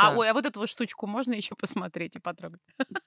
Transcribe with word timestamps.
А, 0.00 0.14
ой, 0.16 0.30
а 0.30 0.34
вот 0.34 0.46
эту 0.46 0.60
вот 0.60 0.68
штучку 0.68 1.06
можно 1.06 1.34
еще 1.34 1.54
посмотреть 1.56 2.16
и 2.16 2.20
потрогать? 2.20 2.60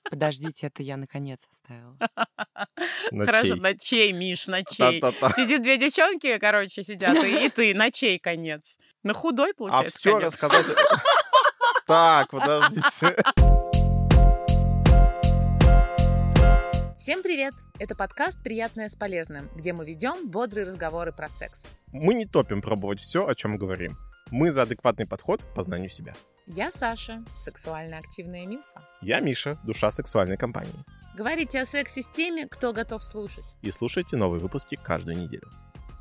Подождите, 0.09 0.67
это 0.67 0.83
я 0.83 0.97
наконец 0.97 1.47
оставила. 1.51 1.97
На 3.11 3.25
Хорошо, 3.25 3.53
чей? 3.53 3.59
на 3.59 3.77
чей, 3.77 4.11
Миш, 4.13 4.47
на 4.47 4.63
чей? 4.63 4.99
Та-та-та. 4.99 5.31
Сидит 5.33 5.63
две 5.63 5.77
девчонки, 5.77 6.37
короче, 6.37 6.83
сидят, 6.83 7.15
и, 7.23 7.45
и 7.45 7.49
ты, 7.49 7.73
на 7.73 7.91
чей 7.91 8.19
конец? 8.19 8.77
На 9.03 9.13
худой, 9.13 9.51
А 9.51 9.53
получается, 9.53 9.97
все 9.99 10.11
конец? 10.13 10.33
рассказать... 10.33 10.65
Так, 11.87 12.29
подождите. 12.29 13.15
Всем 16.99 17.23
привет! 17.23 17.53
Это 17.79 17.95
подкаст 17.95 18.41
«Приятное 18.43 18.87
с 18.87 18.95
полезным», 18.95 19.49
где 19.55 19.73
мы 19.73 19.85
ведем 19.85 20.29
бодрые 20.29 20.67
разговоры 20.67 21.11
про 21.11 21.27
секс. 21.29 21.65
Мы 21.91 22.13
не 22.13 22.25
топим 22.25 22.61
пробовать 22.61 22.99
все, 22.99 23.25
о 23.27 23.33
чем 23.33 23.57
говорим. 23.57 23.97
Мы 24.29 24.51
за 24.51 24.61
адекватный 24.61 25.07
подход 25.07 25.43
к 25.43 25.53
познанию 25.53 25.89
себя. 25.89 26.13
Я 26.53 26.69
Саша, 26.69 27.23
сексуально 27.31 27.97
активная 27.97 28.43
нимфа. 28.43 28.85
Я 29.01 29.21
Миша, 29.21 29.57
душа 29.63 29.89
сексуальной 29.89 30.35
компании. 30.35 30.83
Говорите 31.15 31.61
о 31.61 31.65
сексе 31.65 32.01
с 32.01 32.07
теми, 32.07 32.45
кто 32.45 32.73
готов 32.73 33.05
слушать. 33.05 33.55
И 33.61 33.71
слушайте 33.71 34.17
новые 34.17 34.41
выпуски 34.41 34.75
каждую 34.75 35.17
неделю. 35.17 35.49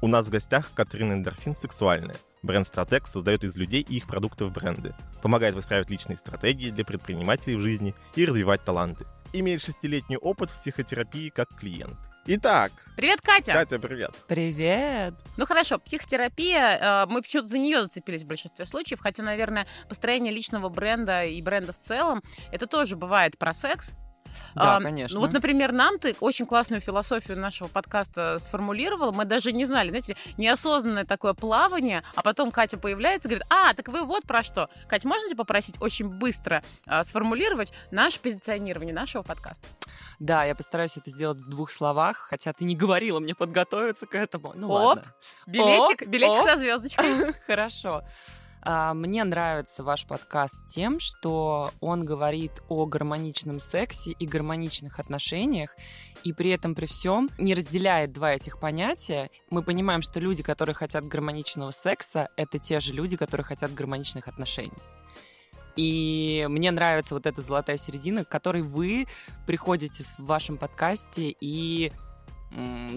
У 0.03 0.09
нас 0.09 0.27
в 0.27 0.31
гостях 0.31 0.73
Катрина 0.75 1.13
Эндорфин 1.13 1.55
«Сексуальная». 1.55 2.17
Бренд 2.43 2.67
«Стратег» 2.67 3.07
создает 3.07 3.45
из 3.45 3.55
людей 3.55 3.87
и 3.89 3.99
их 3.99 4.09
продуктов 4.09 4.53
бренды, 4.53 4.93
помогает 5.23 5.55
выстраивать 5.55 5.91
личные 5.91 6.17
стратегии 6.17 6.71
для 6.71 6.85
предпринимателей 6.85 7.55
в 7.55 7.61
жизни 7.61 7.95
и 8.17 8.27
развивать 8.27 8.65
таланты. 8.65 9.07
Имеет 9.33 9.63
шестилетний 9.63 10.17
опыт 10.17 10.51
в 10.51 10.55
психотерапии 10.55 11.29
как 11.29 11.55
клиент. 11.55 11.97
Итак, 12.33 12.71
Привет, 12.97 13.21
Катя! 13.23 13.53
Катя, 13.55 13.81
привет. 13.81 14.13
Привет! 14.29 15.15
Ну 15.37 15.47
хорошо, 15.47 15.81
психотерапия, 15.81 16.79
э, 16.79 17.07
мы 17.09 17.23
почему-то 17.23 17.49
за 17.49 17.59
нее 17.59 17.83
зацепились 17.83 18.23
в 18.23 18.29
большинстве 18.29 18.67
случаев, 18.67 19.01
хотя, 19.01 19.25
наверное, 19.25 19.67
построение 19.89 20.33
личного 20.33 20.69
бренда 20.69 21.25
и 21.25 21.43
бренда 21.43 21.73
в 21.73 21.79
целом, 21.81 22.23
это 22.53 22.69
тоже 22.69 22.95
бывает 22.95 23.37
про 23.37 23.53
секс. 23.53 23.95
Да, 24.55 24.77
А, 24.77 24.81
конечно. 24.81 25.15
Ну 25.15 25.21
вот, 25.27 25.33
например, 25.33 25.73
нам 25.73 25.99
ты 25.99 26.17
очень 26.21 26.47
классную 26.47 26.81
философию 26.81 27.39
нашего 27.39 27.69
подкаста 27.69 28.39
сформулировал. 28.39 29.13
Мы 29.13 29.25
даже 29.25 29.53
не 29.53 29.65
знали, 29.67 29.89
знаете, 29.91 30.17
неосознанное 30.37 31.05
такое 31.05 31.35
плавание, 31.35 32.03
а 32.15 32.23
потом 32.23 32.51
Катя 32.51 32.79
появляется 32.79 33.29
и 33.29 33.31
говорит, 33.31 33.47
а, 33.51 33.75
так 33.75 33.89
вы 33.89 34.05
вот 34.05 34.25
про 34.25 34.43
что. 34.43 34.69
Катя, 34.89 35.09
можно 35.09 35.29
тебя 35.29 35.37
попросить 35.39 35.77
очень 35.81 36.09
быстро 36.09 36.63
а, 36.87 37.05
сформулировать 37.05 37.73
наше 37.91 38.21
позиционирование 38.21 38.95
нашего 38.95 39.23
подкаста? 39.23 39.67
Да, 40.19 40.45
я 40.45 40.55
постараюсь 40.55 40.97
это 40.97 41.11
сделать 41.11 41.39
в 41.39 41.49
двух 41.49 41.71
словах, 41.71 42.17
хотя 42.29 42.53
ты 42.53 42.65
не 42.65 42.77
говорила 42.77 43.21
мне 43.21 43.35
подготовиться 43.35 44.07
к 44.07 44.15
этому. 44.15 44.53
Ну 44.55 44.69
Оп. 44.69 44.81
ладно. 44.97 45.15
Билетик, 45.47 46.03
Оп, 46.03 46.09
билетик 46.09 46.43
оп. 46.43 46.49
со 46.49 46.57
звездочкой. 46.59 47.33
Хорошо. 47.47 48.03
А, 48.63 48.93
Мне 48.95 49.25
нравится 49.25 49.83
ваш 49.83 50.07
подкаст 50.07 50.59
тем, 50.69 50.99
что 50.99 51.73
он 51.81 52.05
говорит 52.05 52.63
о 52.69 52.87
гармоничном 52.87 53.61
сексе 53.61 54.13
и 54.13 54.27
гармоничных 54.27 54.99
отношениях, 54.99 55.75
и 56.25 56.33
при 56.33 56.51
этом 56.51 56.75
при 56.75 56.87
всем 56.87 57.31
не 57.39 57.55
разделяет 57.55 58.13
два 58.13 58.33
этих 58.35 58.61
понятия. 58.61 59.31
Мы 59.51 59.63
понимаем, 59.63 60.03
что 60.03 60.21
люди, 60.21 60.43
которые 60.43 60.75
хотят 60.75 61.07
гармоничного 61.07 61.71
секса, 61.71 62.29
это 62.37 62.59
те 62.59 62.81
же 62.81 62.93
люди, 62.93 63.17
которые 63.17 63.45
хотят 63.45 63.73
гармоничных 63.73 64.29
отношений. 64.29 64.73
И 65.77 66.47
мне 66.51 66.71
нравится 66.71 67.15
вот 67.15 67.27
эта 67.27 67.41
золотая 67.41 67.79
середина, 67.79 68.25
к 68.25 68.29
которой 68.29 68.63
вы 68.63 69.07
приходите 69.47 70.05
в 70.19 70.19
вашем 70.19 70.59
подкасте 70.59 71.35
и 71.41 71.93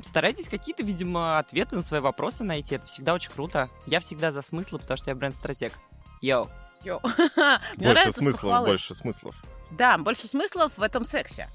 старайтесь 0.03 0.49
какие-то, 0.49 0.83
видимо, 0.83 1.39
ответы 1.39 1.75
на 1.75 1.81
свои 1.81 1.99
вопросы 1.99 2.43
найти. 2.43 2.75
Это 2.75 2.87
всегда 2.87 3.13
очень 3.13 3.31
круто. 3.31 3.69
Я 3.85 3.99
всегда 3.99 4.31
за 4.31 4.41
смыслы, 4.41 4.79
потому 4.79 4.97
что 4.97 5.11
я 5.11 5.15
бренд-стратег. 5.15 5.73
Йоу. 6.21 6.49
Йоу. 6.83 7.01
Больше 7.77 8.11
смыслов, 8.11 8.65
больше 8.65 8.95
смыслов. 8.95 9.35
Да, 9.71 9.97
больше 9.97 10.27
смыслов 10.27 10.73
в 10.77 10.81
этом 10.81 11.05
сексе. 11.05 11.49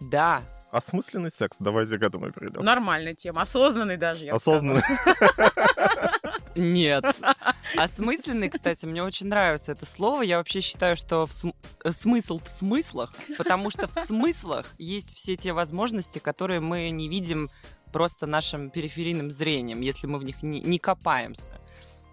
Да, 0.00 0.42
Осмысленный 0.70 1.30
секс, 1.30 1.56
давайте 1.60 1.98
к 1.98 2.02
этому 2.02 2.30
перейдем. 2.30 2.62
Нормальная 2.62 3.14
тема, 3.14 3.42
осознанный 3.42 3.96
даже, 3.96 4.24
я 4.26 4.34
Осознанный. 4.34 4.82
нет. 6.54 7.04
Осмысленный, 7.76 8.48
кстати, 8.48 8.86
мне 8.86 9.02
очень 9.02 9.26
нравится 9.26 9.72
это 9.72 9.86
слово. 9.86 10.22
Я 10.22 10.38
вообще 10.38 10.60
считаю, 10.60 10.96
что 10.96 11.26
в 11.26 11.32
см- 11.32 11.56
с- 11.84 11.92
смысл 12.00 12.38
в 12.38 12.48
смыслах, 12.48 13.12
потому 13.36 13.70
что 13.70 13.86
в 13.88 13.94
смыслах 14.06 14.66
есть 14.78 15.14
все 15.14 15.36
те 15.36 15.52
возможности, 15.52 16.18
которые 16.18 16.60
мы 16.60 16.90
не 16.90 17.08
видим 17.08 17.50
просто 17.92 18.26
нашим 18.26 18.70
периферийным 18.70 19.30
зрением, 19.30 19.80
если 19.80 20.06
мы 20.06 20.18
в 20.18 20.24
них 20.24 20.42
не, 20.42 20.60
не 20.60 20.78
копаемся. 20.78 21.58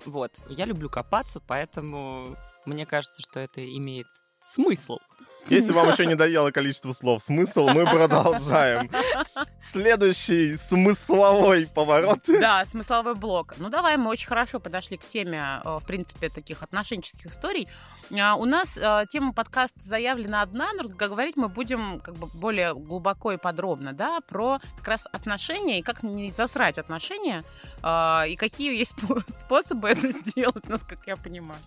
Вот. 0.05 0.31
Я 0.49 0.65
люблю 0.65 0.89
копаться, 0.89 1.39
поэтому 1.45 2.35
мне 2.65 2.85
кажется, 2.85 3.21
что 3.21 3.39
это 3.39 3.65
имеет 3.65 4.07
смысл. 4.53 4.99
Если 5.47 5.71
вам 5.73 5.89
еще 5.89 6.05
не 6.07 6.15
доело 6.15 6.51
количество 6.51 6.91
слов 6.91 7.21
смысл, 7.21 7.67
мы 7.67 7.85
продолжаем. 7.85 8.89
Следующий 9.71 10.57
смысловой 10.57 11.67
поворот. 11.67 12.21
Да, 12.27 12.65
смысловой 12.65 13.15
блок. 13.15 13.53
Ну, 13.57 13.69
давай, 13.69 13.97
мы 13.97 14.09
очень 14.09 14.27
хорошо 14.27 14.59
подошли 14.59 14.97
к 14.97 15.07
теме, 15.07 15.61
э, 15.63 15.79
в 15.81 15.85
принципе, 15.85 16.29
таких 16.29 16.63
отношенческих 16.63 17.27
историй. 17.31 17.67
А, 18.19 18.35
У 18.35 18.45
нас 18.45 18.77
э, 18.77 19.05
тема 19.09 19.33
подкаста 19.33 19.79
заявлена 19.83 20.41
одна, 20.41 20.69
но 20.73 20.83
говорить 20.87 21.37
мы 21.37 21.47
будем 21.47 21.99
как 21.99 22.15
бы 22.15 22.27
более 22.27 22.73
глубоко 22.73 23.31
и 23.31 23.37
подробно, 23.37 23.93
да, 23.93 24.21
про 24.21 24.59
как 24.77 24.87
раз 24.87 25.07
отношения 25.11 25.79
и 25.79 25.83
как 25.83 26.03
не 26.03 26.31
засрать 26.31 26.77
отношения, 26.77 27.43
а, 27.83 28.25
и 28.27 28.35
какие 28.35 28.75
есть 28.75 28.95
спо- 28.97 29.23
способы 29.39 29.89
это 29.89 30.11
сделать, 30.11 30.67
насколько 30.67 31.03
я 31.07 31.17
понимаю. 31.17 31.61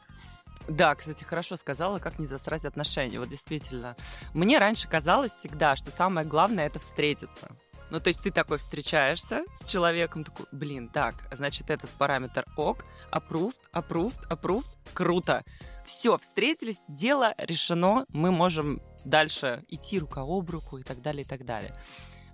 Да, 0.68 0.94
кстати, 0.94 1.24
хорошо 1.24 1.56
сказала, 1.56 1.98
как 1.98 2.18
не 2.18 2.26
засрать 2.26 2.64
отношения. 2.64 3.18
Вот 3.18 3.28
действительно. 3.28 3.96
Мне 4.34 4.58
раньше 4.58 4.86
казалось 4.86 5.32
всегда, 5.32 5.76
что 5.76 5.90
самое 5.90 6.26
главное 6.26 6.66
это 6.66 6.78
встретиться. 6.78 7.48
Ну, 7.90 8.00
то 8.00 8.08
есть 8.08 8.22
ты 8.22 8.30
такой 8.30 8.58
встречаешься 8.58 9.44
с 9.54 9.64
человеком, 9.66 10.24
такой, 10.24 10.44
блин, 10.52 10.90
так, 10.90 11.14
значит, 11.32 11.70
этот 11.70 11.88
параметр 11.90 12.44
ок, 12.56 12.84
approved, 13.10 13.56
approved, 13.72 14.28
approved, 14.28 14.68
круто. 14.92 15.42
Все, 15.86 16.18
встретились, 16.18 16.82
дело 16.86 17.34
решено, 17.38 18.04
мы 18.10 18.30
можем 18.30 18.82
дальше 19.06 19.64
идти 19.68 19.98
рука 19.98 20.20
об 20.20 20.50
руку 20.50 20.76
и 20.76 20.82
так 20.82 21.00
далее, 21.00 21.22
и 21.22 21.26
так 21.26 21.46
далее. 21.46 21.74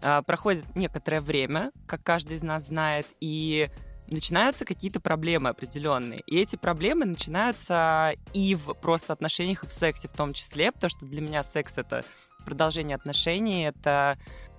А, 0.03 0.23
Проходит 0.23 0.65
некоторое 0.75 1.21
время, 1.21 1.71
как 1.87 2.03
каждый 2.03 2.37
из 2.37 2.43
нас 2.43 2.67
знает, 2.67 3.07
и 3.21 3.71
начинаются 4.09 4.65
какие-то 4.65 5.01
проблемы 5.01 5.49
определенные. 5.49 6.21
И 6.27 6.39
эти 6.39 6.57
проблемы 6.57 7.05
начинаются 7.05 8.15
и 8.33 8.55
в 8.55 8.75
просто 8.75 9.13
отношениях, 9.13 9.65
и 9.65 9.67
в 9.67 9.73
сексе 9.73 10.09
в 10.09 10.13
том 10.13 10.33
числе, 10.33 10.73
потому 10.73 10.91
что 10.91 11.07
для 11.07 11.21
меня 11.21 11.43
секс— 11.43 11.75
это 11.79 12.05
продолжение 12.45 12.95
отношений, 12.95 13.65
это 13.65 14.19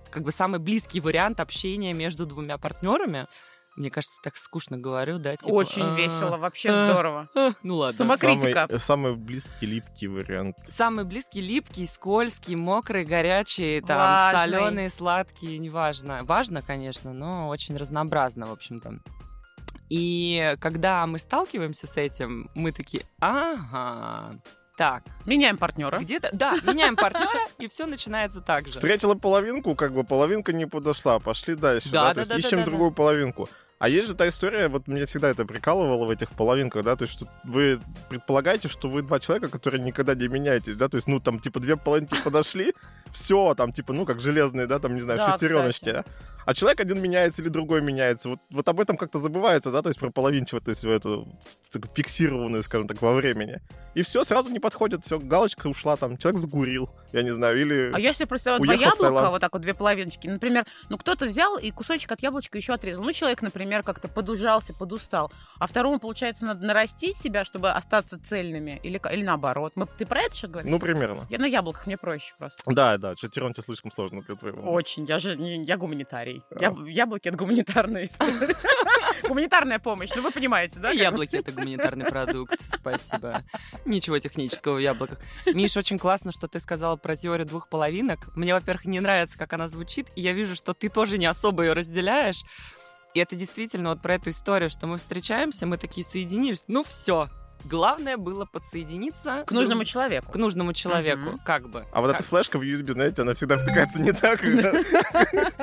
как 0.10 0.24
бы 0.24 0.32
самый 0.32 0.60
близкий 0.60 1.00
вариант 1.00 1.40
общения 1.40 1.94
между 1.94 2.26
двумя 2.26 2.58
партнерами. 2.58 3.28
Мне 3.76 3.90
кажется, 3.92 4.16
так 4.24 4.38
скучно 4.38 4.78
говорю, 4.78 5.20
да? 5.20 5.36
типа, 5.36 5.52
Очень 5.52 5.84
а, 5.84 5.96
весело, 5.96 6.38
вообще 6.38 6.70
а, 6.70 6.90
здорово. 6.90 7.30
а, 7.36 7.52
Ну 7.62 7.76
ладно. 7.76 7.98
Самокритика. 7.98 8.68
Самый, 8.70 8.80
самый 8.80 9.16
близкий, 9.18 9.66
липкий 9.66 10.08
вариант. 10.08 10.56
Самый 10.66 11.04
близкий, 11.04 11.42
липкий, 11.42 11.86
скользкий, 11.86 12.56
мокрый, 12.56 13.04
горячий, 13.04 13.82
там, 13.82 13.98
Важный. 13.98 14.40
соленый, 14.42 14.90
сладкий, 14.90 15.58
неважно. 15.60 16.24
Важно, 16.24 16.62
конечно, 16.62 17.12
но 17.12 17.50
очень 17.50 17.76
разнообразно, 17.76 18.46
в 18.46 18.54
общем-то. 18.54 19.02
И 19.90 20.56
когда 20.60 21.06
мы 21.08 21.20
сталкиваемся 21.20 21.88
с 21.88 21.98
этим, 21.98 22.50
мы 22.56 22.72
такие, 22.72 23.06
ага, 23.20 24.40
так, 24.78 25.04
Меняем 25.26 25.58
партнера. 25.58 26.00
где-то, 26.00 26.30
да, 26.34 26.56
меняем 26.64 26.96
партнера, 26.96 27.48
и 27.60 27.68
все 27.68 27.86
начинается 27.86 28.42
так 28.42 28.68
же. 28.68 28.74
Встретила 28.74 29.16
половинку, 29.16 29.76
как 29.76 29.94
бы 29.94 30.04
половинка 30.04 30.52
не 30.54 30.66
подошла, 30.66 31.20
пошли 31.20 31.56
дальше. 31.56 31.90
Да, 31.90 32.02
Да, 32.02 32.08
да, 32.10 32.14
то 32.16 32.20
есть 32.22 32.30
да, 32.32 32.36
да, 32.36 32.40
ищем 32.40 32.58
да, 32.60 32.66
да. 32.66 32.72
другую 32.72 32.92
половинку. 32.92 33.50
А 33.78 33.90
есть 33.90 34.08
же 34.08 34.16
та 34.16 34.28
история, 34.28 34.70
вот 34.70 34.88
меня 34.88 35.06
всегда 35.06 35.30
это 35.30 35.46
прикалывало 35.46 36.06
в 36.06 36.10
этих 36.10 36.30
половинках, 36.30 36.84
да, 36.86 36.96
то 36.96 37.04
есть 37.04 37.14
что 37.14 37.28
вы 37.44 37.82
предполагаете, 38.10 38.70
что 38.70 38.90
вы 38.90 39.02
два 39.02 39.20
человека, 39.20 39.50
которые 39.50 39.82
никогда 39.84 40.16
не 40.16 40.28
меняетесь, 40.28 40.78
да, 40.78 40.88
то 40.88 40.96
есть, 40.96 41.08
ну, 41.08 41.20
там, 41.20 41.40
типа, 41.40 41.60
две 41.60 41.76
половинки 41.76 42.16
подошли, 42.24 42.74
все, 43.16 43.56
там, 43.56 43.72
типа, 43.72 43.94
ну, 43.94 44.06
как 44.06 44.20
железные, 44.20 44.68
да, 44.68 44.80
там, 44.80 44.94
не 44.94 45.02
знаю, 45.02 45.20
Да, 45.20 45.32
шестереночки, 45.32 45.86
кстати. 45.86 46.06
да. 46.06 46.36
А 46.46 46.54
человек 46.54 46.80
один 46.80 47.02
меняется 47.02 47.42
или 47.42 47.50
другой 47.50 47.82
меняется. 47.82 48.30
Вот, 48.30 48.40
вот 48.52 48.70
об 48.70 48.80
этом 48.80 48.98
как-то 48.98 49.20
забывается, 49.20 49.72
да, 49.72 49.82
то 49.82 49.90
есть 49.90 50.00
про 50.00 50.12
половинчивость, 50.12 50.86
эту 50.86 51.28
такую 51.72 51.92
фиксированную, 51.96 52.62
скажем 52.62 52.88
так, 52.88 53.02
во 53.02 53.14
времени. 53.16 53.62
И 53.96 54.04
все, 54.04 54.24
сразу 54.24 54.52
не 54.52 54.60
подходит, 54.60 55.04
все, 55.04 55.18
галочка 55.18 55.68
ушла, 55.68 55.96
там, 55.96 56.18
человек 56.18 56.40
загурил, 56.40 56.90
я 57.14 57.24
не 57.24 57.32
знаю, 57.34 57.60
или... 57.60 57.92
А 57.96 58.00
я 58.00 58.14
себе 58.14 58.28
представляю 58.28 58.64
два 58.64 58.76
в 58.76 58.80
яблока, 58.80 59.30
вот 59.32 59.42
так 59.42 59.54
вот 59.54 59.64
две 59.64 59.74
половиночки. 59.74 60.28
Например, 60.28 60.66
ну 60.90 60.98
кто-то 61.00 61.26
взял 61.26 61.58
и 61.58 61.72
кусочек 61.72 62.12
от 62.12 62.22
яблочка 62.22 62.58
еще 62.58 62.74
отрезал. 62.74 63.04
Ну, 63.04 63.12
человек, 63.14 63.42
например, 63.42 63.82
как-то 63.82 64.08
подужался, 64.08 64.74
подустал. 64.74 65.32
А 65.60 65.66
второму, 65.66 65.98
получается, 66.00 66.46
надо 66.46 66.64
нарастить 66.66 67.18
себя, 67.18 67.44
чтобы 67.46 67.72
остаться 67.72 68.20
цельными. 68.24 68.80
Или, 68.84 69.02
или 69.12 69.24
наоборот. 69.24 69.74
Мы, 69.76 69.88
ты 69.98 70.06
про 70.06 70.22
это 70.22 70.36
сейчас 70.36 70.52
говоришь? 70.52 70.72
Ну, 70.72 70.78
примерно. 70.78 71.26
Я 71.30 71.40
на 71.40 71.46
яблоках, 71.46 71.88
мне 71.88 71.98
проще 71.98 72.34
просто. 72.38 72.62
Да, 72.68 72.98
да, 73.06 73.16
шестерон 73.16 73.54
тебе 73.54 73.64
слишком 73.64 73.92
сложно 73.92 74.22
для 74.22 74.36
твоего. 74.36 74.72
Очень. 74.72 75.06
Я 75.06 75.20
же 75.20 75.38
не, 75.38 75.62
я 75.62 75.78
гуманитарий. 75.78 76.44
А. 76.50 76.60
Я, 76.60 76.76
яблоки— 76.88 77.28
это 77.30 77.38
гуманитарная 77.38 78.06
история. 78.06 78.56
Гуманитарная 79.28 79.80
помощь. 79.80 80.10
Ну, 80.16 80.24
вы 80.24 80.32
понимаете, 80.32 80.80
да? 80.80 80.92
Яблоки— 80.92 81.36
это 81.38 81.52
гуманитарный 81.52 82.06
продукт, 82.06 82.60
спасибо. 82.62 83.44
Ничего 83.86 84.18
технического 84.18 84.76
в 84.76 84.80
яблоках. 84.80 85.20
Миш, 85.46 85.78
очень 85.78 86.00
классно, 86.00 86.32
что 86.32 86.48
ты 86.48 86.60
сказала 86.60 86.96
про 86.96 87.16
теорию 87.16 87.46
двух 87.46 87.70
половинок. 87.70 88.36
Мне, 88.36 88.54
во-первых, 88.54 88.86
не 88.86 89.00
нравится, 89.00 89.38
как 89.38 89.54
она 89.54 89.68
звучит, 89.68 90.08
и 90.16 90.22
я 90.22 90.34
вижу, 90.34 90.56
что 90.56 90.74
ты 90.74 90.90
тоже 90.90 91.18
не 91.18 91.28
особо 91.28 91.64
ее 91.64 91.74
разделяешь. 91.74 92.44
И 93.14 93.20
это 93.20 93.36
действительно 93.36 93.90
вот 93.92 94.02
про 94.02 94.16
эту 94.16 94.32
историю, 94.32 94.70
что 94.70 94.88
мы 94.88 94.98
встречаемся, 94.98 95.66
мы 95.66 95.78
такие 95.78 96.06
соединились, 96.06 96.66
ну 96.68 96.84
все. 96.84 97.30
Главное 97.66 98.16
было 98.18 98.46
подсоединиться 98.46 99.44
К 99.48 99.52
нужному 99.52 99.80
друг- 99.82 99.88
человеку. 99.88 100.32
к 100.32 100.36
нужному 100.36 100.72
человеку, 100.74 101.22
Мгм. 101.32 101.38
как 101.40 101.68
бы. 101.68 101.86
А 101.92 102.00
вот 102.02 102.12
Как- 102.12 102.20
эта 102.22 102.30
флешка 102.30 102.58
в 102.60 102.62
USB, 102.62 102.92
знаете, 102.94 103.24
она 103.24 103.34
всегда 103.34 103.58
втыкается 103.58 104.00
не 104.02 104.12
так. 104.14 104.40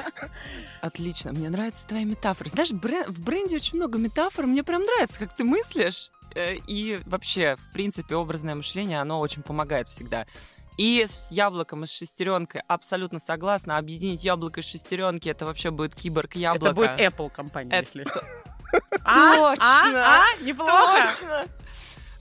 Отлично, 0.80 1.32
мне 1.32 1.48
нравятся 1.48 1.86
твои 1.86 2.04
метафоры. 2.04 2.50
Знаешь, 2.50 2.70
в 2.70 3.24
бренде 3.24 3.56
очень 3.56 3.76
много 3.78 3.98
метафор, 3.98 4.46
мне 4.46 4.62
прям 4.64 4.82
нравится, 4.82 5.16
как 5.18 5.34
ты 5.36 5.44
мыслишь. 5.44 6.10
Э, 6.34 6.54
И 6.66 7.00
вообще, 7.06 7.56
в 7.56 7.72
принципе, 7.72 8.16
образное 8.16 8.54
мышление, 8.54 9.00
оно 9.00 9.20
очень 9.20 9.42
помогает 9.42 9.86
всегда. 9.88 10.26
И 10.78 11.04
с 11.06 11.28
яблоком 11.30 11.84
и 11.84 11.86
с 11.86 11.92
шестеренкой 11.92 12.62
абсолютно 12.66 13.18
согласна. 13.20 13.76
Объединить 13.76 14.24
яблоко 14.24 14.60
и 14.60 14.62
шестеренки 14.62 15.28
это 15.28 15.44
вообще 15.44 15.70
будет 15.70 15.94
киборг 15.94 16.34
яблоко. 16.34 16.64
Это 16.66 16.74
будет 16.74 16.94
Apple 17.00 17.30
компания, 17.30 17.70
Это- 17.70 17.80
если 17.86 18.04
что. 18.08 18.24
А? 19.04 19.34
Точно! 19.54 20.02
А? 20.02 20.24
А? 20.24 20.42
Неплохо. 20.42 21.44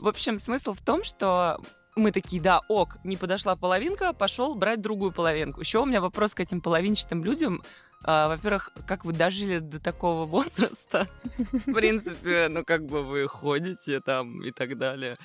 В 0.01 0.07
общем, 0.07 0.39
смысл 0.39 0.73
в 0.73 0.81
том, 0.81 1.03
что 1.03 1.61
мы 1.95 2.11
такие, 2.11 2.41
да, 2.41 2.61
ок, 2.67 2.97
не 3.03 3.17
подошла 3.17 3.55
половинка, 3.55 4.13
пошел 4.13 4.55
брать 4.55 4.81
другую 4.81 5.11
половинку. 5.11 5.59
Еще 5.59 5.77
у 5.77 5.85
меня 5.85 6.01
вопрос 6.01 6.33
к 6.33 6.39
этим 6.39 6.59
половинчатым 6.59 7.23
людям. 7.23 7.61
А, 8.03 8.27
во-первых, 8.27 8.71
как 8.87 9.05
вы 9.05 9.13
дожили 9.13 9.59
до 9.59 9.79
такого 9.79 10.25
возраста? 10.25 11.07
В 11.35 11.71
принципе, 11.71 12.47
ну 12.49 12.65
как 12.65 12.87
бы 12.87 13.03
вы 13.03 13.27
ходите 13.27 14.01
там 14.01 14.41
и 14.41 14.49
так 14.49 14.75
далее, 14.79 15.17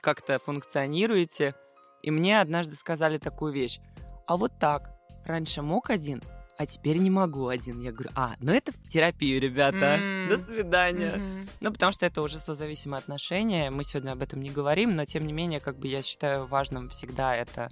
как-то 0.00 0.38
функционируете. 0.38 1.54
И 2.02 2.10
мне 2.10 2.40
однажды 2.40 2.74
сказали 2.74 3.18
такую 3.18 3.52
вещь. 3.52 3.80
А 4.26 4.38
вот 4.38 4.58
так, 4.58 4.90
раньше 5.26 5.60
мог 5.60 5.90
один, 5.90 6.22
а 6.62 6.66
теперь 6.66 6.98
не 6.98 7.10
могу 7.10 7.48
один. 7.48 7.80
Я 7.80 7.90
говорю, 7.90 8.10
а, 8.14 8.36
ну 8.40 8.52
это 8.52 8.70
в 8.70 8.88
терапию, 8.88 9.40
ребята. 9.40 9.98
М. 10.00 10.28
До 10.28 10.38
свидания. 10.38 11.16
Мгм. 11.16 11.48
Ну, 11.60 11.72
потому 11.72 11.90
что 11.90 12.06
это 12.06 12.22
уже 12.22 12.38
созависимые 12.38 12.98
отношения. 12.98 13.70
Мы 13.70 13.82
сегодня 13.82 14.12
об 14.12 14.22
этом 14.22 14.40
не 14.40 14.50
говорим, 14.50 14.94
но 14.94 15.04
тем 15.04 15.26
не 15.26 15.32
менее, 15.32 15.58
как 15.58 15.78
бы 15.78 15.88
я 15.88 16.02
считаю 16.02 16.46
важным 16.46 16.88
всегда 16.88 17.34
это 17.34 17.68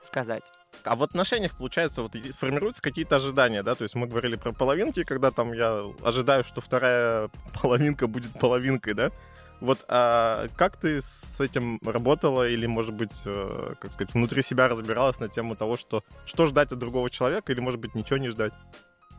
сказать. 0.00 0.52
А 0.84 0.94
в 0.94 1.02
отношениях, 1.02 1.56
получается, 1.56 2.02
вот 2.02 2.14
и 2.14 2.30
сформируются 2.30 2.80
какие-то 2.80 3.16
ожидания, 3.16 3.64
да? 3.64 3.74
То 3.74 3.82
есть 3.82 3.96
мы 3.96 4.06
говорили 4.06 4.36
про 4.36 4.52
половинки, 4.52 5.02
когда 5.02 5.32
там 5.32 5.52
я 5.52 5.92
ожидаю, 6.04 6.44
что 6.44 6.60
вторая 6.60 7.30
половинка 7.60 8.06
будет 8.06 8.32
половинкой, 8.38 8.94
да? 8.94 9.10
Вот 9.60 9.84
а 9.88 10.46
как 10.56 10.76
ты 10.76 11.00
с 11.00 11.40
этим 11.40 11.80
работала 11.84 12.48
или, 12.48 12.66
может 12.66 12.94
быть, 12.94 13.22
э, 13.26 13.74
как 13.80 13.92
сказать, 13.92 14.14
внутри 14.14 14.42
себя 14.42 14.68
разбиралась 14.68 15.18
на 15.18 15.28
тему 15.28 15.56
того, 15.56 15.76
что 15.76 16.04
что 16.26 16.46
ждать 16.46 16.72
от 16.72 16.78
другого 16.78 17.10
человека 17.10 17.52
или, 17.52 17.60
может 17.60 17.80
быть, 17.80 17.94
ничего 17.94 18.18
не 18.18 18.28
ждать? 18.28 18.52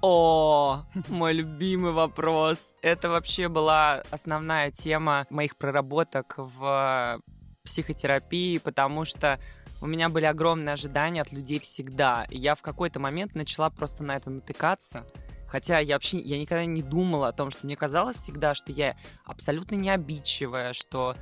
О, 0.01 0.85
мой 1.09 1.33
любимый 1.33 1.91
вопрос. 1.91 2.73
Это 2.81 3.09
вообще 3.09 3.49
была 3.49 4.03
основная 4.11 4.71
тема 4.71 5.25
моих 5.29 5.57
проработок 5.57 6.35
в 6.37 7.19
психотерапии, 7.63 8.57
потому 8.59 9.03
что 9.03 9.39
у 9.81 9.87
меня 9.87 10.09
были 10.09 10.25
огромные 10.25 10.73
ожидания 10.73 11.21
от 11.21 11.31
людей 11.31 11.59
всегда. 11.59 12.25
И 12.29 12.37
я 12.37 12.55
в 12.55 12.61
какой-то 12.61 12.99
момент 12.99 13.35
начала 13.35 13.69
просто 13.69 14.03
на 14.03 14.15
это 14.15 14.29
натыкаться. 14.29 15.05
Хотя 15.49 15.79
я 15.79 15.95
вообще 15.95 16.19
я 16.19 16.39
никогда 16.39 16.65
не 16.65 16.83
думала 16.83 17.29
о 17.29 17.33
том, 17.33 17.49
что 17.49 17.65
мне 17.65 17.75
казалось 17.75 18.17
всегда, 18.17 18.53
что 18.53 18.71
я 18.71 18.95
абсолютно 19.25 19.75
не 19.75 19.89
обидчивая, 19.89 20.73
что 20.73 21.15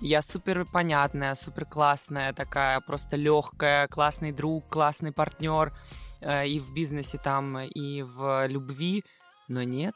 я 0.00 0.22
супер 0.22 0.64
понятная, 0.64 1.34
супер 1.34 1.64
классная, 1.64 2.32
такая 2.32 2.80
просто 2.80 3.16
легкая, 3.16 3.88
классный 3.88 4.32
друг, 4.32 4.68
классный 4.68 5.12
партнер 5.12 5.72
э, 6.20 6.46
и 6.46 6.58
в 6.58 6.72
бизнесе 6.72 7.18
там, 7.18 7.58
и 7.58 8.02
в 8.02 8.46
любви. 8.46 9.04
Но 9.48 9.62
нет, 9.62 9.94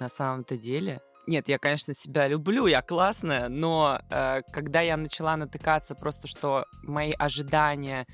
на 0.00 0.08
самом-то 0.08 0.56
деле. 0.56 1.00
Нет, 1.26 1.48
я, 1.48 1.58
конечно, 1.58 1.92
себя 1.92 2.26
люблю, 2.26 2.66
я 2.66 2.80
классная, 2.80 3.48
но 3.48 4.00
э, 4.10 4.40
когда 4.50 4.80
я 4.80 4.96
начала 4.96 5.36
натыкаться 5.36 5.94
просто, 5.94 6.26
что 6.26 6.64
мои 6.82 7.12
ожидания 7.12 8.06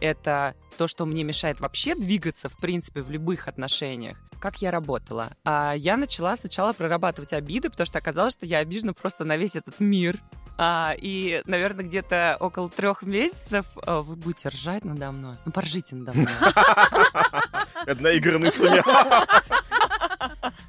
это 0.00 0.54
то, 0.76 0.86
что 0.86 1.06
мне 1.06 1.24
мешает 1.24 1.60
вообще 1.60 1.94
двигаться, 1.94 2.48
в 2.48 2.56
принципе, 2.58 3.02
в 3.02 3.10
любых 3.10 3.48
отношениях. 3.48 4.18
Как 4.40 4.60
я 4.60 4.70
работала? 4.70 5.30
А, 5.44 5.72
я 5.72 5.96
начала 5.96 6.36
сначала 6.36 6.72
прорабатывать 6.72 7.32
обиды, 7.32 7.70
потому 7.70 7.86
что 7.86 7.98
оказалось, 7.98 8.34
что 8.34 8.44
я 8.46 8.58
обижена 8.58 8.92
просто 8.92 9.24
на 9.24 9.36
весь 9.36 9.56
этот 9.56 9.80
мир. 9.80 10.20
А, 10.58 10.94
и, 10.96 11.42
наверное, 11.46 11.84
где-то 11.84 12.36
около 12.40 12.68
трех 12.68 13.02
месяцев 13.02 13.66
а, 13.82 14.02
вы 14.02 14.16
будете 14.16 14.50
ржать 14.50 14.84
надо 14.84 15.10
мной. 15.12 15.34
Ну, 15.44 15.52
поржите 15.52 15.96
надо 15.96 16.12
мной. 16.18 16.32
Это 17.86 18.02
наигранный 18.02 18.52
смех. 18.52 18.84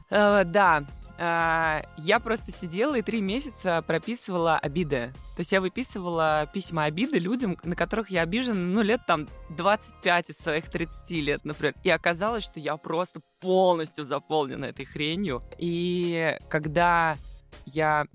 Э, 0.10 0.44
Да, 0.46 0.84
я 1.18 2.20
просто 2.24 2.52
сидела 2.52 2.96
и 2.96 3.02
три 3.02 3.22
месяца 3.22 3.82
прописывала 3.82 4.58
обиды. 4.58 5.14
То 5.36 5.42
есть 5.42 5.52
я 5.52 5.60
выписывала 5.60 6.50
письма 6.54 6.86
обиды 6.86 7.20
людям, 7.20 7.58
на 7.64 7.76
которых 7.76 8.10
я 8.10 8.22
обижена, 8.22 8.60
ну, 8.60 8.82
лет 8.82 9.02
там 9.06 9.28
25 9.50 10.30
из 10.30 10.38
своих 10.38 10.70
30 10.70 11.12
лет, 11.12 11.44
например. 11.44 11.76
И 11.84 11.90
оказалось, 11.90 12.44
что 12.44 12.60
я 12.60 12.78
просто 12.78 13.22
полностью 13.42 14.06
заполнена 14.06 14.66
этой 14.66 14.86
хренью. 14.86 15.44
И 15.58 16.38
когда 16.50 17.18
я 17.66 18.06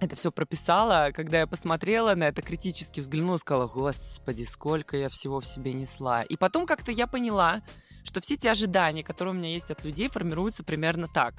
это 0.00 0.16
все 0.16 0.32
прописала, 0.32 1.10
когда 1.12 1.40
я 1.40 1.46
посмотрела 1.46 2.14
на 2.14 2.24
это, 2.24 2.42
критически 2.42 3.00
взглянула, 3.00 3.36
сказала, 3.36 3.66
господи, 3.66 4.44
сколько 4.44 4.96
я 4.96 5.08
всего 5.08 5.40
в 5.40 5.46
себе 5.46 5.72
несла. 5.72 6.22
И 6.22 6.36
потом 6.36 6.66
как-то 6.66 6.90
я 6.90 7.06
поняла, 7.06 7.60
что 8.02 8.20
все 8.20 8.36
те 8.36 8.50
ожидания, 8.50 9.04
которые 9.04 9.34
у 9.34 9.36
меня 9.36 9.50
есть 9.50 9.70
от 9.70 9.84
людей, 9.84 10.08
формируются 10.08 10.64
примерно 10.64 11.06
так. 11.06 11.34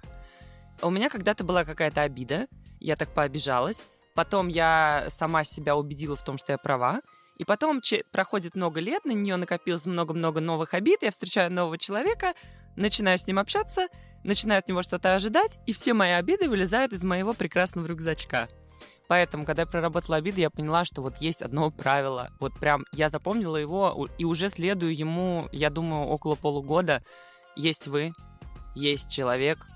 У 0.81 0.89
меня 0.89 1.09
когда-то 1.09 1.43
была 1.43 1.63
какая-то 1.63 2.01
обида, 2.01 2.47
я 2.79 2.95
так 2.95 3.09
пообижалась, 3.09 3.83
потом 4.15 4.47
я 4.47 5.05
сама 5.09 5.43
себя 5.43 5.75
убедила 5.75 6.15
в 6.15 6.23
том, 6.23 6.37
что 6.37 6.53
я 6.53 6.57
права, 6.57 7.01
и 7.37 7.45
потом 7.45 7.81
проходит 8.11 8.55
много 8.55 8.79
лет, 8.79 9.05
на 9.05 9.11
нее 9.11 9.35
накопилось 9.35 9.85
много-много 9.85 10.41
новых 10.41 10.73
обид, 10.73 11.03
я 11.03 11.11
встречаю 11.11 11.51
нового 11.51 11.77
человека, 11.77 12.33
начинаю 12.75 13.19
с 13.19 13.27
ним 13.27 13.37
общаться, 13.37 13.87
начинаю 14.23 14.59
от 14.59 14.69
него 14.69 14.81
что-то 14.81 15.13
ожидать, 15.13 15.59
и 15.67 15.73
все 15.73 15.93
мои 15.93 16.11
обиды 16.11 16.49
вылезают 16.49 16.93
из 16.93 17.03
моего 17.03 17.33
прекрасного 17.33 17.85
рюкзачка. 17.85 18.47
Поэтому, 19.07 19.45
когда 19.45 19.63
я 19.63 19.67
проработала 19.67 20.17
обиды, 20.17 20.41
я 20.41 20.49
поняла, 20.49 20.85
что 20.85 21.01
вот 21.01 21.17
есть 21.17 21.41
одно 21.41 21.69
правило. 21.69 22.29
Вот 22.39 22.57
прям 22.57 22.85
я 22.93 23.09
запомнила 23.09 23.57
его 23.57 24.07
и 24.17 24.23
уже 24.23 24.49
следую 24.49 24.95
ему, 24.95 25.49
я 25.51 25.69
думаю, 25.69 26.05
около 26.05 26.35
полугода. 26.35 27.03
Есть 27.55 27.87
вы, 27.87 28.13
есть 28.73 29.11
человек, 29.11 29.67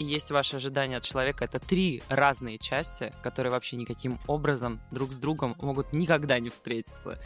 и 0.00 0.04
есть 0.04 0.30
ваши 0.30 0.56
ожидания 0.56 0.96
от 0.96 1.04
человека. 1.04 1.44
Это 1.44 1.60
три 1.60 2.02
разные 2.08 2.58
части, 2.58 3.12
которые 3.22 3.52
вообще 3.52 3.76
никаким 3.76 4.18
образом 4.26 4.80
друг 4.90 5.12
с 5.12 5.16
другом 5.16 5.54
могут 5.60 5.92
никогда 5.92 6.40
не 6.40 6.48
встретиться. 6.48 7.18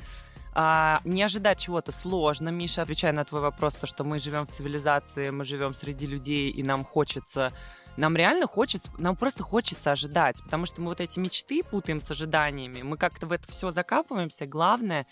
А, 0.57 1.01
не 1.05 1.23
ожидать 1.23 1.61
чего-то 1.61 1.93
сложно, 1.93 2.49
Миша, 2.49 2.83
отвечая 2.83 3.13
на 3.13 3.25
твой 3.25 3.41
вопрос, 3.41 3.75
то, 3.75 3.87
что 3.87 4.03
мы 4.03 4.19
живем 4.19 4.47
в 4.47 4.51
цивилизации, 4.51 5.31
мы 5.31 5.45
живем 5.45 5.73
среди 5.73 6.07
людей, 6.07 6.51
и 6.51 6.63
нам 6.63 6.85
хочется, 6.85 7.53
нам 7.97 8.17
реально 8.17 8.47
хочется, 8.47 8.91
нам 8.99 9.17
просто 9.17 9.43
хочется 9.45 9.93
ожидать, 9.93 10.43
потому 10.43 10.67
что 10.67 10.81
мы 10.81 10.89
вот 10.89 11.01
эти 11.01 11.19
мечты 11.19 11.63
путаем 11.63 12.01
с 12.01 12.11
ожиданиями, 12.11 12.83
мы 12.83 12.97
как-то 12.97 13.27
в 13.27 13.33
это 13.33 13.51
все 13.51 13.71
закапываемся. 13.71 14.47
Главное 14.47 15.07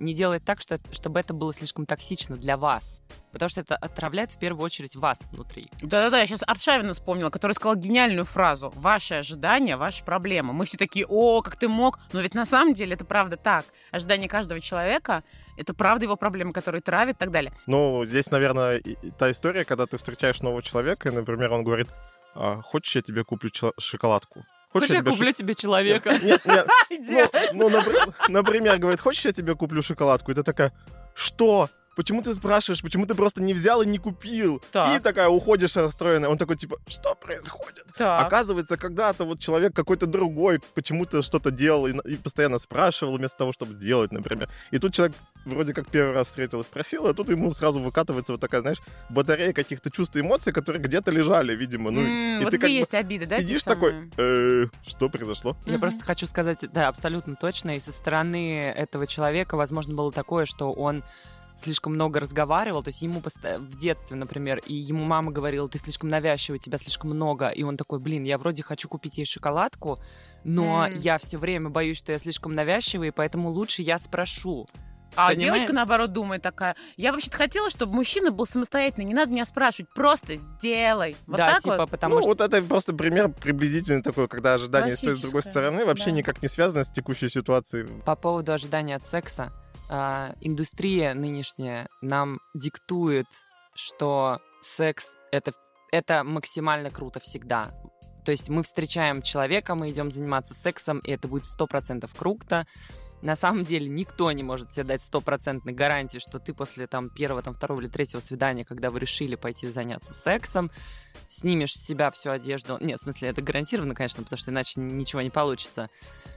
не 0.00 0.14
делать 0.14 0.44
так, 0.44 0.60
что, 0.60 0.80
чтобы 0.90 1.20
это 1.20 1.34
было 1.34 1.52
слишком 1.52 1.86
токсично 1.86 2.36
для 2.36 2.56
вас, 2.56 3.00
потому 3.32 3.48
что 3.48 3.60
это 3.60 3.76
отравляет 3.76 4.32
в 4.32 4.38
первую 4.38 4.64
очередь 4.64 4.96
вас 4.96 5.20
внутри. 5.30 5.70
Да-да-да, 5.82 6.20
я 6.20 6.26
сейчас 6.26 6.42
Аршавина 6.46 6.94
вспомнила, 6.94 7.30
который 7.30 7.52
сказал 7.52 7.76
гениальную 7.76 8.24
фразу. 8.24 8.72
Ваши 8.74 9.14
ожидания, 9.14 9.76
ваши 9.76 10.04
проблемы. 10.04 10.52
Мы 10.52 10.64
все 10.64 10.78
такие, 10.78 11.06
о, 11.06 11.42
как 11.42 11.56
ты 11.56 11.68
мог. 11.68 11.98
Но 12.12 12.20
ведь 12.20 12.34
на 12.34 12.46
самом 12.46 12.74
деле 12.74 12.94
это 12.94 13.04
правда 13.04 13.36
так. 13.36 13.66
Ожидания 13.92 14.28
каждого 14.28 14.60
человека— 14.60 15.22
это 15.56 15.74
правда 15.74 16.04
его 16.06 16.16
проблемы, 16.16 16.52
которые 16.52 16.80
травят 16.80 17.16
и 17.16 17.18
так 17.18 17.30
далее. 17.30 17.52
Ну, 17.66 18.04
здесь, 18.04 18.30
наверное, 18.30 18.82
та 19.18 19.30
история, 19.30 19.64
когда 19.64 19.86
ты 19.86 19.98
встречаешь 19.98 20.40
нового 20.40 20.62
человека, 20.62 21.08
и, 21.08 21.12
например, 21.12 21.52
он 21.52 21.62
говорит, 21.62 21.88
«А, 22.34 22.62
хочешь, 22.62 22.96
я 22.96 23.02
тебе 23.02 23.24
куплю 23.24 23.50
шоколадку? 23.78 24.44
Хочешь, 24.72 24.90
я 24.90 25.02
куплю 25.02 25.32
тебе 25.32 25.54
человека? 25.54 26.10
Нет, 26.22 26.44
нет. 26.46 26.66
Ну, 27.52 27.68
ну, 27.68 27.78
напр- 27.80 28.14
например, 28.28 28.78
говорит, 28.78 29.00
хочешь, 29.00 29.24
я 29.24 29.32
тебе 29.32 29.54
куплю 29.56 29.82
шоколадку? 29.82 30.30
И 30.30 30.34
ты 30.34 30.42
такая, 30.42 30.72
что? 31.14 31.68
Почему 32.00 32.22
ты 32.22 32.32
спрашиваешь? 32.32 32.80
Почему 32.80 33.04
ты 33.04 33.14
просто 33.14 33.42
не 33.42 33.52
взял 33.52 33.82
и 33.82 33.86
не 33.86 33.98
купил? 33.98 34.62
Так. 34.72 34.98
И 34.98 35.02
такая 35.02 35.28
уходишь 35.28 35.76
расстроенная. 35.76 36.30
Он 36.30 36.38
такой, 36.38 36.56
типа, 36.56 36.78
что 36.88 37.14
происходит? 37.14 37.84
Так. 37.94 38.26
Оказывается, 38.26 38.78
когда-то 38.78 39.24
вот 39.26 39.38
человек 39.38 39.76
какой-то 39.76 40.06
другой 40.06 40.60
почему-то 40.72 41.20
что-то 41.20 41.50
делал 41.50 41.86
и, 41.86 41.92
и 42.08 42.16
постоянно 42.16 42.58
спрашивал 42.58 43.18
вместо 43.18 43.36
того, 43.36 43.52
чтобы 43.52 43.74
делать, 43.74 44.12
например. 44.12 44.48
И 44.70 44.78
тут 44.78 44.94
человек 44.94 45.14
вроде 45.44 45.74
как 45.74 45.88
первый 45.88 46.14
раз 46.14 46.28
встретил 46.28 46.62
и 46.62 46.64
спросил, 46.64 47.06
а 47.06 47.12
тут 47.12 47.28
ему 47.28 47.50
сразу 47.52 47.80
выкатывается 47.80 48.32
вот 48.32 48.40
такая, 48.40 48.62
знаешь, 48.62 48.78
батарея 49.10 49.52
каких-то 49.52 49.90
чувств 49.90 50.16
и 50.16 50.20
эмоций, 50.20 50.54
которые 50.54 50.82
где-то 50.82 51.10
лежали, 51.10 51.54
видимо. 51.54 51.90
Ну, 51.90 52.00
М, 52.00 52.40
и 52.40 52.44
вот 52.44 52.50
ты 52.52 52.56
как 52.56 52.70
бы 52.70 52.74
есть 52.76 52.94
обиды, 52.94 53.26
да? 53.26 53.36
те 53.36 53.42
сидишь 53.42 53.62
такой? 53.64 54.10
«Э, 54.16 54.68
что 54.86 55.10
произошло? 55.10 55.54
Я 55.66 55.72
Мгм. 55.72 55.80
просто 55.82 56.02
хочу 56.02 56.24
сказать, 56.24 56.64
да, 56.72 56.88
абсолютно 56.88 57.36
точно. 57.36 57.76
И 57.76 57.80
со 57.80 57.92
стороны 57.92 58.62
этого 58.74 59.06
человека, 59.06 59.58
возможно, 59.58 59.94
было 59.94 60.10
такое, 60.10 60.46
что 60.46 60.72
он 60.72 61.04
слишком 61.60 61.94
много 61.94 62.20
разговаривал, 62.20 62.82
то 62.82 62.88
есть 62.88 63.02
ему 63.02 63.22
в 63.22 63.76
детстве, 63.76 64.16
например, 64.16 64.60
и 64.66 64.74
ему 64.74 65.04
мама 65.04 65.30
говорила, 65.32 65.68
ты 65.68 65.78
слишком 65.78 66.08
навязчивый, 66.08 66.58
тебя 66.58 66.78
слишком 66.78 67.10
много, 67.10 67.48
и 67.48 67.62
он 67.62 67.76
такой, 67.76 67.98
блин, 67.98 68.24
я 68.24 68.38
вроде 68.38 68.62
хочу 68.62 68.88
купить 68.88 69.18
ей 69.18 69.24
шоколадку, 69.24 69.98
но 70.44 70.86
М. 70.86 70.96
я 70.96 71.18
все 71.18 71.38
время 71.38 71.70
боюсь, 71.70 71.98
что 71.98 72.12
я 72.12 72.18
слишком 72.18 72.54
навязчивый, 72.54 73.12
поэтому 73.12 73.50
лучше 73.50 73.82
я 73.82 73.98
спрошу. 73.98 74.66
А 75.16 75.28
Понимаешь? 75.28 75.54
девочка, 75.54 75.72
наоборот, 75.72 76.12
думает 76.12 76.42
такая, 76.42 76.76
я 76.96 77.12
вообще-то 77.12 77.36
хотела, 77.36 77.70
чтобы 77.70 77.94
мужчина 77.94 78.30
был 78.30 78.46
самостоятельный, 78.46 79.06
не 79.06 79.14
надо 79.14 79.32
меня 79.32 79.44
спрашивать, 79.44 79.92
просто 79.92 80.36
сделай. 80.36 81.16
Вот 81.26 81.36
да, 81.38 81.48
так 81.48 81.62
типа, 81.62 81.76
вот? 81.78 81.90
потому 81.90 82.16
ну, 82.16 82.20
что... 82.20 82.28
вот 82.30 82.40
это 82.40 82.62
просто 82.62 82.92
пример 82.92 83.28
приблизительный 83.28 84.02
такой, 84.02 84.28
когда 84.28 84.54
ожидание 84.54 84.96
с 84.96 85.00
той 85.00 85.16
с 85.16 85.20
другой 85.20 85.42
стороны 85.42 85.84
вообще 85.84 86.06
да. 86.06 86.10
никак 86.12 86.42
не 86.42 86.48
связано 86.48 86.84
с 86.84 86.90
текущей 86.90 87.28
ситуацией. 87.28 87.88
По 88.04 88.14
поводу 88.14 88.52
ожидания 88.52 88.96
от 88.96 89.02
секса, 89.02 89.52
а, 89.92 90.34
индустрия 90.40 91.14
нынешняя 91.14 91.88
нам 92.00 92.38
диктует, 92.54 93.26
что 93.74 94.38
секс 94.62 95.16
это, 95.32 95.52
это 95.90 96.22
максимально 96.22 96.90
круто 96.90 97.18
всегда. 97.18 97.72
То 98.24 98.30
есть 98.30 98.48
мы 98.48 98.62
встречаем 98.62 99.20
человека, 99.20 99.74
мы 99.74 99.90
идем 99.90 100.12
заниматься 100.12 100.54
сексом, 100.54 101.00
и 101.00 101.10
это 101.10 101.26
будет 101.26 101.44
сто 101.44 101.66
процентов 101.66 102.14
круто. 102.14 102.68
На 103.20 103.34
самом 103.34 103.64
деле 103.64 103.88
никто 103.88 104.30
не 104.30 104.44
может 104.44 104.70
тебе 104.70 104.84
дать 104.84 105.02
стопроцентной 105.02 105.72
гарантии, 105.72 106.18
что 106.18 106.38
ты 106.38 106.54
после 106.54 106.86
там 106.86 107.10
первого, 107.10 107.42
там 107.42 107.54
второго 107.54 107.80
или 107.80 107.88
третьего 107.88 108.20
свидания, 108.20 108.64
когда 108.64 108.90
вы 108.90 109.00
решили 109.00 109.34
пойти 109.34 109.68
заняться 109.68 110.14
сексом, 110.14 110.70
снимешь 111.28 111.72
с 111.72 111.84
себя 111.84 112.10
всю 112.12 112.30
одежду. 112.30 112.78
Нет, 112.80 113.00
в 113.00 113.02
смысле, 113.02 113.30
это 113.30 113.42
гарантированно, 113.42 113.96
конечно, 113.96 114.22
потому 114.22 114.38
что 114.38 114.52
иначе 114.52 114.80
ничего 114.80 115.20
не 115.20 115.30
получится. 115.30 115.90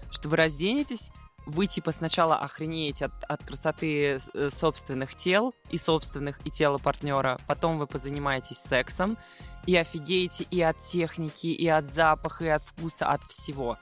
Что 0.10 0.28
вы 0.28 0.38
разденетесь, 0.38 1.12
вы 1.46 1.68
типа 1.68 1.92
сначала 1.92 2.38
охренеете 2.38 3.06
от, 3.06 3.24
от 3.26 3.44
красоты 3.44 4.20
э, 4.34 4.50
собственных 4.50 5.16
тел 5.16 5.54
и 5.70 5.78
собственных 5.78 6.40
и 6.46 6.52
тела 6.52 6.78
партнера, 6.78 7.40
потом 7.48 7.78
вы 7.78 7.88
позанимаетесь 7.88 8.58
сексом 8.58 9.18
и 9.66 9.76
офигеете 9.76 10.46
и 10.50 10.62
от 10.62 10.80
техники, 10.80 11.48
и 11.48 11.68
от 11.68 11.92
запаха, 11.92 12.46
и 12.46 12.50
от 12.50 12.64
вкуса, 12.64 13.08
от 13.08 13.24
всего. 13.24 13.78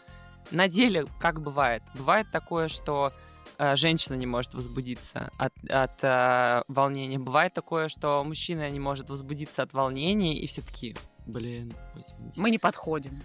На 0.51 0.67
деле, 0.67 1.05
как 1.19 1.41
бывает? 1.41 1.83
Бывает 1.95 2.27
такое, 2.31 2.67
что 2.67 3.11
э, 3.57 3.75
женщина 3.75 4.15
не 4.15 4.25
может 4.25 4.53
возбудиться 4.53 5.31
от, 5.37 5.53
от 5.69 6.03
э, 6.03 6.63
волнения. 6.67 7.19
Бывает 7.19 7.53
такое, 7.53 7.87
что 7.87 8.23
мужчина 8.23 8.69
не 8.69 8.79
может 8.79 9.09
возбудиться 9.09 9.63
от 9.63 9.73
волнения, 9.73 10.39
и 10.39 10.47
все 10.47 10.61
таки 10.61 10.95
блин, 11.25 11.73
извините. 11.95 12.41
Мы 12.41 12.49
не 12.49 12.57
подходим. 12.57 13.21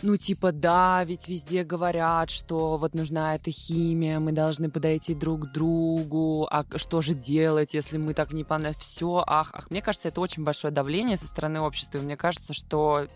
Ну, 0.00 0.16
типа, 0.16 0.50
да, 0.50 1.04
ведь 1.04 1.28
везде 1.28 1.62
говорят, 1.62 2.30
что 2.30 2.76
вот 2.76 2.94
нужна 2.94 3.34
эта 3.34 3.50
химия, 3.50 4.18
мы 4.18 4.32
должны 4.32 4.70
подойти 4.70 5.14
друг 5.14 5.42
к 5.42 5.52
другу, 5.52 6.48
а 6.50 6.64
что 6.76 7.00
же 7.00 7.14
делать, 7.14 7.74
если 7.74 7.98
мы 7.98 8.14
так 8.14 8.32
не 8.32 8.42
понравились? 8.42 8.80
Все, 8.80 9.22
ах, 9.26 9.50
ах. 9.52 9.70
Мне 9.70 9.82
кажется, 9.82 10.08
это 10.08 10.20
очень 10.20 10.42
большое 10.42 10.72
давление 10.72 11.16
со 11.16 11.26
стороны 11.28 11.60
общества, 11.60 11.98
и 11.98 12.02
мне 12.02 12.16
кажется, 12.16 12.52
что 12.52 13.06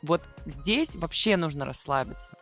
вот 0.00 0.22
здесь 0.46 0.96
вообще 0.96 1.36
нужно 1.36 1.64
расслабиться. 1.64 2.32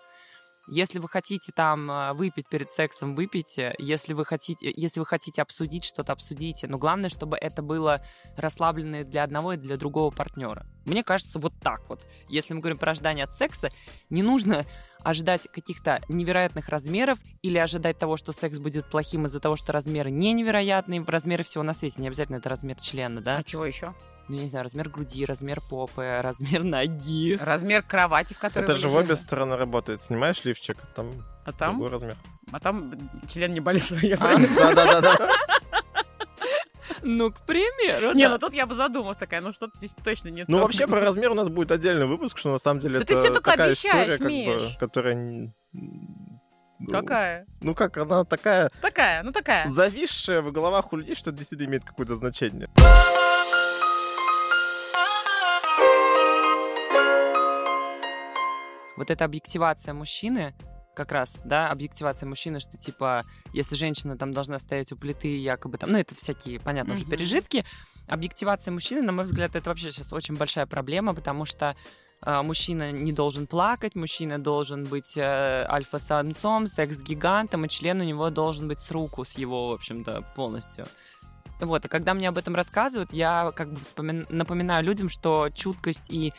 Если 0.72 1.00
вы 1.00 1.08
хотите 1.08 1.50
там 1.50 1.90
э, 1.90 2.12
выпить 2.12 2.48
перед 2.48 2.70
сексом, 2.70 3.16
выпейте. 3.16 3.74
Если 3.78 4.14
вы 4.14 4.24
хотите, 4.24 4.72
если 4.76 5.00
вы 5.00 5.06
хотите 5.06 5.42
обсудить 5.42 5.84
что-то, 5.84 6.12
обсудите. 6.12 6.68
Но 6.68 6.78
главное, 6.78 7.10
чтобы 7.10 7.36
это 7.36 7.60
было 7.60 8.00
расслаблено 8.36 9.02
для 9.02 9.24
одного 9.24 9.54
и 9.54 9.56
для 9.56 9.76
другого 9.76 10.10
партнера. 10.10 10.64
Мне 10.86 11.02
кажется, 11.02 11.40
вот 11.40 11.54
так 11.60 11.88
вот. 11.88 12.06
Если 12.28 12.54
мы 12.54 12.60
говорим 12.60 12.78
про 12.78 12.92
ожидание 12.92 13.24
от 13.24 13.34
секса, 13.34 13.70
не 14.10 14.22
нужно 14.22 14.64
ожидать 15.02 15.48
каких-то 15.52 16.02
невероятных 16.08 16.68
размеров 16.68 17.18
или 17.42 17.58
ожидать 17.58 17.98
того, 17.98 18.16
что 18.16 18.32
секс 18.32 18.58
будет 18.58 18.88
плохим 18.88 19.26
из-за 19.26 19.40
того, 19.40 19.56
что 19.56 19.72
размеры 19.72 20.12
не 20.12 20.32
невероятные, 20.32 21.02
размеры 21.04 21.42
всего 21.42 21.64
на 21.64 21.74
свете, 21.74 22.00
не 22.00 22.06
обязательно 22.06 22.36
это 22.36 22.48
размер 22.48 22.76
члена, 22.76 23.20
да? 23.20 23.38
А 23.38 23.42
чего 23.42 23.64
еще? 23.64 23.92
Ну, 24.30 24.36
я 24.36 24.42
не 24.42 24.48
знаю, 24.48 24.62
размер 24.62 24.88
груди, 24.88 25.24
размер 25.24 25.60
попы, 25.60 26.18
размер 26.22 26.62
ноги. 26.62 27.36
Размер 27.40 27.82
кровати, 27.82 28.32
в 28.34 28.38
которой 28.38 28.62
Это 28.62 28.76
же 28.76 28.86
в 28.88 28.94
обе 28.94 29.16
стороны 29.16 29.56
работает. 29.56 30.02
Снимаешь 30.02 30.44
лифчик, 30.44 30.76
там, 30.94 31.10
А 31.44 31.50
там, 31.52 31.72
другой 31.72 31.90
размер. 31.90 32.16
а 32.52 32.60
там 32.60 32.92
член 33.28 33.52
не 33.52 33.58
болит 33.58 33.82
своей. 33.88 34.14
А, 34.14 34.36
Да-да-да. 34.38 35.16
Ну, 37.02 37.32
к 37.32 37.40
примеру, 37.40 38.12
Не, 38.12 38.24
да. 38.24 38.30
ну 38.34 38.38
тут 38.38 38.54
я 38.54 38.66
бы 38.66 38.74
задумалась 38.76 39.16
такая, 39.16 39.40
ну 39.40 39.52
что-то 39.52 39.76
здесь 39.78 39.94
точно 40.04 40.28
не 40.28 40.44
Ну, 40.46 40.58
вообще, 40.60 40.86
про 40.86 41.00
размер 41.00 41.30
у 41.32 41.34
нас 41.34 41.48
будет 41.48 41.72
отдельный 41.72 42.06
выпуск, 42.06 42.38
что 42.38 42.52
на 42.52 42.58
самом 42.58 42.80
деле 42.80 43.00
Да 43.00 43.04
ты 43.06 43.14
это 43.14 43.22
всё 43.22 43.32
только 43.34 43.50
такая 43.50 43.68
обещаешь, 43.68 44.12
история, 44.14 44.18
как 44.18 44.26
бы, 44.26 44.32
Миш. 44.62 44.76
которая... 44.78 45.54
Какая? 46.90 47.46
Ну 47.62 47.74
как, 47.74 47.96
она 47.98 48.24
такая 48.24 48.70
Такая, 48.80 49.22
ну 49.22 49.32
такая. 49.32 49.66
зависшая 49.68 50.40
в 50.42 50.52
головах 50.52 50.92
у 50.92 50.96
людей, 50.96 51.14
что 51.14 51.32
действительно 51.32 51.68
имеет 51.68 51.84
какое-то 51.84 52.14
значение. 52.16 52.68
Вот 59.00 59.10
эта 59.10 59.24
объективация 59.24 59.94
мужчины, 59.94 60.54
как 60.94 61.12
раз, 61.12 61.40
да, 61.44 61.70
объективация 61.70 62.26
мужчины, 62.28 62.60
что 62.60 62.76
типа, 62.76 63.22
если 63.54 63.74
женщина 63.74 64.18
там 64.18 64.32
должна 64.32 64.58
стоять 64.58 64.92
у 64.92 64.96
плиты, 64.96 65.38
якобы 65.38 65.78
там, 65.78 65.92
ну 65.92 65.98
это 65.98 66.14
всякие, 66.14 66.60
понятно, 66.60 66.92
уже 66.92 67.02
Мгм. 67.02 67.12
пережитки. 67.12 67.64
Объективация 68.08 68.72
мужчины, 68.72 69.00
на 69.00 69.12
мой 69.12 69.24
взгляд, 69.24 69.56
это 69.56 69.70
вообще 69.70 69.90
сейчас 69.90 70.12
очень 70.12 70.36
большая 70.36 70.66
проблема, 70.66 71.14
потому 71.14 71.46
что 71.46 71.76
а, 72.22 72.42
мужчина 72.42 72.92
не 72.92 73.12
должен 73.12 73.46
плакать, 73.46 73.94
мужчина 73.94 74.38
должен 74.38 74.84
быть 74.84 75.16
э, 75.16 75.64
альфа-самцом, 75.66 76.66
секс-гигантом, 76.66 77.64
и 77.64 77.68
член 77.70 77.98
у 78.02 78.04
него 78.04 78.28
должен 78.28 78.68
быть 78.68 78.80
с 78.80 78.90
руку, 78.90 79.24
с 79.24 79.38
его, 79.38 79.68
в 79.68 79.72
общем-то, 79.72 80.22
полностью. 80.36 80.86
Вот, 81.60 81.86
и 81.86 81.88
когда 81.88 82.12
мне 82.12 82.28
об 82.28 82.36
этом 82.36 82.54
рассказывают, 82.54 83.14
я 83.14 83.52
как 83.54 83.70
бы 83.72 83.76
вспомин- 83.76 84.26
напоминаю 84.28 84.84
людям, 84.84 85.08
что 85.08 85.48
чуткость 85.54 86.10
и 86.10 86.34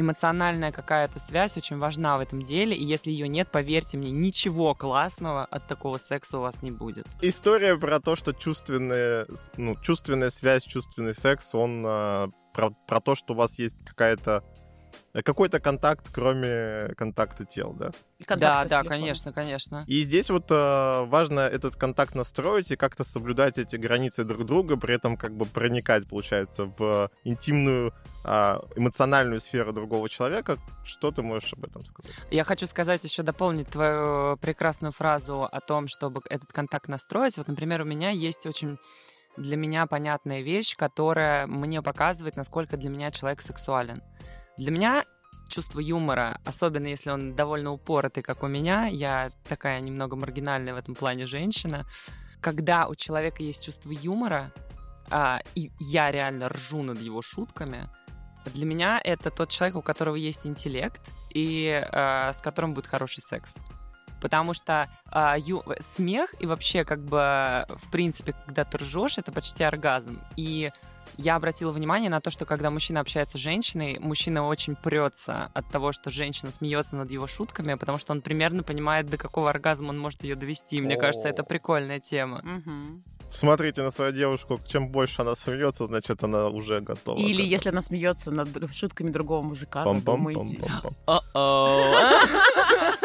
эмоциональная 0.00 0.72
какая-то 0.72 1.18
связь 1.18 1.56
очень 1.56 1.78
важна 1.78 2.16
в 2.16 2.20
этом 2.20 2.42
деле, 2.42 2.76
и 2.76 2.84
если 2.84 3.10
ее 3.10 3.28
нет, 3.28 3.50
поверьте 3.50 3.98
мне, 3.98 4.10
ничего 4.10 4.74
классного 4.74 5.44
от 5.44 5.66
такого 5.66 5.98
секса 5.98 6.38
у 6.38 6.42
вас 6.42 6.62
не 6.62 6.70
будет. 6.70 7.06
История 7.20 7.76
про 7.76 8.00
то, 8.00 8.16
что 8.16 8.32
чувственная, 8.32 9.26
ну, 9.56 9.76
чувственная 9.82 10.30
связь, 10.30 10.64
чувственный 10.64 11.14
секс, 11.14 11.54
он 11.54 11.84
а, 11.86 12.28
про, 12.52 12.70
про 12.70 13.00
то, 13.00 13.14
что 13.14 13.34
у 13.34 13.36
вас 13.36 13.58
есть 13.58 13.84
какая-то 13.84 14.44
какой-то 15.24 15.60
контакт, 15.60 16.08
кроме 16.12 16.94
контакта 16.96 17.44
тел, 17.44 17.72
да. 17.72 17.90
И 18.18 18.24
Да, 18.24 18.26
контакты 18.26 18.68
да, 18.68 18.76
телефона. 18.76 18.88
конечно, 18.88 19.32
конечно. 19.32 19.84
И 19.86 20.02
здесь 20.02 20.30
вот 20.30 20.50
э, 20.50 21.04
важно 21.06 21.40
этот 21.40 21.76
контакт 21.76 22.14
настроить 22.14 22.70
и 22.70 22.76
как-то 22.76 23.04
соблюдать 23.04 23.58
эти 23.58 23.76
границы 23.76 24.24
друг 24.24 24.44
друга, 24.44 24.76
при 24.76 24.94
этом 24.94 25.16
как 25.16 25.36
бы 25.36 25.46
проникать, 25.46 26.08
получается, 26.08 26.72
в 26.78 27.10
интимную 27.24 27.92
а, 28.24 28.62
эмоциональную 28.76 29.40
сферу 29.40 29.72
другого 29.72 30.08
человека. 30.08 30.58
Что 30.84 31.10
ты 31.10 31.22
можешь 31.22 31.52
об 31.54 31.64
этом 31.64 31.84
сказать? 31.84 32.12
Я 32.30 32.44
хочу 32.44 32.66
сказать 32.66 33.02
еще 33.04 33.22
дополнить 33.22 33.68
твою 33.68 34.36
прекрасную 34.36 34.92
фразу 34.92 35.44
о 35.44 35.60
том, 35.60 35.86
чтобы 35.88 36.20
этот 36.28 36.52
контакт 36.52 36.88
настроить. 36.88 37.36
Вот, 37.38 37.48
например, 37.48 37.82
у 37.82 37.84
меня 37.84 38.10
есть 38.10 38.46
очень 38.46 38.78
для 39.38 39.56
меня 39.56 39.86
понятная 39.86 40.42
вещь, 40.42 40.76
которая 40.76 41.46
мне 41.46 41.80
показывает, 41.80 42.36
насколько 42.36 42.76
для 42.76 42.90
меня 42.90 43.10
человек 43.10 43.40
сексуален. 43.40 44.02
Для 44.58 44.72
меня 44.72 45.04
чувство 45.48 45.80
юмора, 45.80 46.40
особенно 46.44 46.88
если 46.88 47.10
он 47.10 47.34
довольно 47.34 47.72
упоротый, 47.72 48.22
как 48.22 48.42
у 48.42 48.48
меня, 48.48 48.86
я 48.86 49.30
такая 49.48 49.80
немного 49.80 50.16
маргинальная 50.16 50.74
в 50.74 50.76
этом 50.76 50.94
плане 50.94 51.26
женщина, 51.26 51.86
когда 52.40 52.86
у 52.86 52.94
человека 52.94 53.42
есть 53.42 53.64
чувство 53.64 53.90
юмора, 53.90 54.52
а, 55.10 55.40
и 55.54 55.70
я 55.80 56.10
реально 56.10 56.48
ржу 56.48 56.82
над 56.82 57.00
его 57.00 57.22
шутками, 57.22 57.88
для 58.44 58.66
меня 58.66 59.00
это 59.02 59.30
тот 59.30 59.50
человек, 59.50 59.76
у 59.76 59.82
которого 59.82 60.16
есть 60.16 60.46
интеллект 60.46 61.02
и 61.30 61.82
э, 61.84 62.32
с 62.32 62.38
которым 62.38 62.74
будет 62.74 62.86
хороший 62.86 63.22
секс. 63.22 63.52
Потому 64.20 64.54
что 64.54 64.88
а, 65.06 65.36
ю- 65.38 65.62
смех 65.96 66.34
и 66.40 66.46
вообще 66.46 66.84
как 66.84 67.04
бы 67.04 67.66
в 67.68 67.90
принципе, 67.90 68.34
когда 68.46 68.64
ты 68.64 68.78
ржешь, 68.78 69.18
это 69.18 69.30
почти 69.30 69.62
оргазм. 69.62 70.20
И 70.36 70.72
я 71.18 71.34
обратила 71.34 71.72
внимание 71.72 72.08
на 72.08 72.20
то, 72.20 72.30
что 72.30 72.46
когда 72.46 72.70
мужчина 72.70 73.00
общается 73.00 73.36
с 73.36 73.40
женщиной, 73.40 73.98
мужчина 73.98 74.46
очень 74.46 74.76
прется 74.76 75.50
от 75.52 75.68
того, 75.68 75.92
что 75.92 76.10
женщина 76.10 76.52
смеется 76.52 76.96
над 76.96 77.10
его 77.10 77.26
шутками, 77.26 77.74
потому 77.74 77.98
что 77.98 78.12
он 78.12 78.22
примерно 78.22 78.62
понимает, 78.62 79.10
до 79.10 79.16
какого 79.16 79.50
оргазма 79.50 79.88
он 79.90 79.98
может 79.98 80.22
ее 80.22 80.36
довести. 80.36 80.80
Мне 80.80 80.96
кажется, 80.96 81.28
это 81.28 81.42
О. 81.42 81.44
прикольная 81.44 81.98
тема. 81.98 82.40
Мгм. 82.44 83.02
Смотрите 83.30 83.82
на 83.82 83.90
свою 83.90 84.12
девушку, 84.12 84.60
чем 84.66 84.88
больше 84.88 85.20
она 85.20 85.34
смеется, 85.34 85.86
значит, 85.86 86.22
она 86.22 86.48
уже 86.48 86.80
готова. 86.80 87.18
Или 87.18 87.42
если 87.42 87.68
она 87.68 87.82
смеется 87.82 88.30
над 88.30 88.48
шутками 88.72 89.10
другого 89.10 89.42
мужика, 89.42 89.84
задумайтесь. 89.84 90.58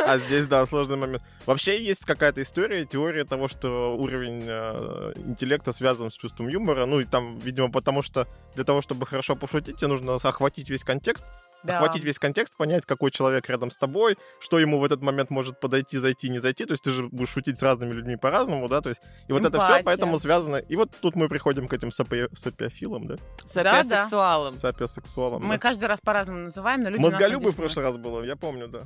А 0.06 0.18
здесь, 0.18 0.46
да, 0.48 0.66
сложный 0.66 0.98
момент. 0.98 1.24
Вообще 1.46 1.82
есть 1.84 2.06
какая-то 2.06 2.42
история, 2.42 2.86
теория 2.86 3.26
того, 3.26 3.48
что 3.48 3.96
уровень 3.98 4.44
э, 4.48 5.14
интеллекта 5.18 5.74
связан 5.74 6.12
с 6.12 6.16
чувством 6.16 6.48
юмора. 6.48 6.86
Ну, 6.86 7.00
и 7.00 7.06
там, 7.06 7.38
видимо, 7.40 7.72
потому 7.72 8.02
что 8.02 8.28
для 8.56 8.64
того, 8.64 8.82
чтобы 8.82 9.06
хорошо 9.06 9.36
пошутить, 9.36 9.78
тебе 9.78 9.88
нужно 9.88 10.16
охватить 10.16 10.70
весь 10.70 10.84
контекст, 10.84 11.26
Да. 11.64 11.78
охватить 11.78 12.04
весь 12.04 12.20
контекст, 12.20 12.56
понять, 12.58 12.86
какой 12.86 13.10
человек 13.12 13.50
рядом 13.50 13.72
с 13.72 13.78
тобой, 13.78 14.18
что 14.40 14.60
ему 14.60 14.80
в 14.80 14.84
этот 14.84 15.02
момент 15.02 15.30
может 15.30 15.60
подойти, 15.60 15.98
зайти, 15.98 16.30
не 16.30 16.40
зайти. 16.40 16.66
То 16.66 16.74
есть 16.74 16.84
ты 16.84 16.92
же 16.92 17.08
будешь 17.08 17.30
шутить 17.30 17.58
с 17.60 17.64
разными 17.64 17.94
людьми 17.94 18.16
по-разному, 18.18 18.68
да, 18.68 18.82
то 18.82 18.90
есть 18.90 19.02
и 19.30 19.34
вот 19.34 19.42
это 19.46 19.58
все 19.60 19.68
Эмпатия. 19.68 19.84
поэтому 19.86 20.20
связано. 20.20 20.58
И 20.58 20.76
вот 20.76 20.92
тут 21.02 21.16
мы 21.16 21.28
приходим 21.30 21.68
к 21.68 21.74
этим 21.74 21.90
сапи- 21.90 22.30
сапиофилам, 22.36 23.08
да, 23.08 23.16
Сапиосексуалом. 23.46 24.58
сапиосексуалам. 24.58 25.42
Мы 25.44 25.56
да. 25.56 25.60
каждый 25.60 25.86
раз 25.86 26.00
по-разному 26.02 26.40
называем, 26.40 26.84
но 26.84 26.90
люди 26.90 27.02
Мозголюбы 27.02 27.52
в 27.52 27.56
прошлый 27.56 27.86
раз 27.86 27.98
было, 27.98 28.24
я 28.24 28.36
помню, 28.36 28.68
да. 28.68 28.82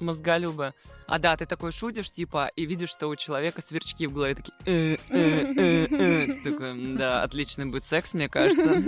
Мозголюбы. 0.00 0.74
А 1.06 1.18
да, 1.18 1.36
ты 1.36 1.46
такой 1.46 1.72
шутишь, 1.72 2.10
типа, 2.10 2.50
и 2.56 2.66
видишь, 2.66 2.90
что 2.90 3.08
у 3.08 3.16
человека 3.16 3.62
сверчки 3.62 4.06
в 4.06 4.12
голове 4.12 4.34
такие... 4.34 4.54
«Э, 4.66 4.96
э, 5.08 5.54
э, 5.56 5.86
э». 5.90 6.34
Ты 6.34 6.52
такой, 6.52 6.70
«М, 6.70 6.96
да, 6.96 7.22
отличный 7.22 7.66
будет 7.66 7.84
секс, 7.84 8.12
мне 8.14 8.28
кажется. 8.28 8.82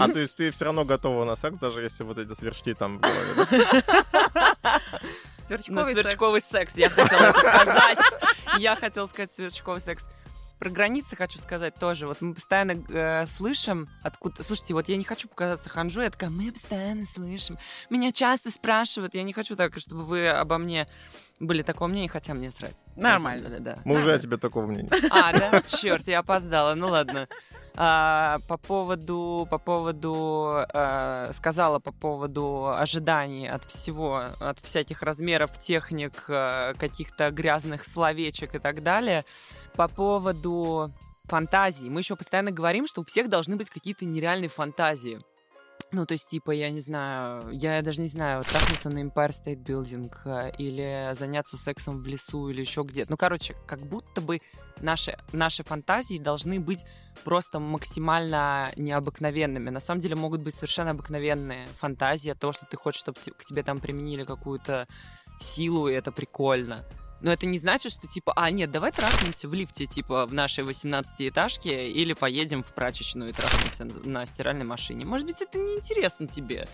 А 0.00 0.08
то 0.08 0.18
есть 0.18 0.36
ты 0.36 0.50
все 0.50 0.66
равно 0.66 0.84
готова 0.84 1.24
на 1.24 1.36
секс, 1.36 1.58
даже 1.58 1.82
если 1.82 2.04
вот 2.04 2.18
эти 2.18 2.34
сверчки 2.34 2.74
там 2.74 2.98
в 2.98 3.00
голове, 3.00 3.46
да? 4.62 4.80
На 5.38 5.44
Сверчковый 5.44 5.94
секс. 5.94 6.06
сверчковый 6.06 6.40
секс, 6.40 6.72
я 6.76 6.88
хотела 6.90 7.32
сказать. 7.32 7.98
Я 8.58 8.76
хотела 8.76 9.06
сказать 9.06 9.32
сверчковый 9.32 9.80
секс. 9.80 10.06
Про 10.64 10.70
границы 10.70 11.14
хочу 11.14 11.38
сказать 11.38 11.74
тоже. 11.74 12.06
Вот 12.06 12.22
мы 12.22 12.32
постоянно 12.32 12.82
э, 12.88 13.26
слышим 13.26 13.86
откуда... 14.02 14.42
Слушайте, 14.42 14.72
вот 14.72 14.88
я 14.88 14.96
не 14.96 15.04
хочу 15.04 15.28
показаться 15.28 15.68
ханжу, 15.68 16.00
я 16.00 16.08
такая, 16.08 16.30
мы 16.30 16.50
постоянно 16.50 17.04
слышим. 17.04 17.58
Меня 17.90 18.12
часто 18.12 18.50
спрашивают, 18.50 19.14
я 19.14 19.24
не 19.24 19.34
хочу 19.34 19.56
так, 19.56 19.78
чтобы 19.78 20.04
вы 20.04 20.26
обо 20.26 20.56
мне 20.56 20.88
были 21.38 21.60
такого 21.60 21.88
мнения, 21.88 22.08
хотя 22.08 22.32
мне 22.32 22.50
срать. 22.50 22.76
На 22.96 23.10
Нормально. 23.10 23.48
деле, 23.50 23.60
да. 23.60 23.76
Мы 23.84 23.98
уже 23.98 24.14
о 24.14 24.18
тебе 24.18 24.38
такого 24.38 24.64
мнения. 24.64 24.88
А, 25.10 25.32
да? 25.34 25.60
Черт, 25.66 26.08
я 26.08 26.20
опоздала. 26.20 26.74
Ну 26.74 26.88
ладно. 26.88 27.28
А, 27.76 28.38
по 28.46 28.56
поводу, 28.56 29.48
по 29.50 29.58
поводу, 29.58 30.64
э, 30.72 31.30
сказала 31.32 31.80
по 31.80 31.90
поводу 31.90 32.68
ожиданий 32.68 33.48
от 33.48 33.64
всего, 33.64 34.22
от 34.38 34.60
всяких 34.60 35.02
размеров, 35.02 35.58
техник, 35.58 36.24
э, 36.28 36.74
каких-то 36.78 37.32
грязных 37.32 37.84
словечек 37.84 38.54
и 38.54 38.58
так 38.60 38.84
далее. 38.84 39.24
По 39.74 39.88
поводу 39.88 40.92
фантазий. 41.24 41.90
Мы 41.90 42.00
еще 42.00 42.14
постоянно 42.14 42.52
говорим, 42.52 42.86
что 42.86 43.00
у 43.00 43.04
всех 43.04 43.28
должны 43.28 43.56
быть 43.56 43.70
какие-то 43.70 44.04
нереальные 44.04 44.48
фантазии. 44.48 45.20
Ну, 45.94 46.06
то 46.06 46.12
есть, 46.12 46.26
типа, 46.26 46.50
я 46.50 46.70
не 46.70 46.80
знаю, 46.80 47.50
я 47.52 47.80
даже 47.80 48.02
не 48.02 48.08
знаю, 48.08 48.38
вот 48.38 48.48
трахнуться 48.48 48.90
на 48.90 48.98
Empire 48.98 49.30
State 49.30 49.62
Building 49.62 50.12
э, 50.24 50.50
или 50.58 51.14
заняться 51.14 51.56
сексом 51.56 52.02
в 52.02 52.06
лесу 52.08 52.48
или 52.48 52.60
еще 52.60 52.82
где-то. 52.82 53.12
Ну, 53.12 53.16
короче, 53.16 53.54
как 53.64 53.80
будто 53.80 54.20
бы 54.20 54.40
наши, 54.80 55.16
наши 55.32 55.62
фантазии 55.62 56.18
должны 56.18 56.58
быть 56.58 56.84
просто 57.22 57.60
максимально 57.60 58.72
необыкновенными. 58.74 59.70
На 59.70 59.78
самом 59.78 60.00
деле 60.00 60.16
могут 60.16 60.40
быть 60.40 60.56
совершенно 60.56 60.90
обыкновенные 60.90 61.66
фантазии 61.78 62.30
от 62.30 62.40
того, 62.40 62.52
что 62.52 62.66
ты 62.66 62.76
хочешь, 62.76 63.00
чтобы 63.00 63.20
к 63.20 63.44
тебе 63.44 63.62
там 63.62 63.78
применили 63.78 64.24
какую-то 64.24 64.88
силу, 65.38 65.88
и 65.88 65.92
это 65.92 66.10
прикольно. 66.10 66.84
Но 67.24 67.32
это 67.32 67.46
не 67.46 67.58
значит, 67.58 67.90
что 67.90 68.06
типа, 68.06 68.34
а, 68.36 68.50
нет, 68.50 68.70
давай 68.70 68.92
трахнемся 68.92 69.48
в 69.48 69.54
лифте, 69.54 69.86
типа, 69.86 70.26
в 70.26 70.34
нашей 70.34 70.62
18-этажке, 70.62 71.88
или 71.88 72.12
поедем 72.12 72.62
в 72.62 72.66
прачечную 72.66 73.30
и 73.30 73.32
трахнемся 73.32 73.86
на 74.06 74.26
стиральной 74.26 74.66
машине. 74.66 75.06
Может 75.06 75.26
быть, 75.26 75.40
это 75.40 75.56
неинтересно 75.58 76.26
тебе. 76.26 76.68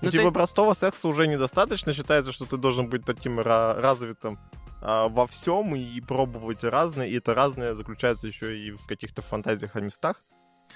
Ну, 0.00 0.06
Ну, 0.06 0.10
типа, 0.10 0.22
есть- 0.22 0.32
простого 0.34 0.72
секса 0.72 1.06
уже 1.06 1.26
недостаточно. 1.26 1.92
Считается, 1.92 2.32
что 2.32 2.46
ты 2.46 2.56
должен 2.56 2.88
быть 2.88 3.04
таким 3.04 3.38
ра- 3.40 3.78
развитым 3.78 4.38
а, 4.80 5.08
во 5.08 5.26
всем 5.26 5.76
и 5.76 6.00
пробовать 6.00 6.64
разное. 6.64 7.06
И 7.06 7.16
это 7.18 7.34
разное 7.34 7.74
заключается 7.74 8.26
еще 8.26 8.58
и 8.58 8.70
в 8.70 8.86
каких-то 8.86 9.20
фантазиях 9.20 9.76
о 9.76 9.80
местах. 9.80 10.22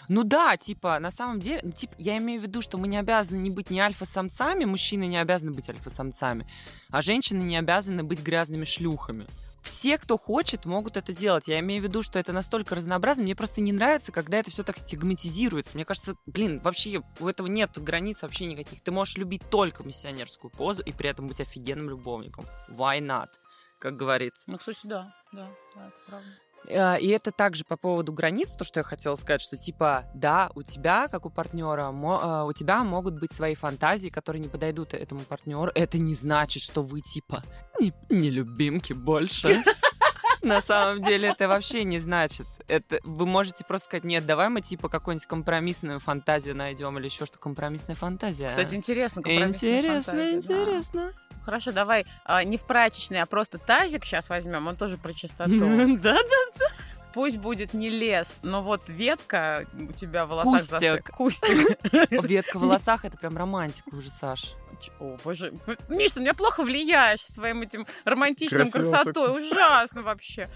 Ну 0.08 0.24
да, 0.24 0.56
типа, 0.56 0.98
на 0.98 1.10
самом 1.10 1.40
деле, 1.40 1.70
типа, 1.72 1.94
я 1.98 2.16
имею 2.18 2.40
в 2.40 2.44
виду, 2.44 2.60
что 2.60 2.78
мы 2.78 2.88
не 2.88 2.96
обязаны 2.96 3.38
не 3.38 3.50
быть 3.50 3.70
ни 3.70 3.78
альфа-самцами, 3.78 4.64
мужчины 4.64 5.06
не 5.06 5.18
обязаны 5.18 5.52
быть 5.52 5.68
альфа-самцами, 5.68 6.46
а 6.90 7.02
женщины 7.02 7.42
не 7.42 7.56
обязаны 7.56 8.02
быть 8.04 8.22
грязными 8.22 8.64
шлюхами. 8.64 9.26
Все, 9.64 9.96
кто 9.96 10.18
хочет, 10.18 10.66
могут 10.66 10.98
это 10.98 11.14
делать. 11.14 11.48
Я 11.48 11.58
имею 11.60 11.80
в 11.80 11.84
виду, 11.84 12.02
что 12.02 12.18
это 12.18 12.34
настолько 12.34 12.74
разнообразно. 12.74 13.22
Мне 13.22 13.34
просто 13.34 13.62
не 13.62 13.72
нравится, 13.72 14.12
когда 14.12 14.36
это 14.36 14.50
все 14.50 14.62
так 14.62 14.76
стигматизируется. 14.76 15.70
Мне 15.72 15.86
кажется, 15.86 16.16
блин, 16.26 16.60
вообще 16.60 17.02
у 17.18 17.26
этого 17.26 17.46
нет 17.46 17.70
границ 17.76 18.20
вообще 18.20 18.44
никаких. 18.44 18.82
Ты 18.82 18.90
можешь 18.90 19.16
любить 19.16 19.42
только 19.48 19.82
миссионерскую 19.82 20.50
позу 20.50 20.82
и 20.82 20.92
при 20.92 21.08
этом 21.08 21.28
быть 21.28 21.40
офигенным 21.40 21.88
любовником. 21.88 22.44
Why 22.68 23.00
not? 23.00 23.30
Как 23.78 23.96
говорится. 23.96 24.42
Ну, 24.48 24.58
кстати, 24.58 24.80
да, 24.84 25.14
да, 25.32 25.48
да, 25.74 25.88
это 25.88 25.96
правда. 26.06 26.28
Э, 26.68 26.98
И 27.00 27.08
это 27.08 27.32
также 27.32 27.64
по 27.64 27.76
поводу 27.76 28.12
границ, 28.12 28.50
то, 28.50 28.64
что 28.64 28.80
я 28.80 28.84
хотела 28.84 29.16
сказать, 29.16 29.40
что 29.40 29.56
типа, 29.56 30.04
да, 30.14 30.50
у 30.54 30.62
тебя, 30.62 31.08
как 31.08 31.26
у 31.26 31.30
партнера, 31.30 31.92
э, 31.92 32.44
у 32.46 32.52
тебя 32.52 32.84
могут 32.84 33.18
быть 33.18 33.32
свои 33.32 33.54
фантазии, 33.54 34.08
которые 34.08 34.40
не 34.40 34.48
подойдут 34.48 34.94
этому 34.94 35.20
партнеру. 35.20 35.70
Это 35.74 35.98
не 35.98 36.14
значит, 36.14 36.62
что 36.62 36.82
вы 36.82 37.00
типа 37.00 37.42
не, 37.80 37.92
не 38.08 38.30
любимки 38.30 38.92
больше. 38.92 39.62
На 40.42 40.60
самом 40.60 41.02
деле 41.02 41.30
это 41.30 41.48
вообще 41.48 41.84
не 41.84 41.98
значит. 41.98 42.46
Это 42.68 43.00
вы 43.04 43.26
можете 43.26 43.64
просто 43.64 43.86
сказать, 43.86 44.04
нет, 44.04 44.26
давай 44.26 44.50
мы 44.50 44.60
типа 44.60 44.88
какую-нибудь 44.88 45.26
компромиссную 45.26 46.00
фантазию 46.00 46.54
найдем 46.54 46.98
или 46.98 47.06
еще 47.06 47.24
что 47.24 47.38
компромиссная 47.38 47.96
фантазия. 47.96 48.48
Кстати, 48.48 48.74
интересно. 48.74 49.22
компромиссная 49.22 49.78
интересно, 49.78 50.12
фантазия, 50.12 50.48
да. 50.48 50.62
интересно. 50.62 51.12
Хорошо, 51.44 51.72
давай 51.72 52.06
а, 52.24 52.44
не 52.44 52.56
в 52.56 52.64
прачечный, 52.64 53.20
а 53.20 53.26
просто 53.26 53.58
тазик 53.58 54.04
сейчас 54.04 54.28
возьмем. 54.28 54.66
Он 54.66 54.76
тоже 54.76 54.98
про 54.98 55.12
чистоту. 55.12 55.54
Да, 56.04 56.18
да. 56.58 56.66
Пусть 57.12 57.36
будет 57.36 57.74
не 57.74 57.90
лес, 57.90 58.40
но 58.42 58.60
вот 58.60 58.88
ветка 58.88 59.66
у 59.72 59.92
тебя 59.92 60.26
в 60.26 60.30
волосах 60.30 60.80
Кустик. 60.80 61.10
Кустик. 61.10 61.78
Ветка 62.24 62.58
в 62.58 62.62
волосах 62.62 63.04
это 63.04 63.16
прям 63.16 63.36
романтика 63.36 63.94
уже, 63.94 64.10
Саш. 64.10 64.54
О, 64.98 65.16
боже. 65.22 65.52
Миш, 65.88 66.12
ты 66.12 66.20
меня 66.20 66.34
плохо 66.34 66.64
влияешь 66.64 67.20
своим 67.20 67.62
этим 67.62 67.86
романтичным 68.04 68.70
Красивым 68.70 68.90
красотой. 68.90 69.38
Ужасно 69.38 70.02
вообще. 70.02 70.48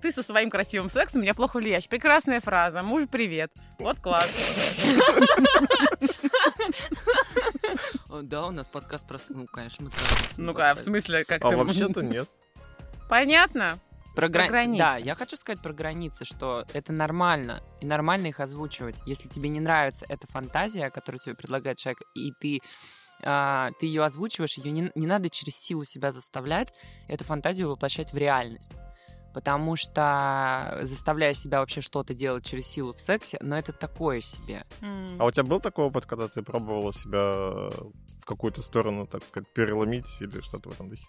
Ты 0.00 0.12
со 0.12 0.22
своим 0.22 0.50
красивым 0.50 0.88
сексом 0.88 1.22
меня 1.22 1.34
плохо 1.34 1.56
влияешь. 1.56 1.88
Прекрасная 1.88 2.40
фраза. 2.40 2.82
Муж, 2.82 3.04
привет. 3.10 3.52
Вот 3.78 3.98
класс. 3.98 4.30
Да, 8.22 8.46
у 8.46 8.50
нас 8.50 8.66
подкаст 8.66 9.06
просто, 9.06 9.32
ну, 9.34 9.46
конечно, 9.46 9.84
мы 9.84 9.90
Ну-ка, 10.36 10.52
в 10.52 10.54
подкасте. 10.56 10.84
смысле, 10.84 11.24
как 11.24 11.44
А 11.44 11.50
ты... 11.50 11.56
вообще-то 11.56 12.02
нет. 12.02 12.28
Понятно? 13.08 13.78
Про, 14.14 14.28
гра- 14.28 14.42
про 14.44 14.50
границы. 14.50 14.78
Да, 14.78 14.96
я 14.96 15.14
хочу 15.16 15.36
сказать 15.36 15.60
про 15.60 15.72
границы, 15.72 16.24
что 16.24 16.64
это 16.72 16.92
нормально, 16.92 17.62
и 17.80 17.86
нормально 17.86 18.28
их 18.28 18.38
озвучивать. 18.38 18.94
Если 19.06 19.28
тебе 19.28 19.48
не 19.48 19.58
нравится 19.60 20.06
эта 20.08 20.26
фантазия, 20.28 20.90
которую 20.90 21.18
тебе 21.18 21.34
предлагает 21.34 21.78
человек, 21.78 22.02
и 22.14 22.32
ты 22.40 22.60
а, 23.22 23.70
ты 23.80 23.86
ее 23.86 24.04
озвучиваешь, 24.04 24.58
ее 24.58 24.70
не, 24.70 24.90
не 24.94 25.06
надо 25.06 25.30
через 25.30 25.56
силу 25.56 25.84
себя 25.84 26.12
заставлять, 26.12 26.72
эту 27.08 27.24
фантазию 27.24 27.70
воплощать 27.70 28.12
в 28.12 28.16
реальность. 28.16 28.72
Потому 29.34 29.74
что 29.74 30.78
заставляя 30.82 31.34
себя 31.34 31.58
вообще 31.58 31.80
что-то 31.80 32.14
делать 32.14 32.46
через 32.46 32.68
силу 32.68 32.92
в 32.92 33.00
сексе, 33.00 33.36
но 33.40 33.58
это 33.58 33.72
такое 33.72 34.20
себе. 34.20 34.64
М. 34.80 35.16
А 35.18 35.24
у 35.24 35.30
тебя 35.32 35.42
был 35.42 35.58
такой 35.58 35.86
опыт, 35.86 36.06
когда 36.06 36.28
ты 36.28 36.42
пробовала 36.42 36.92
себя 36.92 37.68
в 38.20 38.24
какую-то 38.24 38.62
сторону, 38.62 39.06
так 39.08 39.26
сказать, 39.26 39.48
переломить 39.52 40.06
или 40.20 40.40
что-то 40.40 40.70
в 40.70 40.72
этом 40.72 40.88
духе? 40.88 41.04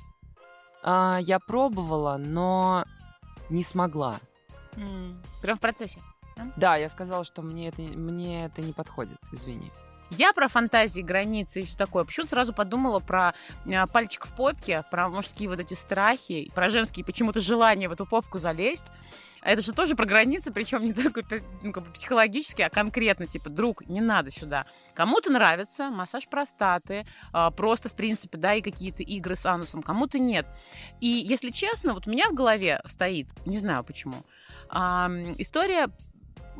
А, 0.83 1.19
я 1.21 1.39
пробовала, 1.39 2.17
но 2.17 2.85
не 3.49 3.61
смогла. 3.61 4.19
М. 4.75 5.21
Прям 5.43 5.57
в 5.57 5.61
процессе. 5.61 6.01
Да, 6.57 6.77
я 6.77 6.89
сказала, 6.89 7.23
что 7.23 7.43
мне 7.43 7.67
это, 7.67 7.81
мне 7.81 8.45
это 8.45 8.61
не 8.61 8.73
подходит, 8.73 9.19
извини. 9.31 9.71
Я 10.11 10.33
про 10.33 10.47
фантазии, 10.47 11.01
границы 11.01 11.61
и 11.61 11.65
все 11.65 11.77
такое. 11.77 12.03
Почему-то 12.03 12.31
сразу 12.31 12.53
подумала 12.53 12.99
про 12.99 13.33
э, 13.65 13.87
пальчик 13.87 14.27
в 14.27 14.35
попке, 14.35 14.83
про 14.91 15.09
мужские 15.09 15.49
вот 15.49 15.59
эти 15.59 15.73
страхи, 15.73 16.51
про 16.53 16.69
женские 16.69 17.05
почему-то 17.05 17.41
желание 17.41 17.89
в 17.89 17.91
эту 17.91 18.05
попку 18.05 18.37
залезть. 18.37 18.91
А 19.41 19.51
это 19.51 19.61
же 19.61 19.73
тоже 19.73 19.95
про 19.95 20.05
границы, 20.05 20.51
причем 20.51 20.83
не 20.83 20.93
только 20.93 21.23
ну, 21.61 21.71
как 21.71 21.83
бы 21.83 21.91
психологически, 21.91 22.63
а 22.63 22.69
конкретно, 22.71 23.27
типа, 23.27 23.49
друг, 23.51 23.87
не 23.87 24.01
надо 24.01 24.31
сюда. 24.31 24.65
Кому-то 24.95 25.29
нравится 25.29 25.91
массаж 25.91 26.27
простаты, 26.27 27.05
а, 27.31 27.51
просто, 27.51 27.87
в 27.87 27.93
принципе, 27.93 28.39
да, 28.39 28.55
и 28.55 28.61
какие-то 28.61 29.03
игры 29.03 29.35
с 29.35 29.45
анусом, 29.45 29.83
кому-то 29.83 30.17
нет. 30.17 30.47
И, 30.99 31.07
если 31.07 31.51
честно, 31.51 31.93
вот 31.93 32.07
у 32.07 32.09
меня 32.09 32.27
в 32.29 32.33
голове 32.33 32.81
стоит, 32.87 33.27
не 33.45 33.57
знаю 33.57 33.83
почему, 33.83 34.25
история 35.37 35.89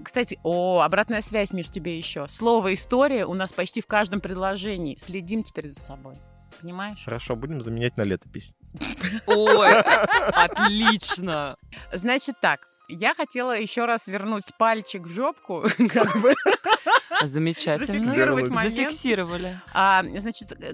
кстати, 0.04 0.40
о, 0.44 0.82
обратная 0.82 1.22
связь, 1.22 1.54
Миш, 1.54 1.70
тебе 1.70 1.98
еще. 1.98 2.28
Слово 2.28 2.74
«история» 2.74 3.26
у 3.26 3.34
нас 3.34 3.54
почти 3.54 3.82
в 3.82 3.88
каждом 3.88 4.22
предложении. 4.22 4.98
Следим 5.00 5.44
теперь 5.44 5.68
за 5.70 5.80
собой. 5.80 6.16
Понимаешь? 6.62 7.04
Хорошо, 7.04 7.36
будем 7.36 7.62
заменять 7.62 7.98
на 7.98 8.04
летопись. 8.04 8.54
Ой, 9.28 9.80
отлично! 10.34 11.58
Значит 11.92 12.36
так, 12.42 12.68
я 12.88 13.14
хотела 13.16 13.58
еще 13.58 13.86
раз 13.86 14.08
вернуть 14.08 14.46
пальчик 14.58 15.04
в 15.04 15.12
жопку, 15.12 15.64
как 15.90 16.22
бы. 16.22 16.36
Замечательно. 17.28 18.06
Зафиксировать 18.06 18.50
момент. 18.50 18.76
Зафиксировали. 18.76 19.60
А, 19.74 20.04
значит, 20.18 20.52
э, 20.52 20.74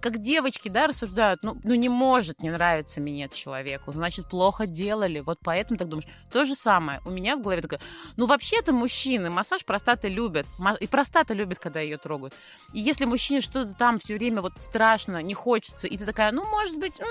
как 0.00 0.18
девочки, 0.18 0.68
да, 0.68 0.86
рассуждают, 0.86 1.42
ну, 1.42 1.58
ну 1.62 1.74
не 1.74 1.88
может 1.88 2.40
не 2.40 2.50
нравиться 2.50 3.00
минет 3.00 3.32
человеку, 3.32 3.92
значит, 3.92 4.28
плохо 4.28 4.66
делали, 4.66 5.20
вот 5.20 5.38
поэтому 5.42 5.78
так 5.78 5.88
думаешь. 5.88 6.08
То 6.30 6.44
же 6.44 6.54
самое, 6.54 7.00
у 7.04 7.10
меня 7.10 7.36
в 7.36 7.42
голове 7.42 7.62
такое, 7.62 7.80
ну, 8.16 8.26
вообще-то 8.26 8.72
мужчины 8.72 9.30
массаж 9.30 9.64
простаты 9.64 10.08
любят, 10.08 10.46
и 10.80 10.86
простата 10.86 11.34
любит, 11.34 11.58
когда 11.58 11.80
ее 11.80 11.98
трогают. 11.98 12.34
И 12.72 12.80
если 12.80 13.04
мужчине 13.04 13.40
что-то 13.40 13.74
там 13.74 13.98
все 13.98 14.16
время 14.16 14.42
вот 14.42 14.52
страшно, 14.60 15.22
не 15.22 15.34
хочется, 15.34 15.86
и 15.86 15.96
ты 15.96 16.04
такая, 16.04 16.32
ну, 16.32 16.44
может 16.44 16.78
быть, 16.78 17.00
м», 17.00 17.06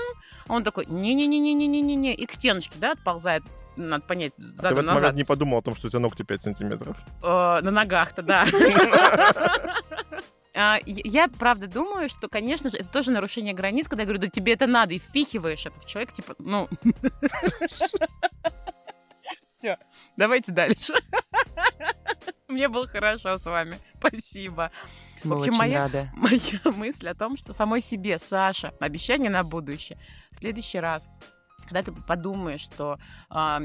он 0.48 0.64
такой, 0.64 0.86
не-не-не-не-не-не-не, 0.86 2.14
и 2.14 2.26
к 2.26 2.32
стеночке, 2.32 2.78
да, 2.78 2.92
отползает, 2.92 3.42
надо 3.76 4.04
понять, 4.06 4.34
Ты 4.36 4.42
в 4.42 4.58
этот 4.64 4.76
назад. 4.84 4.94
момент 4.94 5.16
не 5.16 5.24
подумал 5.24 5.58
о 5.58 5.62
том, 5.62 5.74
что 5.74 5.86
у 5.86 5.90
тебя 5.90 6.00
ногти 6.00 6.22
5 6.22 6.42
сантиметров. 6.42 6.96
Э, 7.22 7.60
на 7.62 7.70
ногах-то, 7.70 8.22
да. 8.22 8.46
А, 10.54 10.78
я- 10.84 11.28
правда 11.28 11.66
думаю, 11.66 12.10
что, 12.10 12.28
конечно 12.28 12.70
же, 12.70 12.76
это 12.76 12.86
тоже 12.90 13.10
нарушение 13.10 13.54
границ, 13.54 13.88
когда 13.88 14.02
я 14.02 14.06
говорю, 14.06 14.20
да 14.20 14.28
тебе 14.28 14.52
это 14.52 14.66
надо, 14.66 14.92
и 14.92 14.98
впихиваешь 14.98 15.64
это 15.64 15.80
в 15.80 15.86
человека, 15.86 16.12
типа, 16.12 16.34
ну... 16.38 16.68
Все, 19.48 19.78
давайте 20.16 20.52
дальше. 20.52 20.92
Мне 22.48 22.68
было 22.68 22.86
хорошо 22.86 23.38
с 23.38 23.46
вами. 23.46 23.78
Спасибо. 23.98 24.70
Мы 25.24 25.36
В 25.36 25.38
общем, 25.38 25.54
моя- 25.54 25.78
рады. 25.84 26.10
Моя 26.14 26.60
мысль 26.64 27.08
о 27.08 27.14
том, 27.14 27.36
что 27.36 27.52
самой 27.52 27.80
себе, 27.80 28.18
Саша, 28.18 28.74
обещание 28.80 29.30
на 29.30 29.44
будущее. 29.44 29.96
В 30.32 30.36
следующий 30.36 30.80
раз, 30.80 31.08
когда 31.64 31.82
ты 31.82 31.92
подумаешь, 31.92 32.60
что 32.60 32.98
а, 33.30 33.58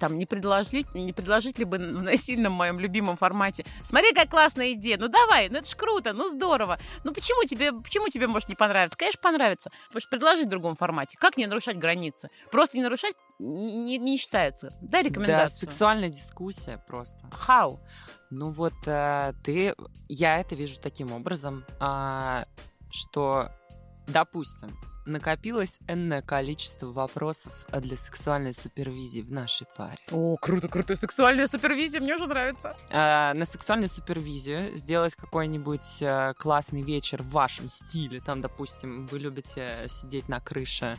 там 0.00 0.18
не 0.18 0.26
предложить, 0.26 0.94
не 0.94 1.12
предложить 1.12 1.58
ли 1.58 1.64
бы 1.64 1.78
в 1.78 2.02
насильном 2.02 2.52
моем 2.52 2.78
любимом 2.78 3.16
формате, 3.16 3.64
смотри, 3.82 4.10
какая 4.10 4.26
классная 4.26 4.72
идея, 4.72 4.98
ну 4.98 5.08
давай, 5.08 5.48
ну 5.48 5.58
это 5.58 5.68
ж 5.68 5.74
круто, 5.74 6.12
ну 6.12 6.28
здорово, 6.28 6.78
ну 7.04 7.12
почему 7.12 7.44
тебе, 7.44 7.72
почему 7.72 8.08
тебе 8.08 8.26
может 8.26 8.48
не 8.48 8.54
понравиться? 8.54 8.98
Конечно, 8.98 9.20
понравится, 9.22 9.70
что 9.96 10.08
предложить 10.10 10.46
в 10.46 10.50
другом 10.50 10.76
формате. 10.76 11.16
Как 11.20 11.36
не 11.36 11.46
нарушать 11.46 11.78
границы? 11.78 12.28
Просто 12.50 12.76
не 12.76 12.82
нарушать 12.82 13.14
не, 13.38 13.98
не- 13.98 14.16
считается. 14.16 14.70
Дай 14.80 15.02
Да, 15.02 15.08
рекомендацию. 15.08 15.60
сексуальная 15.60 16.08
дискуссия 16.08 16.82
просто. 16.86 17.18
How? 17.46 17.78
Ну 18.30 18.50
вот 18.50 18.74
э, 18.86 19.34
ты, 19.44 19.74
я 20.08 20.40
это 20.40 20.54
вижу 20.54 20.80
таким 20.80 21.12
образом, 21.12 21.64
а, 21.78 22.46
что, 22.90 23.50
допустим, 24.06 24.76
накопилось 25.06 25.78
энное 25.88 26.22
количество 26.22 26.86
вопросов 26.86 27.52
а, 27.70 27.80
для 27.80 27.96
сексуальной 27.96 28.52
супервизии 28.52 29.20
в 29.20 29.32
нашей 29.32 29.66
паре. 29.76 29.98
О, 30.10 30.36
круто, 30.36 30.68
круто. 30.68 30.96
Сексуальная 30.96 31.46
супервизия, 31.46 32.00
мне 32.00 32.16
уже 32.16 32.26
нравится. 32.26 32.76
А, 32.90 33.32
на 33.34 33.44
сексуальную 33.46 33.88
супервизию 33.88 34.74
сделать 34.74 35.14
какой-нибудь 35.14 36.02
э, 36.02 36.34
классный 36.38 36.82
вечер 36.82 37.22
в 37.22 37.30
вашем 37.30 37.68
стиле. 37.68 38.20
Там, 38.20 38.40
допустим, 38.40 39.06
вы 39.06 39.18
любите 39.18 39.86
сидеть 39.88 40.28
на 40.28 40.40
крыше, 40.40 40.96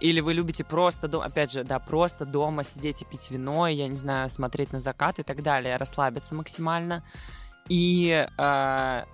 или 0.00 0.20
вы 0.20 0.32
любите 0.34 0.64
просто, 0.64 1.08
до- 1.08 1.22
опять 1.22 1.52
же, 1.52 1.64
да, 1.64 1.78
просто 1.78 2.24
дома 2.24 2.64
сидеть 2.64 3.02
и 3.02 3.04
пить 3.04 3.30
вино, 3.30 3.68
и, 3.68 3.74
я 3.74 3.88
не 3.88 3.96
знаю, 3.96 4.30
смотреть 4.30 4.72
на 4.72 4.80
закат 4.80 5.18
и 5.18 5.22
так 5.22 5.42
далее, 5.42 5.76
расслабиться 5.76 6.34
максимально. 6.34 7.04
И 7.68 8.26
э, 8.36 9.04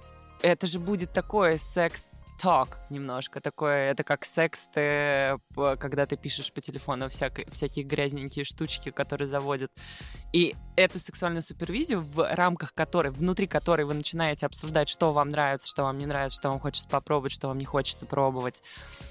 это 0.43 0.67
же 0.67 0.79
будет 0.79 1.13
такое 1.13 1.59
секс 1.59 2.25
ток 2.39 2.79
немножко 2.91 3.41
такое, 3.41 3.91
это 3.91 4.05
как 4.05 4.25
секс, 4.25 4.69
ты, 4.73 5.39
когда 5.55 6.07
ты 6.07 6.17
пишешь 6.17 6.53
по 6.53 6.61
телефону 6.61 7.09
всякие, 7.09 7.47
всякие 7.51 7.85
грязненькие 7.85 8.45
штучки, 8.45 8.91
которые 8.91 9.27
заводят. 9.27 9.73
И 10.33 10.55
эту 10.77 11.01
сексуальную 11.01 11.43
супервизию, 11.43 12.01
в 12.01 12.35
рамках 12.35 12.75
которой, 12.75 13.11
внутри 13.11 13.47
которой 13.47 13.85
вы 13.85 13.95
начинаете 13.95 14.47
обсуждать, 14.47 14.89
что 14.89 15.13
вам 15.13 15.31
нравится, 15.31 15.67
что 15.67 15.83
вам 15.83 15.99
не 15.99 16.07
нравится, 16.07 16.39
что 16.39 16.51
вам 16.51 16.61
хочется 16.61 16.89
попробовать, 16.89 17.33
что 17.33 17.49
вам 17.49 17.59
не 17.59 17.65
хочется 17.65 18.07
пробовать, 18.07 18.63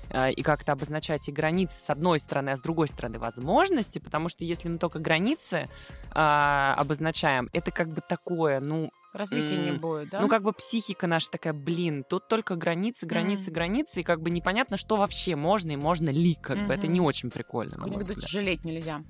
э, 0.10 0.32
и 0.32 0.42
как-то 0.44 0.72
обозначать 0.72 1.28
и 1.28 1.32
границы 1.32 1.80
с 1.80 1.90
одной 1.90 2.20
стороны, 2.20 2.52
а 2.52 2.56
с 2.56 2.62
другой 2.62 2.88
стороны 2.88 3.20
возможности, 3.20 4.00
потому 4.00 4.30
что 4.30 4.46
если 4.46 4.70
мы 4.70 4.78
только 4.78 5.00
границы 5.00 5.68
а, 6.12 6.74
обозначаем, 6.78 7.50
это 7.54 7.72
как 7.72 7.90
бы 7.90 8.02
такое, 8.02 8.60
ну, 8.60 8.92
Развития 9.18 9.58
не 9.58 9.72
М, 9.72 9.80
будет, 9.80 10.10
да? 10.10 10.22
ну, 10.22 10.28
как 10.28 10.44
бы 10.44 10.54
психика 10.54 11.08
наша 11.08 11.30
такая, 11.32 11.54
блин, 11.54 12.04
тут 12.08 12.28
только 12.28 12.56
границы, 12.56 13.06
границы, 13.06 13.46
Мгм. 13.52 13.56
границы, 13.56 14.00
и 14.00 14.04
как 14.04 14.22
бы 14.22 14.30
непонятно, 14.30 14.78
что 14.78 14.96
вообще 14.98 15.36
можно 15.36 15.72
и 15.72 15.76
можно 15.76 16.10
ли, 16.10 16.36
как 16.42 16.66
бы. 16.68 16.74
Это 16.74 16.88
не 16.88 17.02
очень 17.02 17.30
прикольно, 17.30 17.78
взгляд. 17.78 18.30
жалеть 18.30 18.64
нельзя. 18.64 19.02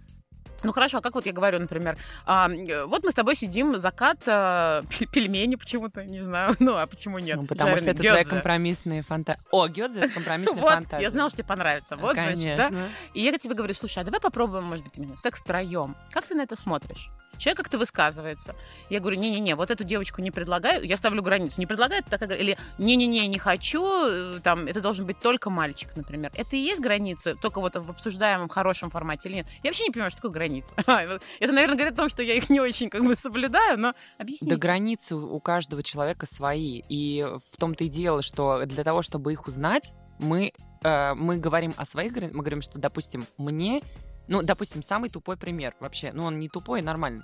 Ну 0.63 0.73
хорошо, 0.73 0.97
а 0.97 1.01
как 1.01 1.13
вот 1.13 1.27
я 1.27 1.33
говорю, 1.33 1.59
например, 1.59 1.99
а, 2.25 2.49
вот 2.87 3.03
мы 3.03 3.11
с 3.11 3.13
тобой 3.13 3.35
сидим, 3.35 3.77
закат, 3.77 4.17
а, 4.27 4.81
пе- 4.89 5.05
пельмени 5.05 5.55
почему-то, 5.55 6.03
не 6.03 6.21
знаю, 6.23 6.55
ну 6.59 6.75
а 6.75 6.87
почему 6.87 7.19
нет? 7.19 7.35
Ну, 7.37 7.45
потому 7.45 7.77
что 7.77 7.85
Жареные 7.85 7.93
это 7.93 8.03
твои 8.03 8.23
гёдзе. 8.23 8.29
компромиссные 8.31 9.01
фантазии. 9.03 9.39
О, 9.51 9.67
Гёдзе— 9.67 9.99
это 10.01 10.13
компромиссные 10.15 10.57
Вот, 10.61 10.73
фантазии. 10.73 11.03
я 11.03 11.09
знала, 11.11 11.29
что 11.29 11.37
тебе 11.37 11.47
понравится. 11.47 11.95
Вот, 11.95 12.13
значит, 12.13 12.57
да? 12.57 12.69
Конечно. 12.69 12.89
И 13.13 13.21
я 13.21 13.37
тебе 13.37 13.53
говорю, 13.53 13.75
слушай, 13.75 13.99
а 13.99 14.03
давай 14.03 14.19
попробуем, 14.19 14.63
может 14.63 14.83
быть, 14.83 14.97
именно 14.97 15.15
секс 15.15 15.41
втроем. 15.41 15.95
Как 16.11 16.25
ты 16.25 16.33
на 16.33 16.41
это 16.41 16.55
смотришь? 16.55 17.07
Человек 17.37 17.57
как-то 17.57 17.77
высказывается. 17.77 18.55
Я 18.89 18.99
говорю, 18.99 19.17
не-не-не, 19.17 19.55
вот 19.55 19.71
эту 19.71 19.83
девочку 19.83 20.21
не 20.21 20.31
предлагаю, 20.31 20.83
я 20.83 20.97
ставлю 20.97 21.21
границу. 21.21 21.55
Не 21.57 21.65
предлагает, 21.65 22.05
так 22.09 22.19
как... 22.19 22.31
Или 22.31 22.57
не-не-не, 22.77 23.27
не 23.27 23.39
хочу, 23.39 23.85
э, 23.85 24.39
там, 24.43 24.65
это 24.65 24.81
должен 24.81 25.05
быть 25.05 25.19
только 25.19 25.49
мальчик, 25.49 25.95
например. 25.95 26.31
Это 26.35 26.55
и 26.55 26.59
есть 26.59 26.81
границы, 26.81 27.35
только 27.41 27.61
вот 27.61 27.75
в 27.75 27.89
обсуждаемом 27.89 28.49
хорошем 28.49 28.89
формате 28.89 29.29
или 29.29 29.35
нет? 29.37 29.47
Я 29.63 29.69
вообще 29.69 29.83
не 29.83 29.91
понимаю, 29.91 30.11
что 30.11 30.21
такое 30.21 30.31
граница. 30.31 30.75
Это, 30.85 31.53
наверное, 31.53 31.75
говорит 31.75 31.93
о 31.93 31.97
том, 31.97 32.09
что 32.09 32.21
я 32.21 32.33
их 32.33 32.49
не 32.49 32.59
очень 32.59 32.89
как 32.89 33.03
бы 33.05 33.15
соблюдаю, 33.15 33.79
но 33.79 33.93
объясните. 34.17 34.55
Да 34.55 34.59
границы 34.59 35.15
у 35.15 35.37
у 35.37 35.39
каждого 35.39 35.83
человека 35.83 36.25
свои. 36.25 36.81
И 36.89 37.25
в 37.51 37.57
том-то 37.57 37.85
и 37.85 37.87
дело, 37.87 38.21
что 38.21 38.65
для 38.65 38.83
того, 38.83 39.01
чтобы 39.01 39.31
их 39.31 39.47
узнать, 39.47 39.93
мы, 40.19 40.51
э, 40.83 41.13
мы 41.13 41.37
говорим 41.37 41.73
о 41.77 41.85
своих 41.85 42.11
границах. 42.11 42.35
Мы 42.35 42.43
говорим, 42.43 42.61
что, 42.61 42.79
допустим, 42.79 43.25
мне... 43.37 43.81
Ну, 44.27 44.41
допустим, 44.41 44.83
самый 44.83 45.09
тупой 45.09 45.37
пример 45.37 45.75
вообще. 45.79 46.11
Ну, 46.13 46.25
он 46.25 46.39
не 46.39 46.49
тупой, 46.49 46.81
нормальный. 46.81 47.23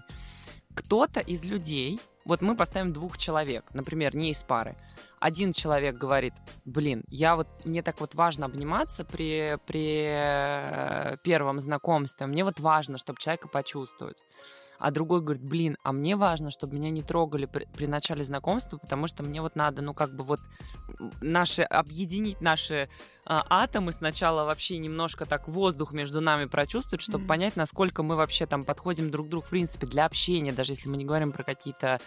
Кто-то 0.73 1.19
из 1.19 1.45
людей... 1.45 1.99
Вот 2.25 2.39
мы 2.39 2.55
поставим 2.55 2.93
двух 2.93 3.17
человек, 3.17 3.65
например, 3.73 4.15
не 4.15 4.31
из 4.31 4.43
пары. 4.43 4.77
Один 5.19 5.51
человек 5.51 5.97
говорит, 5.97 6.33
блин, 6.63 7.03
я 7.09 7.35
вот, 7.35 7.49
мне 7.65 7.83
так 7.83 7.99
вот 7.99 8.15
важно 8.15 8.45
обниматься 8.45 9.03
при, 9.03 9.57
при 9.65 10.05
э, 10.07 11.17
первом 11.21 11.59
знакомстве, 11.59 12.25
мне 12.25 12.45
вот 12.45 12.61
важно, 12.61 12.97
чтобы 12.97 13.19
человека 13.19 13.49
почувствовать 13.49 14.23
а 14.83 14.91
другой 14.91 15.21
говорит, 15.21 15.41
блин, 15.41 15.77
а 15.81 15.93
мне 15.93 16.17
важно, 16.17 16.51
чтобы 16.51 16.75
меня 16.75 16.89
не 16.89 17.03
трогали 17.03 17.45
при, 17.45 17.65
при 17.73 17.87
начале 17.87 18.21
знакомства, 18.21 18.77
потому 18.77 19.07
что 19.07 19.23
мне 19.23 19.41
вот 19.41 19.55
надо, 19.55 19.81
ну, 19.81 19.93
как 19.93 20.13
бы 20.13 20.25
вот 20.25 20.41
наши, 21.21 21.61
объединить 21.61 22.41
наши 22.41 22.89
а, 23.25 23.45
атомы 23.49 23.93
сначала 23.93 24.43
вообще 24.43 24.79
немножко 24.79 25.25
так 25.25 25.47
воздух 25.47 25.93
между 25.93 26.19
нами 26.19 26.47
прочувствовать, 26.47 27.01
чтобы 27.01 27.19
Мгм. 27.19 27.27
понять, 27.29 27.55
насколько 27.55 28.03
мы 28.03 28.17
вообще 28.17 28.45
там 28.45 28.65
подходим 28.65 29.09
друг 29.09 29.27
к 29.27 29.29
другу, 29.29 29.45
в 29.45 29.49
принципе, 29.51 29.87
для 29.87 30.03
общения, 30.05 30.51
даже 30.51 30.73
если 30.73 30.89
мы 30.89 30.97
не 30.97 31.05
говорим 31.05 31.31
про 31.31 31.45
какие-то 31.45 32.01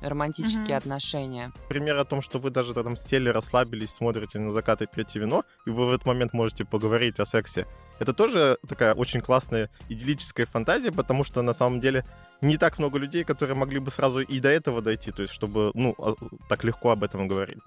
романтические 0.00 0.76
Мгм. 0.76 0.76
отношения. 0.76 1.52
Пример 1.68 1.96
о 1.98 2.04
том, 2.04 2.22
что 2.22 2.38
вы 2.38 2.50
даже 2.50 2.74
там 2.74 2.96
сели, 2.96 3.28
расслабились, 3.28 3.90
смотрите 3.94 4.38
на 4.38 4.52
закат 4.52 4.82
и 4.82 4.86
пьете 4.86 5.18
вино, 5.20 5.44
и 5.66 5.70
вы 5.70 5.86
в 5.86 5.92
этот 5.92 6.06
момент 6.06 6.32
можете 6.32 6.64
поговорить 6.64 7.20
о 7.20 7.26
сексе. 7.26 7.66
Это 7.98 8.12
тоже 8.12 8.58
такая 8.68 8.94
очень 8.94 9.20
классная 9.20 9.70
идиллическая 9.88 10.46
фантазия, 10.46 10.90
потому 10.92 11.24
что 11.24 11.42
на 11.42 11.54
самом 11.54 11.80
деле 11.80 12.04
не 12.40 12.56
так 12.56 12.78
много 12.78 12.98
людей, 12.98 13.24
которые 13.24 13.54
могли 13.56 13.78
бы 13.78 13.90
сразу 13.90 14.20
и 14.20 14.40
до 14.40 14.48
этого 14.48 14.82
дойти, 14.82 15.12
то 15.12 15.22
есть 15.22 15.32
чтобы, 15.34 15.70
ну, 15.74 15.94
а- 15.98 16.14
так 16.48 16.64
легко 16.64 16.90
об 16.90 17.02
этом 17.04 17.28
говорить. 17.28 17.58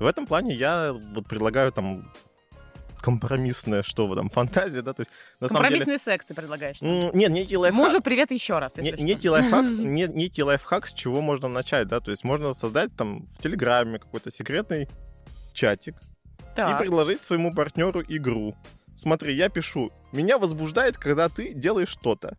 В 0.00 0.06
этом 0.06 0.26
плане 0.26 0.54
я 0.54 0.92
вот 0.92 1.26
предлагаю 1.26 1.72
там 1.72 2.04
компромиссное, 3.00 3.82
что 3.82 4.06
вы 4.06 4.16
там, 4.16 4.28
фантазия, 4.30 4.82
да, 4.82 4.92
то 4.92 5.00
есть 5.02 5.10
на 5.40 5.48
самом 5.48 5.64
деле... 5.68 5.76
Компромиссный 5.80 6.12
секс 6.12 6.24
ты 6.26 6.34
предлагаешь. 6.34 6.80
нам. 6.80 6.98
М, 7.00 7.10
Нет, 7.14 7.30
некий 7.30 7.56
лайфхак. 7.56 7.84
Мужу 7.84 8.00
привет 8.02 8.30
еще 8.30 8.58
раз, 8.58 8.76
Не- 8.76 8.84
если 8.84 8.96
что. 8.96 9.04
некий 9.04 9.28
лайфхак, 9.30 9.64
не- 9.70 10.08
некий 10.08 10.42
лайфхак, 10.42 10.86
с 10.86 10.92
чего 10.94 11.20
можно 11.20 11.48
начать, 11.48 11.88
да, 11.88 12.00
то 12.00 12.10
есть 12.10 12.24
можно 12.24 12.54
создать 12.54 12.94
там 12.96 13.26
в 13.38 13.42
Телеграме 13.42 13.98
какой-то 13.98 14.30
секретный 14.30 14.88
чатик 15.54 15.94
и 15.96 16.44
Так. 16.56 16.78
предложить 16.78 17.22
своему 17.22 17.52
партнеру 17.52 18.02
игру. 18.08 18.54
Смотри, 18.96 19.34
я 19.34 19.48
пишу, 19.48 19.90
меня 20.12 20.38
возбуждает, 20.38 20.98
когда 20.98 21.28
ты 21.28 21.52
делаешь 21.54 21.88
что-то. 21.90 22.36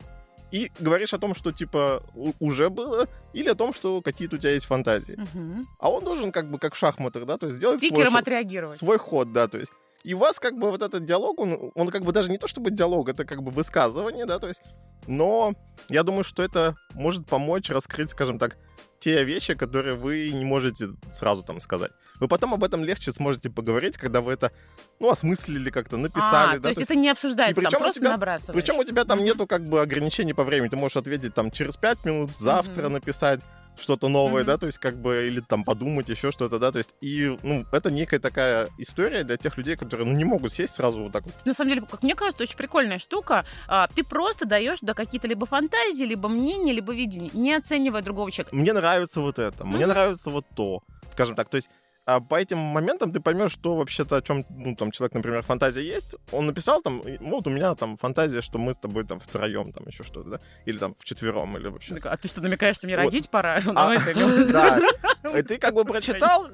И 0.51 0.71
говоришь 0.79 1.13
о 1.13 1.19
том, 1.19 1.35
что 1.35 1.51
типа 1.51 2.01
уже 2.39 2.69
было, 2.71 3.07
или 3.33 3.49
о 3.49 3.55
том, 3.55 3.71
что 3.71 4.01
какие-то 4.01 4.35
у 4.35 4.39
тебя 4.39 4.51
есть 4.53 4.65
фантазии. 4.65 5.15
Мгм. 5.33 5.67
А 5.79 5.91
он 5.91 6.03
должен 6.03 6.31
как 6.31 6.49
бы 6.49 6.57
как 6.57 6.73
в 6.73 6.77
шахматах, 6.77 7.25
да, 7.27 7.37
то 7.37 7.45
есть 7.45 7.57
сделать 7.57 7.79
свой, 7.79 7.89
Стикером 7.91 8.15
отреагировать. 8.15 8.75
свой 8.75 8.97
ход, 8.97 9.31
да, 9.31 9.47
то 9.47 9.59
есть. 9.59 9.71
И 10.03 10.13
у 10.13 10.17
вас 10.17 10.39
как 10.39 10.57
бы 10.57 10.71
вот 10.71 10.81
этот 10.81 11.05
диалог, 11.05 11.39
он, 11.39 11.71
он 11.75 11.87
как 11.89 12.03
бы 12.03 12.11
даже 12.13 12.29
не 12.31 12.37
то 12.37 12.47
чтобы 12.47 12.71
диалог, 12.71 13.09
это 13.09 13.25
как 13.25 13.43
бы 13.43 13.51
высказывание, 13.51 14.25
да, 14.25 14.39
то 14.39 14.47
есть. 14.47 14.61
Но 15.07 15.53
я 15.89 16.03
думаю, 16.03 16.23
что 16.23 16.43
это 16.43 16.75
может 16.93 17.25
помочь 17.25 17.69
раскрыть, 17.69 18.11
скажем 18.11 18.39
так, 18.39 18.57
те 18.99 19.23
вещи, 19.23 19.55
которые 19.55 19.95
вы 19.95 20.29
не 20.31 20.45
можете 20.45 20.89
сразу 21.09 21.41
там 21.43 21.59
сказать. 21.61 21.91
Вы 22.19 22.27
потом 22.27 22.53
об 22.53 22.63
этом 22.63 22.83
легче 22.83 23.11
сможете 23.11 23.49
поговорить, 23.49 23.97
когда 23.97 24.19
вы 24.21 24.33
это, 24.33 24.51
ну, 24.99 25.09
осмыслили 25.09 25.69
как-то, 25.69 25.97
написали, 25.97 26.57
а, 26.57 26.59
да. 26.59 26.63
то 26.63 26.67
есть 26.69 26.79
то 26.79 26.83
это 26.83 26.95
не 26.95 27.09
обсуждается, 27.09 27.61
там 27.61 27.79
просто 27.81 28.01
тебя- 28.01 28.11
набрасываешь. 28.11 28.61
Причем 28.61 28.77
у 28.79 28.83
тебя 28.83 29.05
там 29.05 29.23
нету 29.23 29.47
как 29.47 29.63
бы 29.63 29.81
ограничений 29.81 30.33
по 30.33 30.43
времени. 30.43 30.69
Ты 30.69 30.75
можешь 30.75 30.97
ответить 30.97 31.33
там 31.33 31.49
через 31.51 31.77
5 31.77 32.03
минут, 32.05 32.31
завтра 32.37 32.83
Мгм. 32.83 32.93
написать, 32.93 33.39
что-то 33.81 34.07
новое, 34.09 34.41
Мгм. 34.43 34.47
да, 34.47 34.57
то 34.57 34.65
есть 34.67 34.77
как 34.77 34.97
бы, 34.97 35.27
или 35.27 35.39
там 35.39 35.63
подумать 35.63 36.09
еще 36.09 36.31
что-то, 36.31 36.59
да, 36.59 36.71
то 36.71 36.77
есть, 36.77 36.95
и, 37.01 37.37
ну, 37.43 37.65
это 37.71 37.91
некая 37.91 38.19
такая 38.19 38.69
история 38.77 39.23
для 39.23 39.37
тех 39.37 39.57
людей, 39.57 39.75
которые, 39.75 40.07
ну, 40.07 40.13
не 40.13 40.25
могут 40.25 40.53
сесть 40.53 40.75
сразу 40.75 41.03
вот 41.03 41.11
так 41.11 41.25
вот. 41.25 41.33
На 41.45 41.53
самом 41.53 41.71
деле, 41.73 41.85
как 41.89 42.03
мне 42.03 42.15
кажется, 42.15 42.43
очень 42.43 42.57
прикольная 42.57 42.99
штука. 42.99 43.45
А, 43.67 43.87
Ты 43.87 44.03
просто 44.03 44.45
даешь 44.45 44.79
да, 44.81 44.93
какие-то 44.93 45.27
либо 45.27 45.45
фантазии, 45.45 46.03
либо 46.03 46.29
мнения, 46.29 46.73
либо 46.73 46.93
видения, 46.93 47.29
не 47.33 47.53
оценивая 47.53 48.01
другого 48.01 48.31
человека. 48.31 48.55
Мне 48.55 48.73
нравится 48.73 49.21
вот 49.21 49.39
это, 49.39 49.65
мне 49.65 49.85
Мгм. 49.85 49.89
нравится 49.89 50.29
вот 50.29 50.45
то, 50.55 50.81
скажем 51.11 51.35
так, 51.35 51.49
то 51.49 51.55
есть 51.55 51.69
а 52.09 52.19
по 52.19 52.35
этим 52.35 52.57
моментам 52.57 53.11
ты 53.11 53.19
поймешь, 53.19 53.51
что 53.51 53.75
вообще-то 53.75 54.15
о 54.15 54.21
чем, 54.21 54.43
ну, 54.49 54.75
там, 54.75 54.91
человек, 54.91 55.13
например, 55.13 55.43
фантазия 55.43 55.83
есть, 55.83 56.15
он 56.31 56.47
написал 56.47 56.81
там, 56.81 57.03
вот 57.19 57.45
у 57.45 57.49
меня 57.51 57.75
там 57.75 57.97
фантазия, 57.97 58.41
что 58.41 58.57
мы 58.57 58.73
с 58.73 58.77
тобой 58.77 59.05
там 59.05 59.19
втроем, 59.19 59.71
там, 59.71 59.87
еще 59.87 60.03
что-то, 60.03 60.29
да, 60.29 60.39
или 60.65 60.77
там 60.77 60.95
вчетвером, 60.99 61.55
или 61.57 61.67
вообще. 61.67 61.95
А 62.03 62.17
ты 62.17 62.27
что, 62.27 62.41
намекаешь, 62.41 62.77
что 62.77 62.87
мне 62.87 62.97
Вот. 62.97 63.05
родить 63.05 63.29
пора? 63.29 63.59
А, 63.75 63.95
Да. 64.51 64.79
И 65.37 65.41
ты 65.43 65.57
как 65.57 65.73
бы 65.73 65.85
прочитал, 65.85 66.47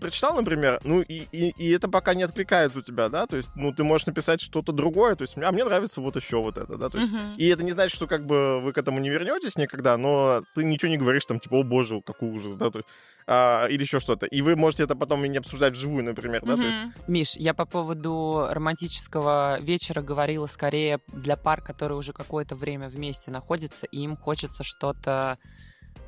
прочитал, 0.00 0.36
например, 0.36 0.80
ну, 0.84 1.00
и, 1.00 1.26
и, 1.32 1.50
и 1.56 1.70
это 1.70 1.88
пока 1.88 2.14
не 2.14 2.24
откликается 2.24 2.80
у 2.80 2.82
тебя, 2.82 3.08
да, 3.08 3.26
то 3.26 3.36
есть, 3.36 3.50
ну, 3.54 3.72
ты 3.72 3.84
можешь 3.84 4.06
написать 4.06 4.40
что-то 4.40 4.72
другое, 4.72 5.14
то 5.14 5.22
есть, 5.22 5.36
а 5.38 5.52
мне 5.52 5.64
нравится 5.64 6.00
вот 6.00 6.16
еще 6.16 6.42
вот 6.42 6.58
это, 6.58 6.76
да, 6.76 6.88
то 6.88 6.98
есть, 6.98 7.12
и 7.36 7.46
это 7.46 7.62
не 7.62 7.70
значит, 7.72 7.94
что 7.94 8.08
как 8.08 8.26
бы 8.26 8.60
вы 8.60 8.72
к 8.72 8.78
этому 8.78 8.98
не 8.98 9.08
вернетесь 9.10 9.56
никогда, 9.56 9.96
но 9.96 10.42
ты 10.54 10.64
ничего 10.64 10.90
не 10.90 10.98
говоришь 10.98 11.24
там, 11.24 11.38
типа, 11.38 11.60
о 11.60 11.62
боже, 11.62 12.02
какой 12.04 12.30
ужас, 12.30 12.56
да, 12.56 12.70
то 12.70 12.80
есть, 12.80 12.88
а, 13.26 13.66
или 13.66 13.82
еще 13.82 14.00
что-то. 14.00 14.26
И 14.26 14.42
вы 14.42 14.56
можете 14.56 14.84
это 14.84 14.96
потом 14.96 15.24
и 15.24 15.28
не 15.28 15.38
обсуждать 15.38 15.74
вживую, 15.74 16.04
например, 16.04 16.42
да, 16.44 16.56
то 16.56 16.62
есть. 16.62 16.76
Миш, 17.06 17.36
я 17.36 17.54
по 17.54 17.64
поводу 17.64 18.46
романтического 18.50 19.58
вечера 19.60 20.02
говорила 20.02 20.46
скорее 20.46 21.00
для 21.08 21.36
пар, 21.36 21.60
которые 21.60 21.98
уже 21.98 22.12
какое-то 22.12 22.54
время 22.54 22.88
вместе 22.88 23.30
находятся, 23.30 23.86
и 23.86 24.00
им 24.00 24.16
хочется 24.16 24.64
что-то 24.64 25.38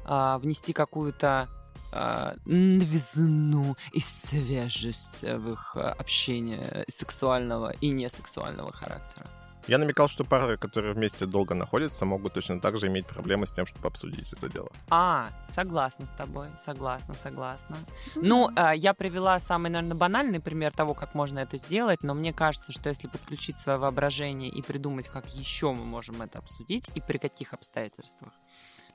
а, 0.05 0.39
внести 0.39 0.73
какую-то 0.73 1.49
а, 1.93 2.35
новизну 2.47 3.77
и 3.93 4.01
свежесть 4.01 5.23
в 5.23 5.53
их 5.53 5.77
а, 5.77 5.95
общение 5.99 6.85
сексуального 6.89 7.75
и 7.81 7.91
несексуального 7.91 8.73
характера. 8.73 9.27
Я 9.69 9.79
намекал, 9.79 10.09
что 10.09 10.25
пары, 10.25 10.57
которые 10.57 10.95
вместе 10.95 11.27
долго 11.27 11.55
находятся, 11.55 12.05
могут 12.05 12.35
точно 12.35 12.61
так 12.61 12.79
же 12.79 12.89
иметь 12.89 13.07
проблемы 13.07 13.47
с 13.47 13.53
тем, 13.53 13.67
чтобы 13.67 13.87
обсудить 13.87 14.33
это 14.33 14.49
дело. 14.49 14.71
А, 14.91 15.29
согласна 15.49 16.07
с 16.07 16.11
тобой, 16.11 16.49
согласна, 16.59 17.15
согласна. 17.15 17.77
Ну, 18.15 18.51
а, 18.57 18.75
я 18.75 18.95
привела 18.95 19.39
самый, 19.41 19.71
наверное, 19.71 19.97
банальный 19.97 20.41
пример 20.41 20.73
того, 20.73 20.95
как 20.95 21.15
можно 21.15 21.39
это 21.39 21.57
сделать, 21.57 22.03
но 22.03 22.15
мне 22.15 22.33
кажется, 22.33 22.73
что 22.73 22.89
если 22.89 23.09
подключить 23.09 23.59
свое 23.59 23.79
воображение 23.79 24.51
и 24.51 24.63
придумать, 24.63 25.09
как 25.09 25.29
еще 25.35 25.73
мы 25.73 25.85
можем 25.85 26.23
это 26.23 26.39
обсудить 26.39 26.91
и 26.95 27.01
при 27.01 27.19
каких 27.19 27.53
обстоятельствах. 27.55 28.33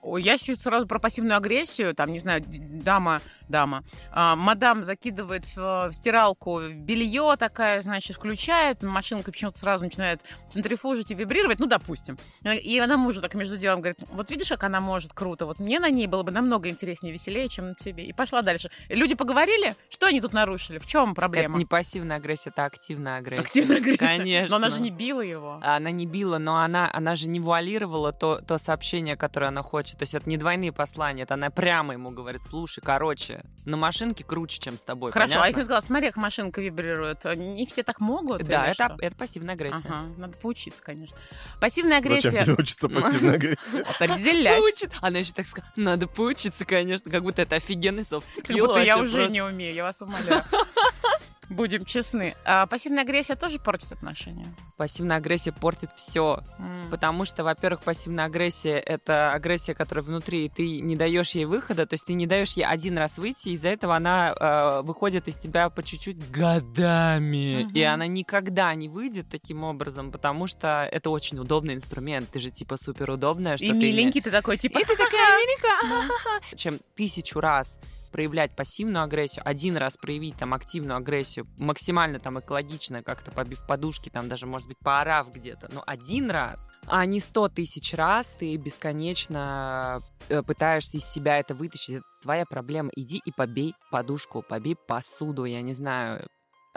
Ой, 0.02 0.22
Я 0.22 0.38
чуть 0.38 0.62
сразу 0.62 0.88
про 0.88 1.00
пассивную 1.00 1.38
агрессию. 1.38 1.94
Там, 1.94 2.12
не 2.12 2.20
знаю, 2.20 2.44
дама, 2.48 3.22
дама, 3.50 3.84
а, 4.12 4.36
мадам 4.36 4.84
закидывает 4.84 5.46
в, 5.56 5.90
в 5.90 5.94
стиралку 5.94 6.62
белье 6.70 7.36
такая, 7.38 7.82
значит, 7.82 8.16
включает, 8.16 8.84
машинка 8.84 9.32
почему-то 9.32 9.60
сразу 9.60 9.84
начинает 9.84 10.22
центрифужить 10.50 11.12
и 11.12 11.16
вибрировать, 11.16 11.60
ну, 11.60 11.66
допустим. 11.66 12.18
И 12.44 12.80
она 12.80 12.98
мужу 12.98 13.22
так 13.22 13.34
между 13.36 13.58
делом 13.58 13.82
говорит, 13.82 14.00
вот 14.12 14.30
видишь, 14.30 14.50
как 14.50 14.64
она 14.64 14.82
может 14.82 15.14
круто, 15.14 15.46
вот 15.46 15.60
мне 15.60 15.80
на 15.80 15.90
ней 15.90 16.08
было 16.08 16.24
бы 16.24 16.32
намного 16.32 16.70
интереснее, 16.70 17.14
веселее, 17.14 17.50
чем 17.50 17.70
на 17.70 17.76
тебе. 17.76 18.06
И 18.06 18.14
пошла 18.14 18.42
дальше. 18.42 18.70
Люди 18.90 19.16
поговорили, 19.16 19.76
что 19.90 20.08
они 20.08 20.22
тут 20.22 20.34
нарушили, 20.34 20.78
в 20.78 20.86
чем 20.86 21.16
проблема? 21.16 21.56
Это 21.56 21.60
не 21.60 21.66
пассивная 21.66 22.18
агрессия, 22.18 22.50
это 22.50 22.66
активная 22.66 23.18
агрессия. 23.18 23.42
Активная 23.42 23.78
агрессия. 23.78 23.98
Конечно. 23.98 24.50
Но 24.50 24.66
она 24.66 24.76
же 24.76 24.82
не 24.82 24.92
била 24.92 25.22
его. 25.22 25.60
Она 25.62 25.92
не 25.92 26.06
била, 26.06 26.38
но 26.38 26.58
она, 26.58 26.90
она 26.94 27.16
же 27.16 27.30
не 27.30 27.40
вуалировала 27.40 28.12
то, 28.12 28.42
то 28.42 28.58
сообщение, 28.58 29.16
которое 29.16 29.48
она 29.48 29.64
хочет. 29.64 29.87
То 29.96 30.04
есть 30.04 30.14
это 30.14 30.30
не 30.30 30.38
двойные 30.38 30.72
послания, 30.72 31.24
это 31.24 31.36
она 31.36 31.50
прямо 31.50 31.94
ему 31.94 32.12
говорит, 32.12 32.44
слушай, 32.44 32.82
короче, 32.82 33.44
на 33.66 33.78
машинке 33.78 34.24
круче, 34.24 34.60
чем 34.60 34.78
с 34.78 34.82
тобой, 34.82 35.12
Хорошо, 35.12 35.36
а 35.36 35.38
понятно? 35.38 35.48
если 35.48 35.64
сказала, 35.64 35.82
смотри, 35.82 36.08
как 36.08 36.18
машинка 36.18 36.62
вибрирует, 36.62 37.24
не 37.36 37.66
все 37.66 37.84
так 37.84 38.00
могут? 38.00 38.44
Да, 38.44 38.66
это, 38.66 38.74
что? 38.74 38.98
это 39.00 39.16
пассивная 39.16 39.56
агрессия. 39.56 39.88
Ага, 39.88 40.14
надо 40.18 40.38
поучиться, 40.38 40.84
конечно. 40.84 41.18
Пассивная 41.60 41.98
агрессия. 41.98 42.30
Зачем 42.30 42.46
тебе 42.46 42.56
учиться 42.56 42.90
пассивной 42.90 43.36
агрессии? 43.36 43.82
Определять. 44.04 44.58
Поучит. 44.58 44.92
Она 45.02 45.20
еще 45.20 45.34
так 45.34 45.46
сказала, 45.46 45.72
надо 45.76 46.08
поучиться, 46.08 46.66
конечно, 46.66 47.12
как 47.12 47.24
будто 47.24 47.42
это 47.42 47.56
офигенный 47.56 48.04
софт 48.04 48.28
Как 48.46 48.58
будто 48.58 48.82
я 48.82 48.98
уже 48.98 49.30
не 49.30 49.42
умею, 49.42 49.74
я 49.74 49.84
вас 49.84 50.02
умоляю. 50.02 50.44
Будем 51.50 51.86
честны. 51.86 52.36
А 52.46 52.66
пассивная 52.68 53.04
агрессия 53.04 53.36
тоже 53.36 53.58
портит 53.60 53.94
отношения. 53.94 54.54
Пассивная 54.76 55.18
агрессия 55.18 55.52
портит 55.54 55.90
все. 55.96 56.44
М. 56.60 56.90
Потому 56.92 57.24
что, 57.26 57.44
во-первых, 57.44 57.82
пассивная 57.82 58.26
агрессия 58.26 58.78
это 58.78 59.32
агрессия, 59.32 59.74
которая 59.74 60.04
внутри, 60.04 60.46
и 60.46 60.50
ты 60.50 60.82
не 60.82 60.96
даешь 60.96 61.32
ей 61.32 61.46
выхода, 61.46 61.86
то 61.86 61.94
есть 61.94 62.06
ты 62.06 62.14
не 62.14 62.28
даешь 62.28 62.54
ей 62.54 62.66
один 62.66 62.98
раз 62.98 63.18
выйти, 63.18 63.50
из-за 63.50 63.70
этого 63.70 63.96
она 63.96 64.34
э, 64.34 64.82
выходит 64.84 65.28
из 65.28 65.38
тебя 65.38 65.70
по 65.70 65.84
чуть-чуть 65.84 66.30
годами. 66.32 67.64
Мгм. 67.64 67.74
И 67.74 67.82
она 67.82 68.08
никогда 68.08 68.74
не 68.76 68.90
выйдет 68.90 69.30
таким 69.30 69.64
образом, 69.64 70.12
потому 70.12 70.48
что 70.48 70.88
это 70.92 71.10
очень 71.10 71.40
удобный 71.40 71.76
инструмент. 71.76 72.30
Ты 72.30 72.40
же 72.40 72.50
типа 72.50 72.78
супер 72.78 73.10
удобная, 73.12 73.58
что 73.58 73.66
И 73.66 73.70
ты 73.70 73.76
не- 73.76 73.86
миленький 73.86 74.22
ты 74.22 74.32
такой, 74.32 74.58
типа... 74.58 74.80
И 74.80 74.84
ты 74.84 74.96
такая 74.96 75.38
миленькая. 75.38 76.10
Чем 76.56 76.80
тысячу 76.96 77.40
раз 77.40 77.80
проявлять 78.12 78.56
пассивную 78.56 79.04
агрессию, 79.04 79.44
один 79.46 79.78
раз 79.78 79.98
проявить 79.98 80.38
там 80.38 80.54
активную 80.54 80.98
агрессию, 80.98 81.48
максимально 81.60 82.20
там 82.20 82.40
экологично, 82.40 83.04
как-то 83.04 83.32
побив 83.32 83.66
подушки, 83.68 84.10
там 84.10 84.28
даже, 84.28 84.46
может 84.46 84.68
быть, 84.68 84.78
поорав 84.80 85.34
где-то, 85.34 85.70
но 85.72 85.84
один 85.86 86.32
раз, 86.32 86.72
а 86.88 87.06
не 87.06 87.20
сто 87.20 87.50
тысяч 87.50 87.94
раз 87.94 88.34
ты 88.40 88.56
бесконечно 88.58 90.02
э, 90.30 90.42
пытаешься 90.42 90.98
из 90.98 91.06
себя 91.06 91.38
это 91.38 91.54
вытащить. 91.54 91.96
Это 91.96 92.06
твоя 92.22 92.46
проблема. 92.46 92.90
Иди 92.96 93.22
и 93.24 93.32
побей 93.32 93.74
подушку, 93.92 94.42
побей 94.42 94.76
посуду, 94.76 95.46
я 95.46 95.62
не 95.62 95.74
знаю, 95.74 96.28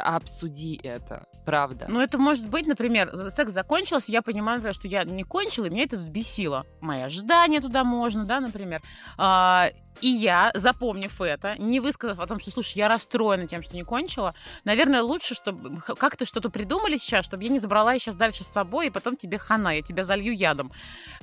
обсуди 0.01 0.81
это, 0.83 1.27
правда. 1.45 1.87
Ну, 1.89 2.01
это 2.01 2.19
может 2.19 2.49
быть, 2.49 2.67
например, 2.67 3.13
секс 3.31 3.53
закончился, 3.53 4.13
я 4.13 4.23
понимаю, 4.23 4.59
например, 4.59 4.75
что 4.75 4.89
я 4.89 5.05
не 5.05 5.25
кончила, 5.25 5.67
и 5.67 5.71
меня 5.71 5.85
это 5.85 5.97
взбесило. 5.97 6.67
Мои 6.81 7.03
ожидания 7.03 7.61
туда 7.61 7.85
можно, 7.85 8.25
да, 8.25 8.41
например. 8.41 8.83
А, 9.19 9.69
и 10.01 10.09
я, 10.09 10.51
запомнив 10.55 11.21
это, 11.21 11.55
не 11.59 11.81
высказав 11.81 12.19
о 12.21 12.27
том, 12.27 12.41
что, 12.41 12.51
слушай, 12.51 12.79
я 12.79 12.89
расстроена 12.89 13.47
тем, 13.47 13.63
что 13.63 13.75
не 13.77 13.83
кончила, 13.85 14.35
наверное, 14.65 15.03
лучше, 15.03 15.35
чтобы 15.35 15.81
как-то 15.81 16.27
что-то 16.27 16.51
придумали 16.51 16.97
сейчас, 16.99 17.25
чтобы 17.25 17.43
я 17.45 17.49
не 17.51 17.59
забрала 17.61 17.99
сейчас 17.99 18.15
дальше 18.15 18.45
с 18.45 18.49
собой, 18.49 18.87
и 18.89 18.91
потом 18.91 19.17
тебе 19.17 19.39
хана, 19.39 19.77
я 19.77 19.83
тебя 19.83 20.05
залью 20.05 20.35
ядом. 20.35 20.73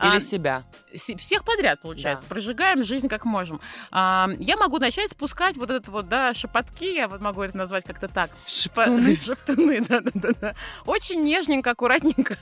Или 0.02 0.18
А, 0.18 0.20
себя. 0.20 0.64
Се- 0.96 1.18
всех 1.18 1.44
подряд, 1.44 1.82
получается. 1.82 2.24
Да. 2.28 2.30
Прожигаем 2.30 2.84
жизнь 2.84 3.08
как 3.08 3.26
можем. 3.26 3.60
А, 3.92 4.30
я 4.40 4.58
могу 4.58 4.78
начать 4.78 5.12
спускать 5.12 5.58
вот 5.58 5.70
этот 5.72 5.88
вот, 5.90 6.08
да, 6.08 6.34
шепотки, 6.34 6.94
я 6.96 7.08
вот 7.08 7.22
могу 7.22 7.42
это 7.42 7.58
назвать 7.58 7.84
как-то 7.86 8.08
так. 8.08 8.30
Шепа- 8.48 8.88
Шептуны, 9.24 9.82
да-да-да. 9.88 10.56
Очень 10.86 11.24
нежненько, 11.24 11.72
аккуратненько. 11.72 12.38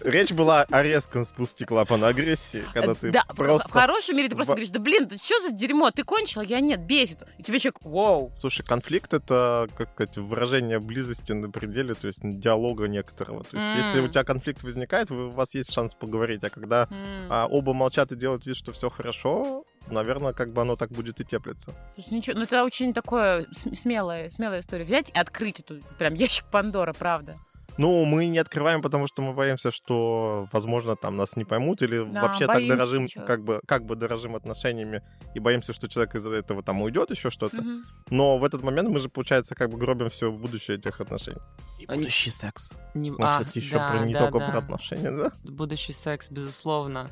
Речь 0.00 0.32
была 0.32 0.62
о 0.70 0.82
резком 0.82 1.24
спуске 1.24 1.64
клапана 1.64 2.08
агрессии, 2.08 2.64
когда 2.72 2.94
ты 2.94 3.10
да, 3.10 3.24
в- 3.28 3.36
просто... 3.36 3.68
в 3.68 3.72
хорошем 3.72 4.16
мире 4.16 4.28
ты 4.28 4.36
просто 4.38 4.52
говоришь, 4.52 4.70
да 4.70 4.80
блин, 4.80 5.06
да 5.08 5.16
что 5.22 5.40
за 5.40 5.52
дерьмо, 5.52 5.90
ты 5.90 6.02
кончила? 6.02 6.42
Я 6.42 6.60
нет, 6.60 6.80
бесит. 6.80 7.22
И 7.38 7.42
тебе 7.42 7.58
человек, 7.58 7.78
вау. 7.82 8.32
Слушай, 8.34 8.64
конфликт— 8.64 9.12
это, 9.14 9.68
как 9.76 9.90
сказать, 9.90 10.16
выражение 10.16 10.78
близости 10.80 11.32
на 11.32 11.50
пределе, 11.50 11.94
то 11.94 12.06
есть 12.06 12.20
диалога 12.22 12.88
некоторого. 12.88 13.44
То 13.44 13.56
есть 13.56 13.86
если 13.86 14.00
у 14.00 14.08
тебя 14.08 14.24
конфликт 14.24 14.62
возникает, 14.62 15.10
у 15.10 15.28
вас 15.30 15.54
есть 15.54 15.72
шанс 15.72 15.94
поговорить, 15.94 16.42
а 16.44 16.50
когда 16.50 16.88
а, 17.28 17.46
оба 17.46 17.72
молчат 17.74 18.12
и 18.12 18.16
делают 18.16 18.46
вид, 18.46 18.56
что 18.56 18.72
все 18.72 18.90
хорошо, 18.90 19.64
наверное, 19.90 20.32
как 20.32 20.52
бы 20.52 20.62
оно 20.62 20.76
так 20.76 20.90
будет 20.90 21.20
и 21.20 21.24
теплиться. 21.24 21.72
Слушай, 21.94 22.14
ничего, 22.14 22.36
ну 22.38 22.42
это 22.44 22.64
очень 22.64 22.92
такое 22.94 23.46
см- 23.52 23.76
смелая, 23.76 24.30
смелая 24.30 24.60
история. 24.60 24.84
Взять 24.84 25.10
и 25.10 25.18
открыть 25.18 25.60
эту 25.60 25.80
прям 25.98 26.14
ящик 26.14 26.44
Пандора, 26.50 26.92
правда. 26.92 27.36
Ну, 27.78 28.04
мы 28.04 28.26
не 28.26 28.38
открываем, 28.38 28.82
потому 28.82 29.06
что 29.06 29.22
мы 29.22 29.32
боимся, 29.32 29.70
что, 29.70 30.48
возможно, 30.52 30.96
там 30.96 31.16
нас 31.16 31.36
не 31.36 31.44
поймут, 31.44 31.80
или 31.80 32.04
Да, 32.04 32.22
вообще 32.22 32.46
так 32.46 32.66
дорожим, 32.66 33.08
как 33.26 33.44
бы, 33.44 33.60
как 33.66 33.84
бы 33.86 33.94
дорожим 33.94 34.34
отношениями, 34.34 35.00
и 35.34 35.38
боимся, 35.38 35.72
что 35.72 35.88
человек 35.88 36.16
из-за 36.16 36.32
этого 36.32 36.62
там 36.64 36.82
уйдет, 36.82 37.10
еще 37.10 37.30
что-то. 37.30 37.56
Мгм. 37.56 37.84
Но 38.10 38.36
в 38.38 38.44
этот 38.44 38.62
момент 38.64 38.88
мы 38.88 38.98
же, 38.98 39.08
получается, 39.08 39.54
как 39.54 39.70
бы 39.70 39.78
гробим 39.78 40.10
все 40.10 40.32
будущее 40.32 40.76
этих 40.76 41.00
отношений. 41.00 41.38
И 41.78 41.84
Они- 41.86 42.00
будущий 42.02 42.30
секс. 42.30 42.72
Не- 42.94 43.12
Мы 43.12 43.18
а, 43.20 43.36
все-таки 43.36 43.60
еще 43.60 43.76
да, 43.76 43.90
про, 43.90 44.04
не 44.04 44.12
да, 44.12 44.18
только 44.26 44.38
да. 44.40 44.46
про 44.50 44.58
отношения, 44.58 45.10
да? 45.12 45.30
будущий 45.44 45.92
секс, 45.92 46.28
безусловно. 46.30 47.10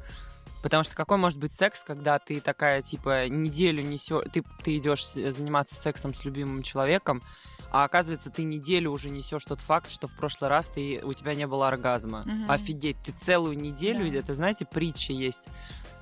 Потому 0.63 0.83
что 0.83 0.97
какой 0.97 1.17
может 1.17 1.39
быть 1.39 1.53
секс, 1.53 1.85
когда 1.85 2.19
ты 2.19 2.41
такая, 2.41 2.83
типа, 2.83 3.29
неделю 3.29 3.85
несешь, 3.85 4.25
ты, 4.33 4.43
ты 4.65 4.77
идешь 4.77 5.07
заниматься 5.07 5.77
сексом 5.77 6.13
с 6.13 6.25
любимым 6.25 6.63
человеком, 6.63 7.23
а 7.71 7.85
оказывается, 7.85 8.31
ты 8.31 8.45
неделю 8.45 8.91
уже 8.91 9.11
несешь 9.11 9.45
тот 9.45 9.61
факт, 9.61 9.91
что 9.91 10.07
в 10.09 10.17
прошлый 10.17 10.49
раз 10.51 10.69
ты, 10.69 11.01
у 11.03 11.13
тебя 11.13 11.35
не 11.35 11.47
было 11.47 11.69
оргазма. 11.69 12.23
Мгм. 12.25 12.51
Офигеть, 12.51 12.97
ты 13.05 13.13
целую 13.13 13.59
неделю, 13.59 14.11
Да. 14.11 14.19
это, 14.19 14.35
знаете, 14.35 14.65
притча 14.65 15.13
есть. 15.13 15.49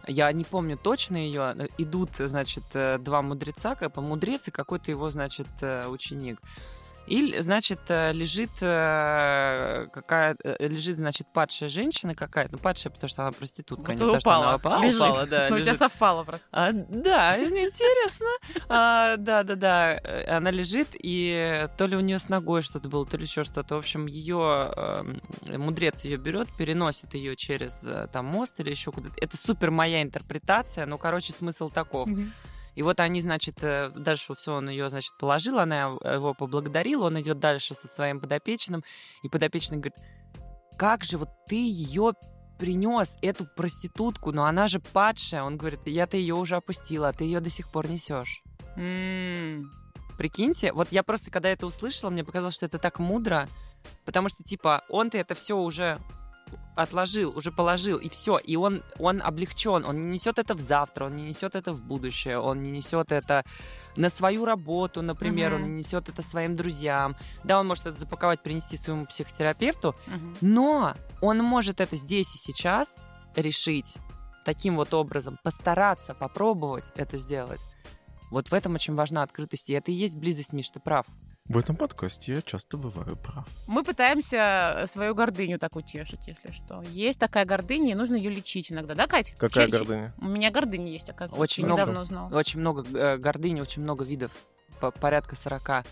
Я 0.07 0.31
не 0.33 0.45
помню 0.45 0.77
точно 0.77 1.17
ее. 1.17 1.69
Идут, 1.79 2.11
значит, 2.17 2.65
э, 2.75 2.99
два 2.99 3.23
мудреца, 3.23 3.75
мудрец 3.97 4.49
и 4.49 4.51
какой-то 4.51 4.91
его, 4.91 5.09
значит, 5.09 5.47
э, 5.63 5.89
ученик. 5.89 6.41
И, 7.07 7.41
значит, 7.41 7.81
э, 7.89 8.13
лежит 8.13 8.51
э, 8.63 9.87
какая 9.93 10.37
э, 10.43 10.69
лежит, 10.69 10.97
значит, 10.97 11.27
падшая 11.33 11.69
женщина 11.69 12.15
какая-то, 12.15 12.53
ну, 12.53 12.59
падшая, 12.59 12.93
потому 12.93 13.09
что 13.09 13.23
она 13.23 13.33
проститутка, 13.33 13.91
Вот 13.91 13.93
не 13.93 13.99
то, 13.99 14.21
что 14.21 14.29
упала. 14.31 14.47
она 14.47 14.57
упала, 14.57 14.83
Лежит. 14.83 15.01
упала, 15.01 15.27
да, 15.27 15.47
Ну, 15.51 15.57
у 15.57 15.59
тебя 15.59 15.75
совпало 15.75 16.25
просто. 16.25 16.47
А, 16.51 16.73
да, 16.73 17.37
интересно. 17.37 18.27
А, 18.69 19.17
Да, 19.17 19.43
да, 19.43 19.55
да. 19.55 20.01
Она 20.29 20.51
лежит, 20.51 20.89
и 20.95 21.69
то 21.77 21.87
ли 21.87 21.97
у 21.97 22.01
нее 22.01 22.19
с 22.19 22.29
ногой 22.29 22.63
что-то 22.63 22.89
было, 22.89 23.05
то 23.07 23.17
ли 23.17 23.25
еще 23.25 23.45
что-то. 23.45 23.75
В 23.75 23.79
общем, 23.79 24.07
ее 24.07 24.73
мудрец 25.47 26.05
ее 26.05 26.17
берет, 26.17 26.49
переносит 26.57 27.15
ее 27.15 27.37
через 27.37 27.87
там 28.13 28.27
мост 28.27 28.59
или 28.61 28.71
еще 28.71 28.93
куда-то. 28.93 29.15
Это 29.19 29.37
супер 29.37 29.71
моя 29.71 30.03
интерпретация. 30.03 30.87
Ну, 30.87 30.97
короче, 30.99 31.33
смысл 31.33 31.69
таков. 31.69 32.09
И 32.75 32.83
вот 32.83 33.01
они, 33.01 33.21
значит, 33.21 33.63
э, 33.63 33.91
дальше 33.95 34.35
все, 34.35 34.55
он 34.55 34.69
ее, 34.69 34.91
значит, 34.91 35.13
положил, 35.19 35.59
она 35.59 35.83
его 35.83 36.35
поблагодарила, 36.35 37.07
он 37.07 37.21
идет 37.21 37.39
дальше 37.39 37.75
со 37.75 37.89
своим 37.89 38.21
подопечным, 38.21 38.83
и 39.23 39.29
подопечный 39.29 39.79
говорит, 39.79 39.99
как 40.77 41.05
же 41.05 41.19
вот 41.19 41.29
ты 41.47 41.57
ее 41.57 42.15
принес, 42.59 43.17
эту 43.23 43.47
проститутку, 43.47 44.33
но 44.33 44.45
она 44.45 44.69
же 44.69 44.81
падшая. 44.81 45.43
Он 45.43 45.57
говорит, 45.57 45.81
я-то 45.87 46.17
ее 46.17 46.35
уже 46.35 46.57
опустила, 46.57 47.09
а 47.09 47.13
ты 47.13 47.25
ее 47.25 47.41
до 47.41 47.51
сих 47.51 47.71
пор 47.71 47.89
несешь. 47.89 48.43
М. 48.77 49.71
Прикиньте, 50.17 50.73
вот 50.73 50.93
я 50.93 51.03
просто, 51.03 51.31
когда 51.31 51.49
это 51.49 51.67
услышала, 51.67 52.11
мне 52.11 52.25
показалось, 52.25 52.55
что 52.55 52.67
это 52.67 52.79
так 52.79 52.99
мудро, 53.01 53.49
потому 54.05 54.29
что, 54.29 54.45
типа, 54.45 54.85
он-то 54.89 55.19
это 55.19 55.35
все 55.35 55.57
уже 55.57 56.01
отложил, 56.77 57.37
уже 57.37 57.53
положил, 57.53 57.99
и 57.99 58.09
все, 58.09 58.37
и 58.37 58.57
он, 58.57 58.83
он 58.99 59.23
облегчен, 59.23 59.85
он 59.85 60.01
не 60.01 60.09
несет 60.09 60.39
это 60.39 60.55
в 60.55 60.61
завтра, 60.61 61.07
он 61.07 61.17
не 61.17 61.23
несет 61.23 61.55
это 61.55 61.73
в 61.73 61.81
будущее, 61.85 62.39
он 62.41 62.63
не 62.63 62.71
несет 62.73 63.13
это 63.13 63.45
на 63.97 64.11
свою 64.11 64.45
работу, 64.45 65.01
например, 65.03 65.53
Мгм. 65.53 65.63
он 65.63 65.69
не 65.71 65.79
несет 65.79 66.09
это 66.09 66.23
своим 66.23 66.57
друзьям. 66.57 67.15
Да, 67.45 67.61
он 67.61 67.69
может 67.69 67.87
это 67.87 67.99
запаковать, 68.01 68.43
принести 68.43 68.77
своему 68.77 69.07
психотерапевту, 69.07 69.95
Мгм. 70.09 70.37
но 70.41 70.95
он 71.21 71.39
может 71.39 71.81
это 71.81 71.95
здесь 71.95 72.35
и 72.35 72.39
сейчас 72.39 72.97
решить 73.37 73.95
таким 74.45 74.77
вот 74.77 74.93
образом, 74.95 75.39
постараться, 75.45 76.13
попробовать 76.15 76.85
это 76.97 77.17
сделать. 77.19 77.61
Вот 78.31 78.49
в 78.49 78.53
этом 78.55 78.75
очень 78.75 78.95
важна 78.95 79.23
открытость, 79.23 79.71
и 79.71 79.75
это 79.75 79.93
и 79.93 79.95
есть 79.95 80.17
близость, 80.17 80.53
Миш, 80.53 80.71
ты 80.71 80.81
прав. 80.81 81.07
В 81.49 81.59
этом 81.59 81.77
подкасте 81.77 82.37
я 82.37 82.43
часто 82.43 82.79
бываю 82.79 83.17
прав. 83.17 83.47
Мы 83.67 83.85
пытаемся 83.85 84.85
свою 84.89 85.15
гордыню 85.15 85.59
так 85.59 85.77
утешить, 85.77 86.27
если 86.27 86.51
что. 86.53 86.83
Есть 86.91 87.19
такая 87.19 87.45
гордыня, 87.45 87.91
и 87.91 87.95
нужно 87.95 88.15
ее 88.15 88.31
лечить 88.31 88.73
иногда, 88.73 88.95
да, 88.95 89.07
Кать? 89.07 89.35
Какая 89.37 89.67
Чей- 89.67 89.73
гордыня? 89.73 90.15
У 90.23 90.27
меня 90.27 90.51
гордыня 90.51 90.91
есть, 90.91 91.11
оказывается. 91.11 91.43
Очень 91.43 91.67
много. 91.67 91.83
недавно 91.83 92.01
узнала. 92.01 92.35
Очень 92.35 92.61
много 92.61 92.83
э, 92.99 93.19
гордыни, 93.19 93.61
очень 93.61 93.83
много 93.83 94.05
видов, 94.05 94.33
по- 94.81 94.91
порядка 94.91 95.37
40. 95.37 95.85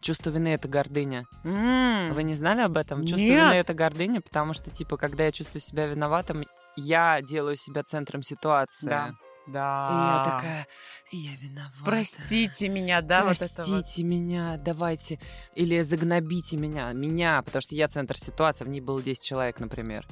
Чувство 0.00 0.30
вины— 0.30 0.48
это 0.54 0.68
гордыня. 0.68 1.26
М. 1.44 2.14
Вы 2.14 2.22
не 2.22 2.34
знали 2.34 2.62
об 2.62 2.76
этом? 2.78 3.02
Чувство 3.02 3.26
Нет. 3.26 3.30
вины— 3.50 3.54
это 3.60 3.74
гордыня, 3.74 4.22
потому 4.22 4.54
что, 4.54 4.70
типа, 4.70 4.96
когда 4.96 5.24
я 5.24 5.32
чувствую 5.32 5.60
себя 5.60 5.86
виноватым, 5.86 6.46
я 6.76 7.20
делаю 7.20 7.56
себя 7.56 7.82
центром 7.82 8.22
ситуации. 8.22 8.86
Да. 8.86 9.14
И 9.46 9.52
Да. 9.52 10.22
я 10.26 10.32
такая, 10.32 10.66
я 11.12 11.36
виновата. 11.36 11.84
Простите 11.84 12.68
меня, 12.68 13.00
да, 13.02 13.24
вот 13.24 13.36
это 13.36 13.44
вот. 13.44 13.54
Простите 13.56 14.02
меня, 14.04 14.56
давайте. 14.56 15.18
Или 15.54 15.82
загнобите 15.82 16.56
меня. 16.56 16.92
Меня, 16.92 17.42
потому 17.42 17.60
что 17.62 17.74
я 17.74 17.88
центр 17.88 18.16
ситуации, 18.16 18.64
в 18.64 18.68
ней 18.68 18.80
было 18.80 19.02
10 19.02 19.22
человек, 19.22 19.60
например. 19.60 20.06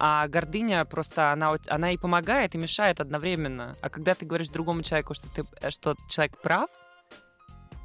А 0.00 0.28
гордыня 0.28 0.84
просто, 0.84 1.32
она, 1.32 1.56
она 1.66 1.90
и 1.90 1.96
помогает, 1.96 2.54
и 2.54 2.58
мешает 2.58 3.00
одновременно. 3.00 3.74
А 3.80 3.88
когда 3.88 4.14
ты 4.14 4.26
говоришь 4.26 4.48
другому 4.48 4.82
человеку, 4.82 5.14
что, 5.14 5.28
ты, 5.30 5.44
что 5.70 5.96
человек 6.08 6.40
прав, 6.40 6.70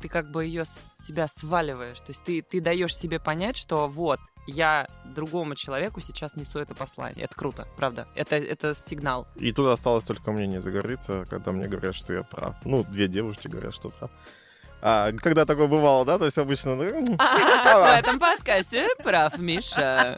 ты 0.01 0.09
как 0.09 0.29
бы 0.29 0.45
ее 0.45 0.65
с 0.65 0.93
себя 1.07 1.27
сваливаешь. 1.27 1.99
То 1.99 2.09
есть 2.09 2.23
ты, 2.23 2.41
ты 2.41 2.61
даешь 2.61 2.95
себе 2.95 3.19
понять, 3.19 3.57
что 3.57 3.87
вот, 3.87 4.19
я 4.47 4.87
другому 5.05 5.55
человеку 5.55 6.01
сейчас 6.01 6.35
несу 6.35 6.59
это 6.59 6.75
послание. 6.75 7.25
Это 7.25 7.35
круто, 7.35 7.67
правда. 7.77 8.07
Это, 8.15 8.35
это 8.35 8.75
сигнал. 8.75 9.27
И 9.35 9.51
тут 9.51 9.67
осталось 9.67 10.03
только 10.05 10.31
мне 10.31 10.47
не 10.47 10.61
загориться, 10.61 11.25
когда 11.29 11.51
мне 11.51 11.67
говорят, 11.67 11.95
что 11.95 12.13
я 12.13 12.23
прав. 12.23 12.55
Ну, 12.65 12.83
две 12.83 13.07
девушки 13.07 13.47
говорят, 13.47 13.73
что 13.73 13.89
прав. 13.89 14.11
А 14.81 15.13
когда 15.13 15.45
такое 15.45 15.67
бывало, 15.67 16.05
да? 16.05 16.19
То 16.19 16.25
есть 16.25 16.37
обычно... 16.37 16.75
ну, 16.75 16.83
В 17.17 17.97
этом 17.97 18.19
подкасте 18.19 18.87
прав, 19.03 19.37
Миша. 19.37 20.17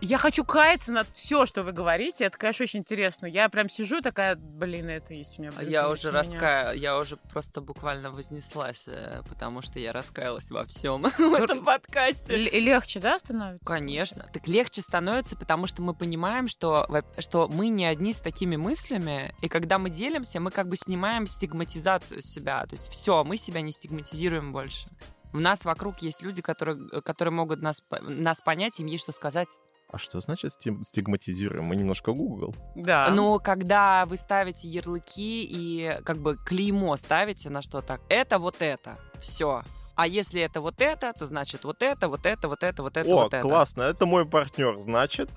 Я 0.00 0.16
хочу 0.16 0.44
каяться 0.44 0.92
над 0.92 1.08
все, 1.12 1.44
что 1.44 1.64
вы 1.64 1.72
говорите. 1.72 2.24
Это, 2.24 2.38
конечно, 2.38 2.62
очень 2.62 2.80
интересно. 2.80 3.26
Я 3.26 3.48
прям 3.48 3.68
сижу 3.68 4.00
такая, 4.00 4.36
блин, 4.36 4.88
это 4.88 5.12
есть 5.12 5.38
у 5.38 5.42
меня. 5.42 5.52
А 5.56 5.62
Я 5.62 5.88
уже 5.88 6.12
раская... 6.12 6.72
я 6.74 6.96
уже 6.96 7.16
просто 7.16 7.60
буквально 7.60 8.10
вознеслась, 8.10 8.84
э, 8.86 9.22
потому 9.28 9.60
что 9.60 9.80
я 9.80 9.92
раскаялась 9.92 10.50
во 10.50 10.64
всем 10.66 11.02
в 11.18 11.34
этом 11.34 11.64
подкасте. 11.64 12.32
Л- 12.32 12.60
легче, 12.60 13.00
да, 13.00 13.18
становится? 13.18 13.64
Конечно. 13.64 14.30
Так 14.32 14.46
легче 14.46 14.82
становится, 14.82 15.36
потому 15.36 15.66
что 15.66 15.82
мы 15.82 15.94
понимаем, 15.94 16.46
что, 16.46 16.88
что 17.18 17.48
мы 17.48 17.68
не 17.68 17.84
одни 17.84 18.12
с 18.12 18.20
такими 18.20 18.54
мыслями, 18.54 19.34
и 19.42 19.48
когда 19.48 19.78
мы 19.78 19.90
делимся, 19.90 20.38
мы 20.38 20.52
как 20.52 20.68
бы 20.68 20.76
снимаем 20.76 21.26
стигматизацию 21.26 22.22
себя. 22.22 22.64
То 22.66 22.76
есть 22.76 22.88
все, 22.88 23.24
мы 23.24 23.36
себя 23.36 23.62
не 23.62 23.72
стигматизируем 23.72 24.52
больше. 24.52 24.88
У 25.32 25.40
нас 25.40 25.64
вокруг 25.64 25.98
есть 25.98 26.22
люди, 26.22 26.40
которые, 26.40 27.02
которые 27.02 27.32
могут 27.32 27.60
нас, 27.60 27.82
нас 28.00 28.40
понять, 28.40 28.80
им 28.80 28.86
есть 28.86 29.02
что 29.02 29.12
сказать. 29.12 29.48
А 29.90 29.96
что 29.96 30.20
значит 30.20 30.52
стигматизируем? 30.52 31.64
Мы 31.64 31.76
немножко 31.76 32.12
Google. 32.12 32.54
Да. 32.74 33.08
Но 33.10 33.38
когда 33.38 34.04
вы 34.04 34.18
ставите 34.18 34.68
ярлыки 34.68 35.44
и 35.44 35.98
как 36.04 36.18
бы 36.18 36.36
клеймо 36.36 36.96
ставите 36.96 37.48
на 37.48 37.62
что-то, 37.62 37.98
это 38.10 38.38
вот 38.38 38.56
это, 38.60 38.98
все. 39.20 39.62
А 39.94 40.06
если 40.06 40.42
это 40.42 40.60
вот 40.60 40.80
это, 40.80 41.12
то 41.12 41.24
значит 41.24 41.64
вот 41.64 41.82
это, 41.82 42.08
вот 42.08 42.26
это, 42.26 42.48
вот 42.48 42.62
это, 42.62 42.82
вот 42.82 42.96
это, 42.96 43.08
О, 43.08 43.22
вот 43.24 43.34
это. 43.34 43.42
классно, 43.42 43.82
это 43.82 44.04
мой 44.06 44.26
партнер, 44.26 44.78
значит, 44.78 45.30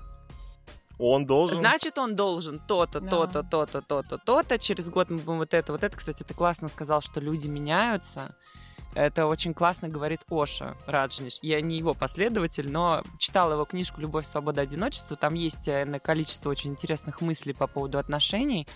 он 0.98 1.26
должен... 1.26 1.58
Значит, 1.58 1.98
он 1.98 2.14
должен 2.14 2.60
то-то, 2.60 3.00
Да. 3.00 3.08
то-то, 3.08 3.42
то-то, 3.42 3.80
то-то, 3.80 4.18
то-то. 4.18 4.58
Через 4.58 4.88
год 4.88 5.10
мы 5.10 5.18
будем 5.18 5.38
вот 5.38 5.54
это, 5.54 5.72
вот 5.72 5.82
это. 5.82 5.96
Кстати, 5.96 6.22
ты 6.22 6.32
классно 6.34 6.68
сказал, 6.68 7.00
что 7.00 7.20
люди 7.20 7.48
меняются. 7.48 8.36
Это 8.94 9.26
очень 9.26 9.54
классно 9.54 9.88
говорит 9.88 10.20
Оша 10.30 10.76
Раджниш. 10.86 11.38
Я 11.42 11.60
не 11.60 11.78
его 11.78 11.94
последователь, 11.94 12.70
но 12.70 13.02
читала 13.18 13.54
его 13.54 13.64
книжку 13.64 14.00
«Любовь, 14.00 14.26
свобода, 14.26 14.60
одиночество». 14.60 15.16
Там 15.16 15.34
есть 15.34 15.68
э, 15.68 16.00
количество 16.02 16.50
очень 16.50 16.70
интересных 16.70 17.20
мыслей 17.20 17.54
по 17.54 17.66
поводу 17.66 17.98
отношений. 17.98 18.66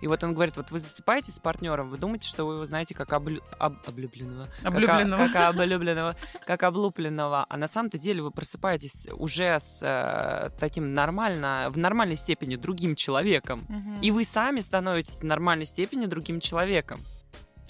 И 0.00 0.06
вот 0.06 0.22
он 0.22 0.32
говорит, 0.32 0.56
вот 0.56 0.70
вы 0.70 0.78
засыпаете 0.78 1.32
с 1.32 1.40
партнером, 1.40 1.90
вы 1.90 1.98
думаете, 1.98 2.28
что 2.28 2.44
вы 2.44 2.54
его 2.54 2.64
знаете 2.64 2.94
как 2.94 3.12
облю... 3.12 3.42
об- 3.58 3.78
облюбленного. 3.86 4.48
Как 4.62 4.72
Облюбленного. 4.72 5.28
Как, 5.28 5.54
облюбленного, 5.54 6.16
как 6.46 6.62
облупленного. 6.62 7.46
А 7.48 7.56
на 7.56 7.66
самом-то 7.66 7.98
деле 7.98 8.22
вы 8.22 8.30
просыпаетесь 8.30 9.08
уже 9.12 9.58
с 9.58 9.80
э, 9.82 10.50
таким 10.60 10.94
нормально, 10.94 11.68
в 11.70 11.78
нормальной 11.78 12.16
степени 12.16 12.56
другим 12.56 12.94
человеком. 12.94 13.64
Мгм. 13.68 14.00
И 14.00 14.10
вы 14.10 14.24
сами 14.24 14.60
становитесь 14.60 15.20
в 15.20 15.24
нормальной 15.24 15.66
степени 15.66 16.06
другим 16.06 16.38
человеком. 16.38 17.00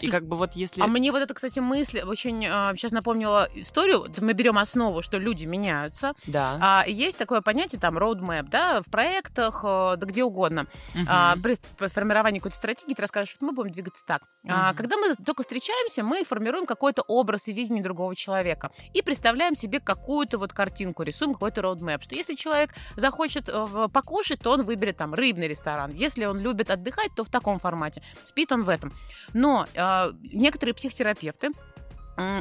И 0.06 0.10
как 0.10 0.26
бы 0.26 0.36
вот 0.36 0.54
если... 0.54 0.82
А 0.82 0.86
мне 0.86 1.12
вот 1.12 1.22
эта, 1.22 1.34
кстати, 1.34 1.60
мысль 1.60 2.00
очень 2.00 2.42
сейчас 2.42 2.92
напомнила 2.92 3.48
историю. 3.54 4.06
Мы 4.18 4.32
берем 4.32 4.58
основу, 4.58 5.02
что 5.02 5.18
люди 5.18 5.44
меняются. 5.44 6.14
Да. 6.26 6.58
А 6.60 6.84
есть 6.86 7.18
такое 7.18 7.40
понятие, 7.40 7.80
там, 7.80 7.98
roadmap, 7.98 8.48
да, 8.48 8.82
в 8.82 8.90
проектах, 8.90 9.60
э, 9.64 9.96
да 9.96 10.06
где 10.06 10.24
угодно. 10.24 10.66
Мгм. 10.94 11.06
А, 11.08 11.36
при 11.36 11.56
формировании 11.88 12.38
какой-то 12.38 12.56
стратегии 12.56 12.94
ты 12.94 13.02
расскажешь, 13.02 13.34
что 13.34 13.44
мы 13.44 13.52
будем 13.52 13.72
двигаться 13.72 14.04
так. 14.06 14.22
А, 14.48 14.68
Мгм. 14.68 14.76
когда 14.76 14.96
мы 14.96 15.14
только 15.14 15.42
встречаемся, 15.42 16.02
мы 16.02 16.24
формируем 16.24 16.66
какой-то 16.66 17.02
образ 17.02 17.48
и 17.48 17.52
видение 17.52 17.82
другого 17.82 18.14
человека 18.14 18.70
и 18.94 19.02
представляем 19.02 19.54
себе 19.54 19.80
какую-то 19.80 20.38
вот 20.38 20.52
картинку, 20.52 21.02
рисуем 21.02 21.32
какой-то 21.32 21.60
roadmap, 21.60 22.02
что 22.02 22.14
если 22.14 22.34
человек 22.34 22.74
захочет 22.96 23.48
э, 23.48 23.88
покушать, 23.92 24.40
то 24.40 24.52
он 24.52 24.64
выберет 24.64 24.96
там 24.96 25.14
рыбный 25.14 25.48
ресторан. 25.48 25.92
Если 25.92 26.24
он 26.24 26.38
любит 26.40 26.70
отдыхать, 26.70 27.10
то 27.14 27.24
в 27.24 27.30
таком 27.30 27.58
формате. 27.58 28.02
Спит 28.24 28.52
он 28.52 28.64
в 28.64 28.68
этом. 28.68 28.92
Но 29.32 29.66
э, 29.74 29.80
некоторые 30.22 30.74
психотерапевты 30.74 31.50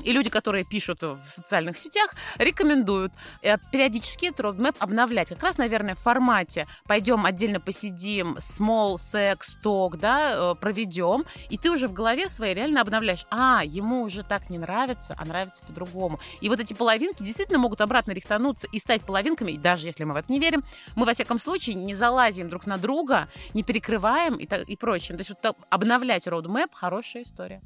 и 0.03 0.11
люди, 0.11 0.29
которые 0.29 0.63
пишут 0.63 1.01
в 1.01 1.29
социальных 1.29 1.77
сетях, 1.77 2.13
рекомендуют 2.37 3.13
э, 3.41 3.57
периодически 3.71 4.27
этот 4.27 4.45
roadmap 4.45 4.75
обновлять. 4.79 5.29
Как 5.29 5.43
раз, 5.43 5.57
наверное, 5.57 5.95
в 5.95 5.99
формате 5.99 6.67
пойдем 6.85 7.25
отдельно 7.25 7.59
посидим, 7.59 8.37
small 8.37 8.95
sex 8.95 9.39
talk, 9.63 9.97
да, 9.97 10.33
э, 10.33 10.55
проведем, 10.55 11.25
и 11.49 11.57
ты 11.57 11.71
уже 11.71 11.87
в 11.87 11.93
голове 11.93 12.29
своей 12.29 12.53
реально 12.53 12.81
обновляешь. 12.81 13.25
А, 13.29 13.61
ему 13.63 14.03
уже 14.03 14.23
так 14.23 14.49
не 14.49 14.57
нравится, 14.57 15.15
а 15.17 15.25
нравится 15.25 15.63
по-другому. 15.65 16.19
И 16.41 16.49
вот 16.49 16.59
эти 16.59 16.73
половинки 16.73 17.23
действительно 17.23 17.59
могут 17.59 17.81
обратно 17.81 18.11
рихтануться 18.11 18.67
и 18.71 18.79
стать 18.79 19.01
половинками, 19.01 19.51
и 19.51 19.57
даже 19.57 19.87
если 19.87 20.03
мы 20.03 20.13
в 20.13 20.17
это 20.17 20.31
не 20.31 20.39
верим, 20.39 20.63
мы, 20.95 21.05
во 21.05 21.13
всяком 21.13 21.39
случае, 21.39 21.75
не 21.75 21.95
залазим 21.95 22.49
друг 22.49 22.65
на 22.65 22.77
друга, 22.77 23.27
не 23.53 23.63
перекрываем 23.63 24.35
и, 24.35 24.45
так- 24.45 24.67
и 24.67 24.75
прочее. 24.75 25.17
То 25.17 25.21
есть 25.21 25.29
вот 25.29 25.55
обновлять 25.69 26.27
roadmap– 26.27 26.69
хорошая 26.73 27.23
история. 27.23 27.61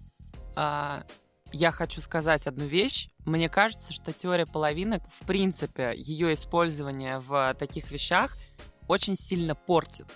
А, 0.55 1.03
я 1.51 1.71
хочу 1.71 2.01
сказать 2.01 2.47
одну 2.47 2.65
вещь. 2.65 3.09
Мне 3.25 3.49
кажется, 3.49 3.93
что 3.93 4.13
теория 4.13 4.45
половинок, 4.45 5.03
в 5.09 5.25
принципе, 5.25 5.93
ее 5.95 6.33
использование 6.33 7.19
в 7.19 7.53
таких 7.55 7.91
вещах 7.91 8.37
очень 8.87 9.15
сильно 9.15 9.55
портит. 9.55 10.07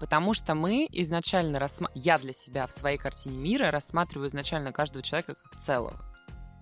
Потому 0.00 0.34
что 0.34 0.54
мы 0.54 0.86
изначально 0.92 1.58
рассма... 1.58 1.90
я 1.94 2.18
для 2.18 2.32
себя 2.32 2.66
в 2.66 2.72
своей 2.72 2.98
картине 2.98 3.36
мира 3.36 3.70
рассматриваю 3.70 4.28
изначально 4.28 4.72
каждого 4.72 5.02
человека 5.02 5.34
как 5.34 5.60
целого. 5.60 5.96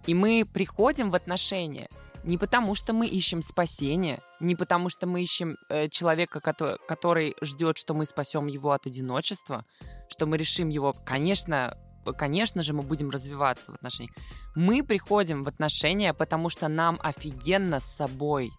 И 0.07 0.15
мы 0.15 0.47
приходим 0.51 1.11
в 1.11 1.15
отношения 1.15 1.89
не 2.27 2.39
потому, 2.39 2.75
что 2.75 2.93
мы 2.93 3.07
ищем 3.07 3.41
спасения, 3.41 4.21
не 4.41 4.57
потому, 4.57 4.89
что 4.89 5.07
мы 5.07 5.23
ищем 5.23 5.57
э, 5.69 5.89
человека, 5.89 6.41
который, 6.41 6.79
который 6.89 7.37
ждет, 7.41 7.79
что 7.79 7.95
мы 7.95 8.05
спасем 8.05 8.47
его 8.49 8.73
от 8.73 8.87
одиночества, 8.87 9.65
что 10.09 10.27
мы 10.27 10.37
решим 10.37 10.69
его, 10.69 10.93
конечно, 11.05 11.77
конечно 12.13 12.63
же, 12.63 12.73
мы 12.73 12.83
будем 12.83 13.11
развиваться 13.11 13.73
в 13.73 13.75
отношениях. 13.75 14.15
Мы 14.55 14.83
приходим 14.83 15.43
в 15.43 15.49
отношения, 15.49 16.13
потому 16.15 16.49
что 16.49 16.69
нам 16.69 16.99
офигенно 17.03 17.81
с 17.81 17.97
собой. 17.97 18.53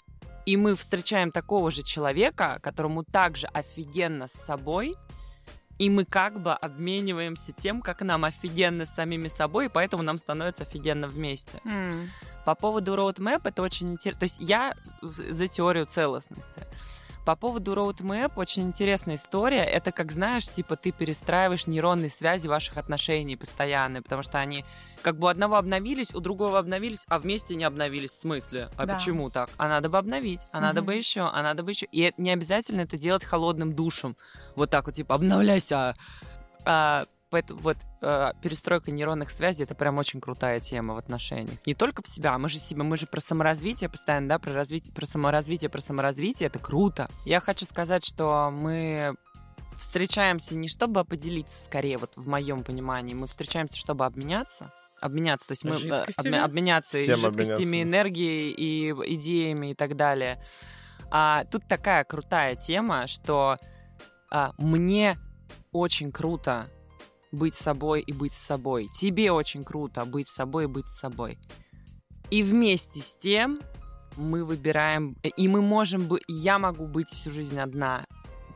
И 0.46 0.56
мы 0.56 0.76
встречаем 0.76 1.32
такого 1.32 1.72
же 1.72 1.84
человека, 1.84 2.60
которому 2.62 3.04
также 3.04 3.48
офигенно 3.48 4.28
с 4.28 4.34
собой, 4.34 4.96
и 5.78 5.90
мы 5.90 6.06
как 6.06 6.42
бы 6.42 6.54
обмениваемся 6.54 7.52
тем, 7.52 7.82
как 7.82 8.02
нам 8.02 8.24
офигенно 8.24 8.86
с 8.86 8.96
самими 8.96 9.28
собой, 9.28 9.66
и 9.66 9.70
поэтому 9.70 10.04
нам 10.04 10.18
становится 10.18 10.64
офигенно 10.64 11.08
вместе. 11.08 11.60
М. 11.66 12.10
По 12.46 12.56
поводу 12.56 12.96
roadmap 12.96 13.42
это 13.44 13.62
очень 13.62 13.92
интересно. 13.92 14.20
То 14.20 14.24
есть 14.24 14.38
я 14.40 14.76
за 15.02 15.48
теорию 15.48 15.86
целостности. 15.86 16.64
По 17.28 17.36
поводу 17.36 17.74
roadmap 17.74 18.32
очень 18.38 18.64
интересная 18.64 19.16
история. 19.16 19.66
Это 19.66 19.92
как, 19.92 20.14
знаешь, 20.14 20.48
типа 20.48 20.78
ты 20.78 20.94
перестраиваешь 20.94 21.68
нейронные 21.68 22.10
связи 22.10 22.48
ваших 22.48 22.78
отношений 22.78 23.36
постоянно, 23.36 24.02
потому 24.02 24.24
что 24.24 24.38
они 24.40 24.64
как 25.02 25.20
бы 25.20 25.26
у 25.26 25.28
одного 25.28 25.58
обновились, 25.58 26.16
у 26.16 26.22
другого 26.22 26.58
обновились, 26.58 27.04
а 27.10 27.20
вместе 27.20 27.56
не 27.56 27.66
обновились. 27.66 28.12
В 28.12 28.20
смысле? 28.22 28.70
А 28.78 28.86
Да. 28.86 28.94
почему 28.96 29.30
так? 29.30 29.50
А 29.58 29.68
надо 29.68 29.90
бы 29.90 29.98
обновить, 29.98 30.40
а 30.54 30.62
надо 30.62 30.82
бы 30.82 30.94
Мгм. 30.94 31.00
еще, 31.00 31.30
а 31.30 31.44
надо 31.44 31.64
бы 31.64 31.72
еще. 31.72 31.86
И 31.92 32.14
не 32.16 32.32
обязательно 32.32 32.80
это 32.80 32.96
делать 32.96 33.26
холодным 33.26 33.76
душем. 33.76 34.16
Вот 34.56 34.70
так 34.70 34.86
вот, 34.86 34.96
типа, 34.96 35.16
обновляйся. 35.16 35.96
А, 36.64 37.08
поэтому 37.30 37.60
вот 37.62 37.78
э, 38.02 38.32
перестройка 38.42 38.92
нейронных 38.92 39.30
связей 39.30 39.64
это 39.64 39.76
прям 39.76 39.98
очень 39.98 40.22
крутая 40.22 40.60
тема 40.60 40.94
в 40.94 40.98
отношениях. 40.98 41.60
Не 41.66 41.74
только 41.76 42.02
в 42.02 42.08
себя, 42.08 42.38
мы 42.38 42.50
же 42.50 42.58
себя, 42.60 42.84
мы 42.84 42.98
же 42.98 43.08
про 43.08 43.20
саморазвитие 43.20 43.90
постоянно, 43.90 44.30
да, 44.30 44.40
про 44.40 44.54
развитие, 44.54 44.94
про 44.94 45.06
саморазвитие, 45.06 45.70
про 45.70 45.82
саморазвитие, 45.82 46.48
это 46.48 46.60
круто. 46.60 47.10
Я 47.26 47.40
хочу 47.40 47.66
сказать, 47.66 48.06
что 48.06 48.50
мы 48.52 49.16
встречаемся 49.78 50.56
не 50.56 50.68
чтобы 50.68 51.06
поделиться, 51.06 51.64
скорее, 51.66 51.98
вот 51.98 52.14
в 52.16 52.28
моем 52.28 52.64
понимании, 52.64 53.14
мы 53.14 53.28
встречаемся, 53.28 53.78
чтобы 53.78 54.06
обменяться. 54.06 54.72
Обменяться, 55.00 55.48
то 55.48 55.52
есть 55.52 55.64
мы 55.64 55.76
э, 55.76 55.78
Жидкостями? 55.78 56.36
обме- 56.38 56.40
обменяться 56.42 56.98
и 56.98 57.04
Всем 57.04 57.18
жидкостями, 57.20 57.56
обменяться. 57.56 57.84
энергией 57.84 58.52
и 58.52 58.92
идеями 59.16 59.72
и 59.72 59.76
так 59.76 59.96
далее. 59.96 60.42
А 61.12 61.44
тут 61.46 61.68
такая 61.68 62.04
крутая 62.04 62.56
тема, 62.56 63.06
что 63.06 63.58
а, 64.32 64.54
мне 64.58 65.16
очень 65.72 66.12
круто 66.12 66.66
быть 67.32 67.56
собой 67.56 68.02
и 68.02 68.14
быть 68.14 68.34
с 68.34 68.38
собой. 68.38 68.88
Тебе 68.88 69.32
очень 69.32 69.64
круто 69.64 70.06
быть 70.06 70.28
собой 70.28 70.66
и 70.66 70.68
быть 70.68 70.88
с 70.88 71.00
собой. 71.00 71.38
И 72.30 72.44
вместе 72.44 73.02
с 73.02 73.14
тем 73.16 73.60
мы 74.16 74.44
выбираем, 74.44 75.16
э, 75.24 75.30
и 75.30 75.48
мы 75.48 75.62
можем 75.62 76.08
быть, 76.08 76.24
я 76.28 76.60
могу 76.60 76.88
быть 76.88 77.10
всю 77.10 77.30
жизнь 77.30 77.60
одна, 77.60 78.06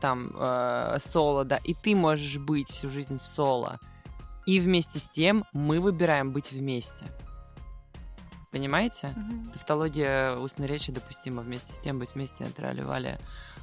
там, 0.00 0.32
э, 0.34 0.98
соло, 1.00 1.44
да, 1.44 1.56
и 1.56 1.74
ты 1.74 1.94
можешь 1.94 2.38
быть 2.38 2.68
всю 2.68 2.90
жизнь 2.90 3.18
соло. 3.20 3.78
И 4.44 4.58
вместе 4.58 4.98
с 4.98 5.08
тем 5.08 5.44
мы 5.52 5.80
выбираем 5.80 6.32
быть 6.32 6.50
вместе. 6.50 7.06
Понимаете? 8.50 9.14
Мгм. 9.16 9.44
Тавтология 9.52 10.36
устной 10.36 10.66
речи 10.66 10.92
допустима 10.92 11.42
вместе 11.42 11.72
с 11.72 11.78
тем 11.78 11.98
быть 11.98 12.14
вместе, 12.14 12.44
трали-вали. 12.54 13.18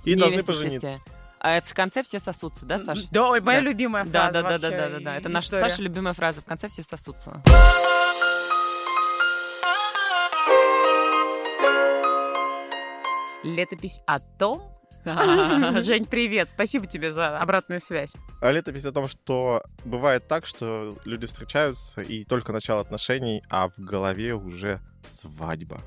И 0.06 0.12
Не 0.12 0.16
должны 0.16 0.38
вместе 0.38 0.54
пожениться. 0.54 0.88
все. 0.88 1.19
А 1.42 1.62
в 1.62 1.74
конце 1.74 2.04
все 2.04 2.20
сосутся, 2.20 2.66
да, 2.66 2.80
Саша? 2.80 3.04
Да, 3.12 3.30
ой, 3.30 3.40
моя 3.42 3.62
Да. 3.62 3.66
любимая 3.70 4.04
Да, 4.06 4.30
фраза 4.30 4.34
да, 4.34 4.42
да, 4.42 4.44
да, 4.44 4.70
вообще, 4.70 4.78
да, 4.78 4.90
да, 4.90 5.00
да. 5.04 5.18
Это 5.18 5.30
наша. 5.30 5.48
Саша 5.50 5.82
любимая 5.82 6.14
фраза. 6.14 6.42
В 6.42 6.46
конце 6.46 6.68
все 6.68 6.84
сосутся. 6.84 7.42
Летопись 13.44 14.02
о 14.06 14.20
том... 14.20 14.62
Жень, 15.06 16.06
привет. 16.06 16.50
Спасибо 16.50 16.86
тебе 16.86 17.14
за 17.14 17.40
обратную 17.40 17.80
связь. 17.80 18.14
А 18.42 18.52
летопись 18.52 18.84
о 18.84 18.92
том, 18.92 19.08
что 19.08 19.64
бывает 19.86 20.28
так, 20.28 20.46
что 20.46 20.98
люди 21.06 21.26
встречаются, 21.26 22.02
и 22.02 22.26
только 22.26 22.52
начало 22.52 22.82
отношений, 22.82 23.42
а 23.50 23.70
в 23.70 23.78
голове 23.78 24.36
уже 24.36 24.82
свадьба. 25.10 25.80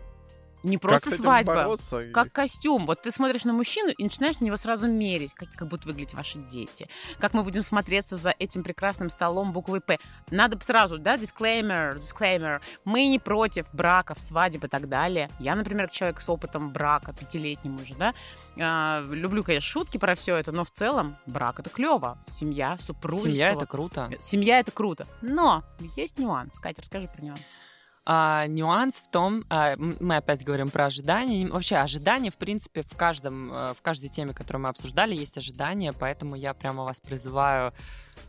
Не 0.63 0.77
как 0.77 0.83
просто 0.83 1.11
этим 1.11 1.23
свадьба. 1.23 1.55
бороться? 1.55 2.05
Как 2.13 2.33
костюм. 2.33 2.87
Вот 2.87 3.03
ты 3.03 3.11
смотришь 3.11 3.45
на 3.45 3.53
мужчину 3.53 3.91
и 3.91 4.05
начинаешь 4.05 4.41
на 4.41 4.45
него 4.45 4.57
сразу 4.57 4.89
мерить, 4.89 5.35
как, 5.35 5.51
как 5.53 5.69
будут 5.69 5.87
выглядеть 5.87 6.15
ваши 6.15 6.39
дети, 6.39 6.89
как 7.19 7.35
мы 7.35 7.43
будем 7.43 7.63
смотреться 7.63 8.17
за 8.17 8.35
этим 8.39 8.63
прекрасным 8.63 9.11
столом 9.11 9.53
буквы 9.53 9.81
П. 9.81 9.99
Надо 10.31 10.59
сразу, 10.65 10.99
да, 10.99 11.17
disclaimer, 11.17 11.99
disclaimer. 11.99 12.61
Мы 12.85 13.07
не 13.07 13.19
против 13.19 13.67
браков, 13.73 14.21
свадеб 14.21 14.65
и 14.65 14.69
так 14.69 14.89
далее. 14.89 15.31
Я, 15.39 15.55
например, 15.55 15.87
как 15.87 15.93
человек 15.93 16.21
с 16.21 16.29
опытом 16.29 16.73
брака, 16.73 17.13
пятилетним 17.13 17.77
уже, 17.77 17.95
да, 17.95 18.15
а, 18.59 19.03
люблю, 19.11 19.43
конечно, 19.45 19.69
шутки 19.69 19.99
про 19.99 20.15
все 20.15 20.37
это, 20.37 20.53
но 20.53 20.65
в 20.65 20.71
целом 20.71 21.17
брак 21.27 21.61
это 21.61 21.71
клево. 21.71 22.19
Семья, 22.27 22.77
супружество. 22.79 23.31
Семья 23.31 23.53
это 23.53 23.67
круто. 23.67 24.11
Семья 24.21 24.59
это 24.61 24.71
круто. 24.71 25.07
Но 25.23 25.65
есть 25.97 26.19
нюанс. 26.19 26.59
Катя, 26.59 26.83
расскажи 26.83 27.09
про 27.09 27.23
нюанс. 27.23 27.57
А, 28.05 28.47
нюанс 28.49 28.97
в 28.97 29.11
том, 29.11 29.45
а, 29.49 29.77
мы 29.77 30.17
опять 30.17 30.45
говорим 30.45 30.71
про 30.71 30.87
ожидания. 30.87 31.47
Вообще 31.49 31.77
ожидания, 31.77 32.31
в 32.31 32.37
принципе, 32.37 32.83
в 32.83 32.97
каждом, 32.97 33.53
э, 33.53 33.75
в 33.75 33.83
каждой 33.83 34.09
теме, 34.09 34.35
которую 34.35 34.65
мы 34.65 34.71
обсуждали, 34.71 35.15
есть 35.15 35.39
ожидания, 35.39 35.93
поэтому 35.93 36.35
я 36.35 36.53
прямо 36.53 36.83
вас 36.83 37.01
призываю 37.01 37.73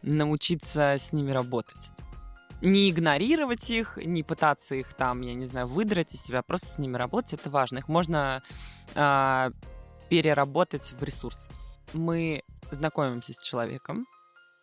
научиться 0.04 0.94
с 1.00 1.12
ними 1.12 1.32
работать. 1.32 1.92
Не 2.62 2.92
игнорировать 2.92 3.70
их, 3.72 3.98
не 3.98 4.22
пытаться 4.22 4.76
их 4.76 4.94
там, 4.94 5.22
я 5.22 5.34
не 5.34 5.48
знаю, 5.48 5.68
выдрать 5.68 6.14
из 6.14 6.22
себя, 6.22 6.44
просто 6.44 6.68
с 6.68 6.78
ними 6.78 6.96
работать, 6.96 7.34
это 7.34 7.50
важно. 7.50 7.80
Их 7.80 7.88
можно 7.88 8.44
а, 8.94 9.50
переработать 10.08 10.94
в 10.94 11.04
ресурс. 11.04 11.50
Мы 11.94 12.44
знакомимся 12.72 13.34
с 13.34 13.40
человеком, 13.40 14.06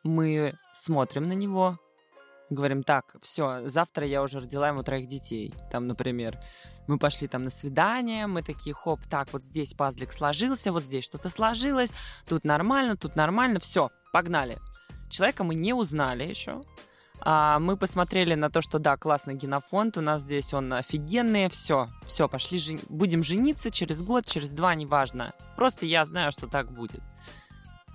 мы 0.04 0.54
смотрим 0.72 1.24
на 1.24 1.32
него, 1.32 1.78
говорим, 2.51 2.82
так, 2.82 3.16
все, 3.22 3.68
завтра 3.68 4.07
я 4.07 4.22
уже 4.22 4.40
родила 4.40 4.68
ему 4.68 4.82
троих 4.82 5.09
детей, 5.09 5.55
там, 5.70 5.86
например. 5.86 6.38
Мы 6.86 6.98
пошли 6.98 7.28
там 7.28 7.44
на 7.44 7.51
свидание, 7.51 8.26
мы 8.26 8.42
такие, 8.42 8.74
хоп, 8.74 9.01
так, 9.09 9.32
вот 9.32 9.44
здесь 9.44 9.74
пазлик 9.74 10.12
сложился, 10.12 10.72
вот 10.72 10.84
здесь 10.84 11.05
что-то 11.05 11.28
сложилось, 11.28 11.92
тут 12.28 12.44
нормально, 12.44 12.96
тут 12.96 13.16
нормально, 13.16 13.61
все, 13.61 13.90
погнали. 14.12 14.59
Человека 15.09 15.44
мы 15.44 15.55
не 15.55 15.72
узнали 15.72 16.24
еще, 16.24 16.62
а, 17.22 17.59
мы 17.59 17.76
посмотрели 17.76 18.34
на 18.34 18.51
то, 18.51 18.61
что 18.61 18.78
да, 18.78 18.96
классный 18.96 19.34
генофонд, 19.34 19.98
у 19.98 20.01
нас 20.01 20.22
здесь 20.22 20.55
он 20.55 20.72
офигенный, 20.72 21.48
все, 21.51 21.88
все, 22.05 22.28
пошли, 22.28 22.59
жени- 22.59 22.84
будем 22.88 23.22
жениться 23.22 23.70
через 23.70 24.03
год, 24.03 24.24
через 24.24 24.48
два, 24.51 24.74
неважно. 24.74 25.34
Просто 25.57 25.86
я 25.86 26.05
знаю, 26.07 26.32
что 26.32 26.46
так 26.46 26.72
будет. 26.72 27.03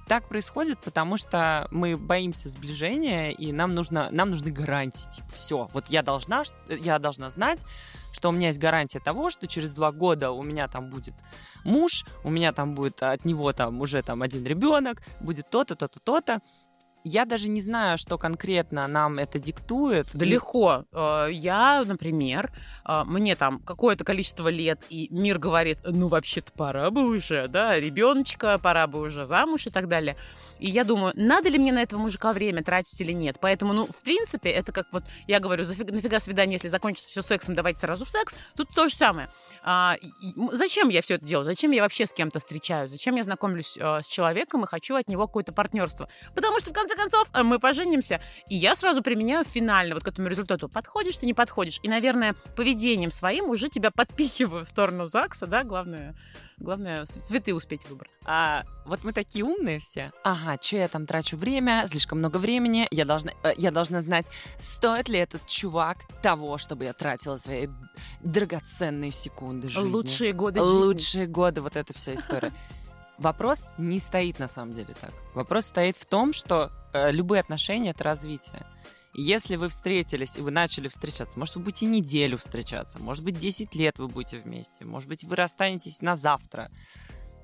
Так 0.07 0.27
происходит, 0.27 0.79
потому 0.79 1.17
что 1.17 1.67
мы 1.71 1.97
боимся 1.97 2.49
сближения, 2.49 3.31
и 3.31 3.51
нам 3.51 3.73
нужно, 3.73 4.09
нам 4.11 4.29
нужны 4.29 4.51
гарантии. 4.51 5.09
Типа, 5.11 5.27
все, 5.33 5.67
вот 5.73 5.87
я 5.87 6.03
должна, 6.03 6.43
я 6.69 6.99
должна 6.99 7.31
знать, 7.31 7.65
что 8.11 8.29
у 8.29 8.31
меня 8.31 8.49
есть 8.49 8.59
гарантия 8.59 8.99
того, 8.99 9.31
что 9.31 9.47
через 9.47 9.71
два 9.71 9.91
года 9.91 10.29
у 10.31 10.43
меня 10.43 10.67
там 10.67 10.91
будет 10.91 11.15
муж, 11.63 12.05
у 12.23 12.29
меня 12.29 12.53
там 12.53 12.75
будет 12.75 13.01
от 13.01 13.25
него 13.25 13.51
там 13.51 13.81
уже 13.81 14.03
там 14.03 14.21
один 14.21 14.45
ребенок, 14.45 15.01
будет 15.21 15.49
то-то, 15.49 15.75
то-то, 15.75 15.99
то-то. 15.99 16.39
Я 17.07 17.25
даже 17.25 17.51
не 17.51 17.61
знаю, 17.61 17.99
что 17.99 18.17
конкретно 18.17 18.87
нам 18.87 19.19
это 19.19 19.37
диктует. 19.37 20.07
Да 20.13 20.25
легко. 20.25 20.85
Э, 20.91 21.27
Я, 21.31 21.83
например, 21.85 22.51
э, 22.83 23.03
мне 23.05 23.35
там 23.35 23.59
какое-то 23.59 24.03
количество 24.03 24.47
лет, 24.47 24.81
и 24.89 25.07
мир 25.11 25.37
говорит, 25.37 25.77
ну, 25.85 26.07
вообще-то 26.07 26.51
пора 26.53 26.89
бы 26.89 27.05
уже, 27.05 27.47
да, 27.47 27.79
ребеночка, 27.79 28.57
пора 28.57 28.87
бы 28.87 29.01
уже 29.01 29.23
замуж 29.23 29.67
и 29.67 29.69
так 29.69 29.87
далее. 29.87 30.17
И 30.59 30.69
я 30.69 30.83
думаю, 30.83 31.13
надо 31.15 31.49
ли 31.49 31.57
мне 31.57 31.71
на 31.71 31.81
этого 31.81 31.99
мужика 31.99 32.33
время 32.33 32.63
тратить 32.63 32.99
или 33.01 33.11
нет. 33.11 33.37
Поэтому, 33.39 33.73
ну, 33.73 33.87
в 33.87 34.01
принципе, 34.03 34.49
это 34.49 34.71
как 34.71 34.87
вот, 34.91 35.03
я 35.27 35.39
говорю, 35.39 35.63
зафиг- 35.63 35.91
нафига 35.91 36.19
свидание, 36.19 36.55
если 36.55 36.69
закончится 36.69 37.09
все 37.09 37.21
сексом, 37.21 37.55
давайте 37.55 37.79
сразу 37.79 38.05
в 38.05 38.09
секс. 38.09 38.35
Тут 38.55 38.69
то 38.73 38.89
же 38.89 38.95
самое. 38.95 39.29
А, 39.67 39.97
зачем 40.51 40.89
я 40.89 41.01
все 41.01 41.15
это 41.15 41.25
делаю? 41.25 41.43
Зачем 41.43 41.71
я 41.71 41.81
вообще 41.81 42.05
с 42.05 42.13
кем-то 42.13 42.39
встречаюсь? 42.39 42.91
Зачем 42.91 43.15
я 43.15 43.23
знакомлюсь 43.23 43.77
э, 43.79 44.01
с 44.03 44.05
человеком 44.05 44.63
и 44.63 44.67
хочу 44.67 44.95
от 44.95 45.09
него 45.09 45.25
какое-то 45.25 45.53
партнерство? 45.53 46.07
Потому 46.35 46.59
что, 46.59 46.69
в 46.69 46.73
конце 46.73 46.95
концов, 46.95 47.27
э, 47.33 47.41
мы 47.41 47.57
поженимся, 47.57 48.21
и 48.47 48.55
я 48.55 48.75
сразу 48.75 49.01
применяю 49.01 49.43
финально 49.43 49.95
вот 49.95 50.03
к 50.03 50.07
этому 50.07 50.27
результату. 50.27 50.69
Подходишь 50.69 51.17
ты, 51.17 51.25
не 51.25 51.33
подходишь. 51.33 51.79
И, 51.81 51.89
наверное, 51.89 52.35
поведением 52.55 53.09
своим 53.09 53.49
уже 53.49 53.69
тебя 53.69 53.89
подпихиваю 53.95 54.65
в 54.65 54.69
сторону 54.69 55.07
ЗАГСа, 55.07 55.47
да, 55.47 55.63
главное, 55.63 56.15
главное 56.57 57.05
цветы 57.05 57.53
успеть 57.53 57.87
выбрать. 57.89 58.11
А, 58.25 58.63
вот 58.85 59.03
мы 59.03 59.13
такие 59.13 59.43
умные 59.43 59.79
все. 59.79 60.11
Ага, 60.23 60.57
что 60.61 60.77
я 60.77 60.87
там 60.87 61.05
трачу 61.05 61.37
время, 61.37 61.85
слишком 61.87 62.19
много 62.19 62.37
времени. 62.37 62.87
Я 62.91 63.05
должна, 63.05 63.31
э, 63.43 63.53
я 63.57 63.71
должна 63.71 64.01
знать, 64.01 64.27
стоит 64.57 65.09
ли 65.09 65.19
этот 65.19 65.45
чувак 65.45 65.97
того, 66.21 66.57
чтобы 66.57 66.85
я 66.85 66.93
тратила 66.93 67.37
свои 67.37 67.67
драгоценные 68.21 69.11
секунды 69.11 69.69
жизни. 69.69 69.89
Лучшие 69.89 70.33
годы 70.33 70.59
жизни. 70.59 70.73
Лучшие 70.73 71.27
годы, 71.27 71.61
вот 71.61 71.75
эта 71.75 71.93
вся 71.93 72.15
история. 72.15 72.51
Вопрос 73.17 73.67
не 73.77 73.99
стоит 73.99 74.39
на 74.39 74.47
самом 74.47 74.73
деле 74.73 74.93
так. 74.99 75.11
Вопрос 75.33 75.65
стоит 75.65 75.95
в 75.95 76.05
том, 76.05 76.33
что 76.33 76.71
э, 76.93 77.11
любые 77.11 77.39
отношения 77.39 77.91
это 77.91 78.03
развитие. 78.03 78.65
Если 79.17 79.55
вы 79.55 79.69
встретились 79.69 80.35
и 80.35 80.41
вы 80.41 80.51
начали 80.51 80.89
встречаться, 80.89 81.39
может, 81.39 81.55
вы 81.55 81.63
будете 81.63 81.85
неделю 81.85 82.37
встречаться, 82.37 82.99
может 82.99 83.23
быть, 83.23 83.37
10 83.37 83.73
лет 83.73 83.97
вы 83.97 84.09
будете 84.09 84.39
вместе, 84.39 84.83
может 84.83 85.07
быть, 85.07 85.23
вы 85.23 85.37
расстанетесь 85.37 86.01
на 86.01 86.17
завтра. 86.17 86.69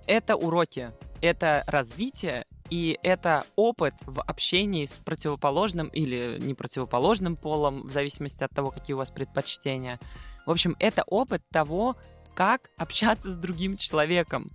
Это 0.05 0.35
уроки, 0.35 0.91
это 1.21 1.63
развитие, 1.67 2.45
и 2.69 2.99
это 3.03 3.45
опыт 3.55 3.93
в 4.01 4.21
общении 4.21 4.83
с 4.83 4.99
противоположным 4.99 5.87
или 5.87 6.39
не 6.41 6.55
противоположным 6.55 7.37
полом, 7.37 7.83
в 7.83 7.89
зависимости 7.89 8.43
от 8.43 8.51
того, 8.51 8.71
какие 8.71 8.93
у 8.93 8.97
вас 8.97 9.09
предпочтения. 9.09 9.97
В 10.45 10.51
общем, 10.51 10.75
это 10.77 11.03
опыт 11.03 11.41
того, 11.51 11.95
как 12.35 12.69
общаться 12.77 13.31
с 13.31 13.37
другим 13.37 13.77
человеком, 13.77 14.51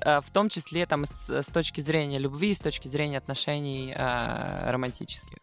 э, 0.00 0.20
в 0.20 0.30
том 0.32 0.48
числе 0.48 0.86
там, 0.86 1.04
с, 1.04 1.30
с 1.30 1.46
точки 1.46 1.80
зрения 1.80 2.18
любви, 2.18 2.54
с 2.54 2.58
точки 2.58 2.88
зрения 2.88 3.18
отношений 3.18 3.92
э, 3.94 4.70
романтических 4.70 5.38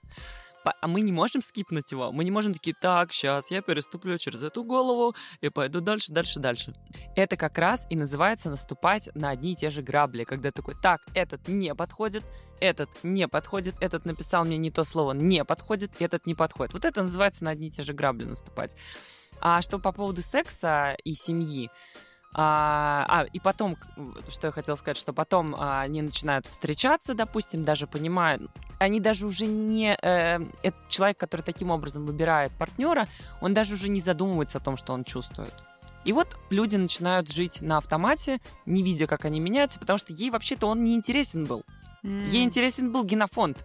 а 0.64 0.88
мы 0.88 1.02
не 1.02 1.12
можем 1.12 1.42
скипнуть 1.42 1.92
его. 1.92 2.12
Мы 2.12 2.24
не 2.24 2.32
можем 2.32 2.54
такие, 2.54 2.76
так, 2.80 3.14
сейчас 3.14 3.52
я 3.52 3.62
переступлю 3.62 4.18
через 4.18 4.42
эту 4.42 4.64
голову 4.64 5.16
и 5.42 5.50
пойду 5.50 5.82
дальше, 5.82 6.12
дальше, 6.12 6.40
дальше. 6.40 6.74
Это 7.16 7.38
как 7.38 7.58
раз 7.58 7.86
и 7.90 7.96
называется 7.96 8.50
наступать 8.50 9.10
на 9.16 9.30
одни 9.30 9.54
и 9.54 9.56
те 9.56 9.70
же 9.70 9.82
грабли, 9.82 10.24
когда 10.24 10.52
такой, 10.52 10.76
так, 10.82 11.02
этот 11.14 11.48
не 11.48 11.74
подходит, 11.76 12.24
этот 12.60 12.90
не 13.04 13.28
подходит, 13.28 13.76
этот 13.80 14.06
написал 14.06 14.46
мне 14.46 14.58
не 14.58 14.72
то 14.72 14.84
слово, 14.84 15.14
не 15.14 15.44
подходит, 15.44 15.92
этот 16.00 16.26
не 16.26 16.34
подходит. 16.34 16.74
Вот 16.74 16.86
это 16.86 17.04
называется 17.04 17.44
на 17.44 17.52
одни 17.52 17.68
и 17.68 17.72
те 17.72 17.84
же 17.84 17.94
грабли 17.94 18.26
наступать. 18.26 18.76
А 19.42 19.62
что 19.62 19.80
по 19.80 19.92
поводу 19.92 20.22
секса 20.22 20.96
и 21.04 21.14
семьи, 21.14 21.70
а, 22.36 23.06
а, 23.08 23.24
и 23.26 23.40
потом, 23.40 23.78
что 24.30 24.48
я 24.48 24.52
хотела 24.52 24.76
сказать, 24.76 24.98
что 24.98 25.14
потом 25.14 25.56
а, 25.56 25.82
они 25.82 26.02
начинают 26.02 26.46
встречаться, 26.48 27.14
допустим, 27.14 27.64
даже 27.64 27.88
понимают, 27.88 28.42
они 28.80 29.00
даже 29.00 29.26
уже 29.26 29.46
не... 29.46 29.98
Э, 30.02 30.40
этот 30.64 30.88
человек, 30.88 31.18
который 31.18 31.42
таким 31.42 31.70
образом 31.70 32.06
выбирает 32.06 32.52
партнера, 32.54 33.08
он 33.42 33.54
даже 33.54 33.76
уже 33.76 33.90
не 33.90 34.02
задумывается 34.02 34.58
о 34.58 34.62
том, 34.62 34.78
что 34.78 34.94
он 34.94 35.04
чувствует. 35.04 35.54
И 36.06 36.12
вот 36.12 36.28
люди 36.50 36.76
начинают 36.76 37.32
жить 37.32 37.62
на 37.62 37.78
автомате, 37.78 38.40
не 38.66 38.84
видя, 38.84 39.08
как 39.08 39.26
они 39.26 39.40
меняются, 39.40 39.80
потому 39.80 39.98
что 40.00 40.14
ей 40.14 40.32
вообще-то 40.32 40.68
он 40.68 40.84
не 40.84 40.96
интересен 40.96 41.46
был. 41.46 41.64
Mm. 42.04 42.28
Ей 42.30 42.44
интересен 42.44 42.92
был 42.92 43.06
генофонд. 43.06 43.64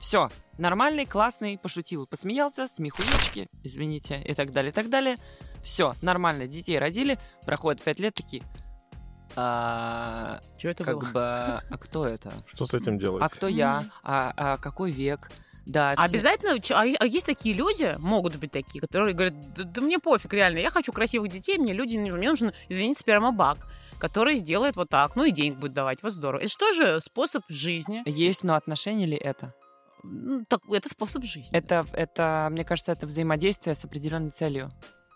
Все, 0.00 0.28
нормальный, 0.58 1.06
классный, 1.06 1.58
пошутил, 1.58 2.06
посмеялся, 2.06 2.68
смехуечки, 2.68 3.48
извините, 3.64 4.22
и 4.22 4.34
так 4.34 4.52
далее, 4.52 4.70
и 4.70 4.74
так 4.74 4.90
далее. 4.90 5.16
Все, 5.62 5.94
нормально, 6.02 6.46
детей 6.46 6.78
родили, 6.78 7.18
проходит 7.44 7.82
пять 7.82 7.98
лет, 8.00 8.14
такие... 8.14 8.42
А, 9.36 10.40
Что 10.58 10.68
это 10.68 10.84
как 10.84 10.94
было? 10.98 11.10
бы, 11.10 11.20
а 11.20 11.78
кто 11.78 12.06
это? 12.06 12.32
Что 12.52 12.66
с 12.66 12.74
этим 12.74 12.98
делать? 12.98 13.22
А 13.22 13.28
кто 13.28 13.46
я? 13.46 13.84
А, 14.02 14.32
а 14.36 14.56
какой 14.56 14.90
век? 14.90 15.30
Да, 15.66 15.90
А 15.90 16.06
все- 16.06 16.16
Обязательно, 16.16 16.54
а 16.74 16.82
а 16.98 17.06
есть 17.06 17.26
такие 17.26 17.54
люди, 17.54 17.94
могут 17.98 18.36
быть 18.36 18.50
такие, 18.50 18.80
которые 18.80 19.12
говорят, 19.14 19.34
да, 19.54 19.64
да 19.64 19.80
мне 19.82 19.98
пофиг, 19.98 20.32
реально, 20.32 20.58
я 20.58 20.70
хочу 20.70 20.92
красивых 20.92 21.30
детей, 21.30 21.58
мне 21.58 21.74
люди, 21.74 21.94
не- 21.96 22.10
мне 22.10 22.30
нужен, 22.30 22.52
извините, 22.70 23.00
спермобак, 23.00 23.58
который 23.98 24.36
сделает 24.38 24.76
вот 24.76 24.88
так, 24.88 25.14
ну 25.14 25.24
и 25.24 25.30
денег 25.30 25.58
будет 25.58 25.74
давать, 25.74 26.02
вот 26.02 26.14
здорово. 26.14 26.40
Это 26.40 26.48
что 26.50 26.72
же 26.72 27.00
способ 27.02 27.42
жизни? 27.48 28.02
Есть, 28.06 28.44
но 28.44 28.54
отношения 28.54 29.04
ли 29.06 29.16
это? 29.16 29.52
Ну, 30.04 30.44
так, 30.48 30.60
это 30.70 30.88
способ 30.88 31.22
жизни. 31.24 31.50
Это, 31.56 31.84
это, 31.92 32.48
мне 32.50 32.64
кажется, 32.64 32.92
это 32.92 33.06
взаимодействие 33.06 33.74
с 33.74 33.84
определенной 33.84 34.30
целью. 34.30 34.70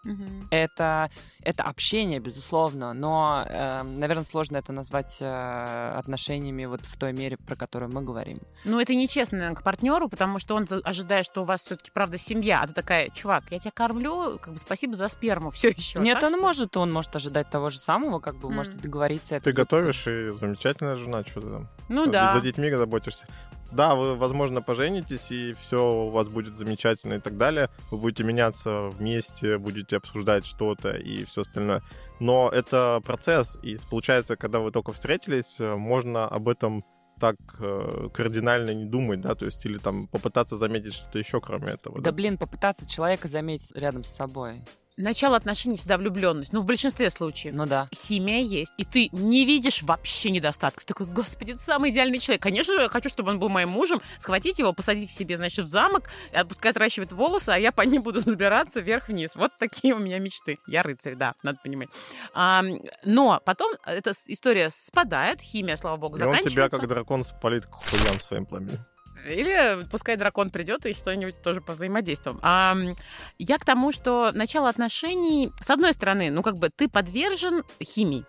Мгм. 0.05 0.49
Это, 0.51 1.11
это 1.43 1.63
общение, 1.63 2.19
безусловно, 2.19 2.93
но, 2.93 3.45
наверное, 3.85 4.25
сложно 4.25 4.57
это 4.57 4.73
назвать 4.73 5.19
э, 5.21 5.95
отношениями 5.97 6.65
вот 6.65 6.81
в 6.85 6.97
той 6.97 7.13
мере, 7.13 7.37
про 7.37 7.55
которую 7.55 7.93
мы 7.93 8.03
говорим. 8.03 8.39
Ну, 8.65 8.81
это 8.81 8.95
нечестно 8.95 9.39
наверное, 9.39 9.57
к 9.57 9.63
партнеру, 9.63 10.09
потому 10.09 10.39
что 10.39 10.55
он 10.57 10.67
ожидает, 10.85 11.27
что 11.27 11.43
у 11.43 11.45
вас 11.45 11.63
все-таки, 11.65 11.91
правда, 11.93 12.19
семья. 12.19 12.61
А 12.63 12.67
ты 12.67 12.73
такая, 12.73 13.09
чувак, 13.11 13.45
я 13.51 13.59
тебя 13.59 13.71
кормлю, 13.73 14.39
как 14.39 14.55
бы 14.55 14.59
спасибо 14.59 14.95
за 14.95 15.09
сперму, 15.09 15.51
все 15.51 15.69
еще. 15.69 16.01
Нет, 16.01 16.17
Так 16.21 16.25
он 16.31 16.33
что- 16.37 16.43
может, 16.43 16.77
он 16.77 16.93
может 16.93 17.15
ожидать 17.17 17.49
того 17.51 17.71
же 17.71 17.79
самого, 17.79 18.19
как 18.21 18.35
бы, 18.37 18.49
вы 18.49 18.51
М. 18.51 18.57
можете 18.57 18.79
договориться. 18.79 19.37
это 19.37 19.45
Ты 19.45 19.51
будет- 19.51 19.57
готовишь, 19.57 20.07
и 20.07 20.29
замечательная 20.31 20.97
жена, 20.97 21.25
что 21.25 21.41
ты 21.41 21.49
там. 21.51 21.69
Ну 21.89 22.07
да. 22.07 22.33
За 22.35 22.41
детьми 22.41 22.71
заботишься. 22.71 23.27
Да, 23.73 23.95
вы, 23.95 24.17
возможно, 24.17 24.61
поженитесь, 24.61 25.31
и 25.31 25.55
все 25.55 26.07
у 26.07 26.11
вас 26.11 26.29
будет 26.29 26.57
замечательно 26.57 27.15
и 27.15 27.21
так 27.21 27.39
далее. 27.39 27.71
Вы 27.91 27.99
будете 27.99 28.23
меняться 28.23 28.89
вместе, 28.89 29.57
будете 29.57 29.97
обсуждать 29.97 30.45
что-то 30.45 30.91
и 30.91 31.25
все 31.25 31.41
остальное. 31.41 31.83
Но 32.21 32.51
это 32.51 33.01
процесс, 33.05 33.57
и 33.63 33.79
получается, 33.91 34.37
когда 34.37 34.61
вы 34.61 34.71
только 34.71 34.93
встретились, 34.93 35.59
э, 35.59 35.75
можно 35.75 36.27
об 36.27 36.49
этом 36.49 36.85
так 37.19 37.37
э, 37.61 38.09
кардинально 38.13 38.75
не 38.75 38.85
думать, 38.85 39.21
да, 39.21 39.35
то 39.35 39.47
есть 39.47 39.65
или 39.65 39.79
там 39.79 40.07
попытаться 40.07 40.57
заметить 40.57 40.95
что-то 40.95 41.19
еще 41.19 41.41
кроме 41.41 41.73
этого. 41.73 42.01
Да, 42.01 42.13
блин, 42.13 42.37
попытаться 42.37 42.87
человека 42.87 43.29
заметить 43.29 43.73
рядом 43.75 44.05
с 44.05 44.09
собой. 44.09 44.63
Начало 44.99 45.37
отношений 45.37 45.79
всегда 45.79 45.97
влюбленность. 45.97 46.53
Ну, 46.53 46.61
в 46.61 46.67
большинстве 46.67 47.09
случаев. 47.09 47.55
Ну 47.55 47.65
да. 47.65 47.89
Химия 47.95 48.41
есть, 48.41 48.73
и 48.77 48.85
ты 48.85 49.09
не 49.13 49.47
видишь 49.47 49.83
вообще 49.83 50.31
недостатков. 50.31 50.85
Ты 50.85 50.93
такой, 50.93 51.07
господи, 51.07 51.53
это 51.53 51.63
самый 51.63 51.91
идеальный 51.91 52.19
человек. 52.19 52.43
Конечно 52.43 52.75
же, 52.75 52.81
я 52.83 52.89
хочу, 52.91 53.09
чтобы 53.09 53.31
он 53.31 53.39
был 53.39 53.49
моим 53.49 53.71
мужем, 53.71 54.03
схватить 54.19 54.59
его, 54.59 54.75
посадить 54.75 55.09
к 55.09 55.13
себе, 55.13 55.39
значит, 55.39 55.65
в 55.65 55.69
замок, 55.69 56.11
и 56.39 56.45
пускай 56.45 56.73
отращивает 56.73 57.13
волосы, 57.13 57.51
а 57.51 57.59
я 57.59 57.73
по 57.73 57.83
ним 57.83 58.03
буду 58.03 58.21
забираться 58.33 58.81
вверх-вниз. 58.81 59.35
Вот 59.35 59.53
такие 59.59 59.95
у 59.95 59.99
меня 59.99 60.19
мечты. 60.19 60.59
Я 60.67 60.83
рыцарь, 60.83 61.15
да, 61.15 61.35
надо 61.43 61.59
понимать. 61.65 61.89
А, 62.35 62.63
но 63.05 63.41
потом 63.45 63.73
эта 63.87 64.13
история 64.27 64.69
спадает, 64.69 65.41
химия, 65.41 65.77
слава 65.77 65.97
богу, 65.97 66.19
И 66.19 66.23
он 66.23 66.35
заканчивается. 66.35 66.51
тебя, 66.51 66.69
как 66.69 66.87
дракон, 66.87 67.25
спалит 67.25 67.67
к 67.67 67.73
хуям 67.73 68.21
своим 68.21 68.45
пламенем. 68.45 68.85
Или 69.27 69.87
пускай 69.91 70.17
дракон 70.17 70.51
придет 70.51 70.85
и 70.87 70.95
что-нибудь 70.95 71.41
тоже 71.43 71.61
по 71.61 71.75
взаимодействиям. 71.75 72.39
А, 72.43 72.77
я 73.39 73.59
к 73.59 73.65
тому, 73.65 73.93
что 73.93 74.33
начало 74.33 74.69
отношений, 74.69 75.53
с 75.61 75.71
одной 75.71 75.93
стороны, 75.93 76.31
ну 76.31 76.43
как 76.43 76.57
бы 76.57 76.71
ты 76.71 76.89
подвержен 76.89 77.63
химии. 77.83 78.25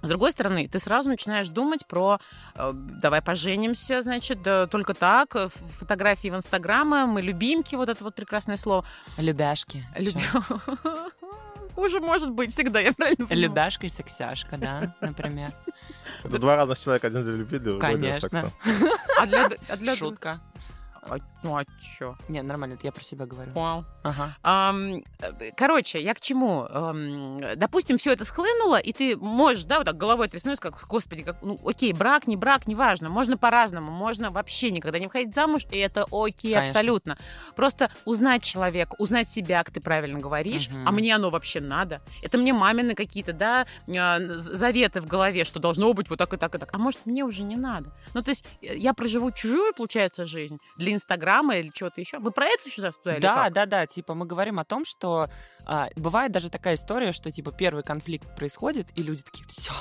С 0.00 0.08
другой 0.08 0.30
стороны, 0.30 0.68
ты 0.68 0.78
сразу 0.78 1.08
начинаешь 1.08 1.48
думать 1.48 1.84
про 1.86 2.20
э, 2.54 2.70
давай 2.72 3.20
поженимся, 3.20 4.00
значит, 4.00 4.42
да, 4.42 4.68
только 4.68 4.94
так, 4.94 5.36
фотографии 5.80 6.28
в 6.28 6.36
Инстаграме, 6.36 7.04
мы 7.06 7.20
любимки, 7.20 7.74
вот 7.74 7.88
это 7.88 8.04
вот 8.04 8.14
прекрасное 8.14 8.56
слово. 8.56 8.84
Любяшки. 9.16 9.84
Люби- 9.96 10.20
Хуже 11.78 12.00
может 12.00 12.32
быть 12.32 12.52
всегда, 12.52 12.80
я 12.80 12.92
правильно 12.92 13.24
понимаю? 13.24 13.50
Любяшка 13.50 13.86
и 13.86 13.88
сексяшка, 13.88 14.56
да, 14.56 14.96
например. 15.00 15.52
Это 16.24 16.36
два 16.40 16.56
разных 16.56 16.80
человека, 16.80 17.06
один 17.06 17.22
для 17.22 17.34
любви, 17.34 17.60
для 17.60 17.78
Конечно. 17.78 18.20
секса. 18.28 18.52
А 19.16 19.26
для, 19.26 19.48
а 19.68 19.76
для... 19.76 19.94
Шутка. 19.94 20.40
А, 21.10 21.18
ну 21.42 21.56
а 21.56 21.64
чё? 21.98 22.16
Не, 22.28 22.42
нормально, 22.42 22.74
это 22.74 22.86
я 22.86 22.92
про 22.92 23.02
себя 23.02 23.26
говорю. 23.26 23.52
Вау. 23.52 23.84
Ага. 24.02 24.36
Э, 25.20 25.50
короче, 25.56 26.00
я 26.00 26.14
к 26.14 26.20
чему? 26.20 26.66
Ам, 26.70 27.38
допустим, 27.56 27.98
все 27.98 28.12
это 28.12 28.24
схлынуло, 28.24 28.78
и 28.78 28.92
ты 28.92 29.16
можешь, 29.16 29.64
да, 29.64 29.78
вот 29.78 29.86
так 29.86 29.96
головой 29.96 30.28
тряснуть, 30.28 30.60
как, 30.60 30.86
господи, 30.86 31.22
как, 31.22 31.36
ну, 31.42 31.58
окей, 31.64 31.92
брак, 31.92 32.26
не 32.26 32.36
брак, 32.36 32.66
неважно, 32.66 33.08
можно 33.08 33.36
по-разному, 33.36 33.90
можно 33.90 34.30
вообще 34.30 34.70
никогда 34.70 34.98
не 34.98 35.06
выходить 35.06 35.34
замуж, 35.34 35.62
и 35.70 35.78
это 35.78 36.06
окей, 36.10 36.54
Конечно. 36.54 36.62
абсолютно. 36.62 37.18
Просто 37.56 37.90
узнать 38.04 38.42
человека, 38.42 38.94
узнать 38.98 39.30
себя, 39.30 39.62
как 39.64 39.74
ты 39.74 39.80
правильно 39.80 40.18
говоришь, 40.18 40.68
Мгм. 40.68 40.88
а 40.88 40.92
мне 40.92 41.14
оно 41.14 41.30
вообще 41.30 41.60
надо. 41.60 42.00
Это 42.22 42.38
мне 42.38 42.52
мамины 42.52 42.94
какие-то, 42.94 43.32
да, 43.32 43.66
а, 43.88 44.18
заветы 44.36 45.00
в 45.00 45.06
голове, 45.06 45.44
что 45.44 45.58
должно 45.58 45.92
быть 45.92 46.10
вот 46.10 46.18
так 46.18 46.32
и 46.34 46.36
так 46.36 46.54
и 46.54 46.58
так. 46.58 46.68
А 46.72 46.78
может, 46.78 47.06
мне 47.06 47.24
уже 47.24 47.42
не 47.42 47.56
надо. 47.56 47.90
Ну, 48.14 48.22
то 48.22 48.30
есть 48.30 48.44
э, 48.62 48.76
я 48.76 48.94
проживу 48.94 49.30
чужую, 49.32 49.72
получается, 49.74 50.26
жизнь 50.26 50.58
для 50.76 50.92
Инстаграма 50.98 51.56
или 51.56 51.70
чего-то 51.70 52.00
еще. 52.00 52.18
Мы 52.18 52.30
про 52.30 52.46
это 52.46 52.64
сейчас 52.70 52.96
туда 52.98 53.14
или 53.14 53.20
Да, 53.22 53.44
как? 53.44 53.52
да, 53.52 53.66
да. 53.66 53.86
Типа 53.86 54.14
мы 54.14 54.26
говорим 54.26 54.58
о 54.58 54.64
том, 54.64 54.84
что 54.84 55.28
а, 55.64 55.88
бывает 55.96 56.32
даже 56.32 56.50
такая 56.50 56.74
история, 56.74 57.12
что 57.12 57.30
типа 57.30 57.52
первый 57.52 57.82
конфликт 57.84 58.34
происходит, 58.36 58.88
и 58.96 59.02
люди 59.02 59.22
такие, 59.22 59.44
все. 59.46 59.72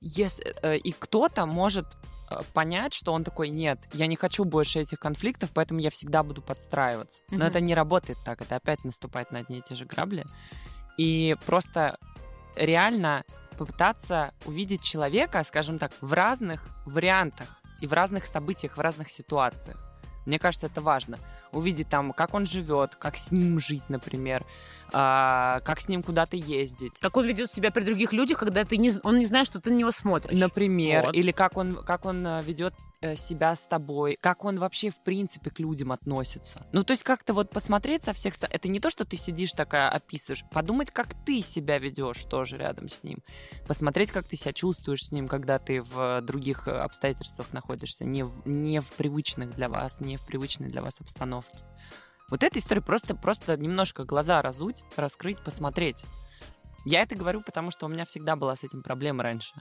и 0.00 0.92
кто-то 0.98 1.46
может 1.46 1.86
э, 2.30 2.40
понять, 2.52 2.94
что 2.94 3.12
он 3.12 3.24
такой, 3.24 3.50
нет, 3.50 3.78
я 3.92 4.06
не 4.06 4.16
хочу 4.16 4.44
больше 4.44 4.80
этих 4.80 4.98
конфликтов, 4.98 5.50
поэтому 5.54 5.80
я 5.80 5.90
всегда 5.90 6.22
буду 6.22 6.42
подстраиваться. 6.42 7.22
Но 7.30 7.36
Мгм. 7.38 7.46
это 7.46 7.60
не 7.60 7.74
работает 7.74 8.18
так, 8.24 8.40
это 8.42 8.56
опять 8.56 8.84
наступать 8.84 9.30
на 9.30 9.40
одни 9.40 9.58
и 9.58 9.62
те 9.62 9.74
же 9.74 9.84
грабли. 9.84 10.24
И 10.96 11.36
просто 11.46 11.98
реально 12.56 13.24
попытаться 13.58 14.32
увидеть 14.46 14.82
человека, 14.82 15.44
скажем 15.44 15.78
так, 15.78 15.92
в 16.00 16.12
разных 16.12 16.64
вариантах 16.86 17.61
и 17.82 17.86
в 17.88 17.92
разных 17.92 18.26
событиях, 18.26 18.76
в 18.76 18.80
разных 18.80 19.10
ситуациях. 19.10 19.76
Мне 20.24 20.38
кажется, 20.38 20.66
это 20.68 20.80
важно. 20.80 21.18
Увидеть 21.52 21.88
там, 21.88 22.12
как 22.12 22.34
он 22.34 22.46
живет, 22.46 22.94
как 22.96 23.16
с 23.16 23.30
ним 23.30 23.58
жить, 23.58 23.82
например, 23.88 24.44
а, 24.92 25.60
как 25.60 25.80
с 25.80 25.88
ним 25.88 26.02
куда-то 26.02 26.36
ездить. 26.36 26.98
Как 26.98 27.16
он 27.16 27.26
ведет 27.26 27.50
себя 27.50 27.70
при 27.70 27.82
других 27.82 28.12
людях, 28.12 28.38
когда 28.38 28.64
ты 28.64 28.76
не, 28.76 28.92
он 29.02 29.18
не 29.18 29.24
знает, 29.24 29.46
что 29.46 29.60
ты 29.60 29.70
на 29.70 29.76
него 29.76 29.90
смотришь. 29.90 30.38
Например, 30.38 31.06
Вот. 31.06 31.14
или 31.14 31.32
как 31.32 31.56
он, 31.56 31.82
как 31.82 32.04
он 32.04 32.26
э, 32.26 32.42
ведет 32.42 32.74
э, 33.00 33.16
себя 33.16 33.54
с 33.54 33.64
тобой, 33.64 34.18
как 34.20 34.44
он 34.44 34.58
вообще 34.58 34.90
в 34.90 34.96
принципе 34.96 35.50
к 35.50 35.58
людям 35.60 35.92
относится. 35.92 36.66
Ну, 36.72 36.84
то 36.84 36.92
есть 36.92 37.04
как-то 37.04 37.32
вот 37.32 37.50
посмотреть 37.50 38.04
со 38.04 38.12
всех 38.12 38.34
сторон. 38.34 38.54
Это 38.54 38.68
не 38.68 38.80
то, 38.80 38.90
что 38.90 39.04
ты 39.04 39.16
сидишь 39.16 39.52
такая 39.52 39.88
описываешь, 39.88 40.44
подумать, 40.50 40.90
как 40.90 41.08
ты 41.24 41.40
себя 41.40 41.78
ведешь 41.78 42.24
тоже 42.24 42.58
рядом 42.58 42.88
с 42.88 43.02
ним. 43.02 43.18
Посмотреть, 43.66 44.10
как 44.10 44.28
ты 44.28 44.36
себя 44.36 44.52
чувствуешь 44.52 45.06
с 45.06 45.12
ним, 45.12 45.26
когда 45.26 45.58
ты 45.58 45.80
в 45.80 46.20
других 46.22 46.68
э, 46.68 46.70
обстоятельствах 46.72 47.52
находишься, 47.52 48.04
не 48.04 48.24
в, 48.24 48.46
не 48.46 48.80
в 48.80 48.92
привычных 48.92 49.54
для 49.54 49.68
вас, 49.68 50.00
не 50.00 50.16
в 50.16 50.22
привычной 50.22 50.68
для 50.68 50.82
вас 50.82 51.00
обстановке. 51.00 51.41
Установки. 51.42 51.72
Вот 52.30 52.42
эта 52.42 52.58
история 52.58 52.80
просто, 52.80 53.14
просто 53.14 53.56
немножко 53.58 54.04
глаза 54.04 54.40
разуть, 54.40 54.84
раскрыть, 54.96 55.38
посмотреть. 55.38 56.02
Я 56.86 57.02
это 57.02 57.14
говорю, 57.14 57.42
потому 57.42 57.70
что 57.70 57.86
у 57.86 57.88
меня 57.90 58.06
всегда 58.06 58.36
была 58.36 58.56
с 58.56 58.64
этим 58.64 58.82
проблема 58.82 59.22
раньше. 59.22 59.54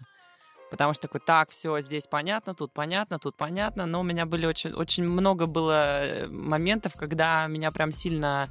Потому 0.72 0.94
что 0.94 1.02
такой, 1.04 1.20
так, 1.20 1.50
все, 1.50 1.82
здесь 1.82 2.08
понятно, 2.08 2.56
тут 2.56 2.72
понятно, 2.72 3.20
тут 3.20 3.36
понятно. 3.36 3.86
Но 3.86 4.00
у 4.00 4.04
меня 4.04 4.26
были 4.26 4.46
очень, 4.46 4.72
очень 4.72 5.04
много 5.04 5.46
было 5.46 6.06
э, 6.06 6.28
моментов, 6.28 6.96
когда 6.96 7.46
меня 7.48 7.72
прям 7.72 7.92
сильно 7.92 8.48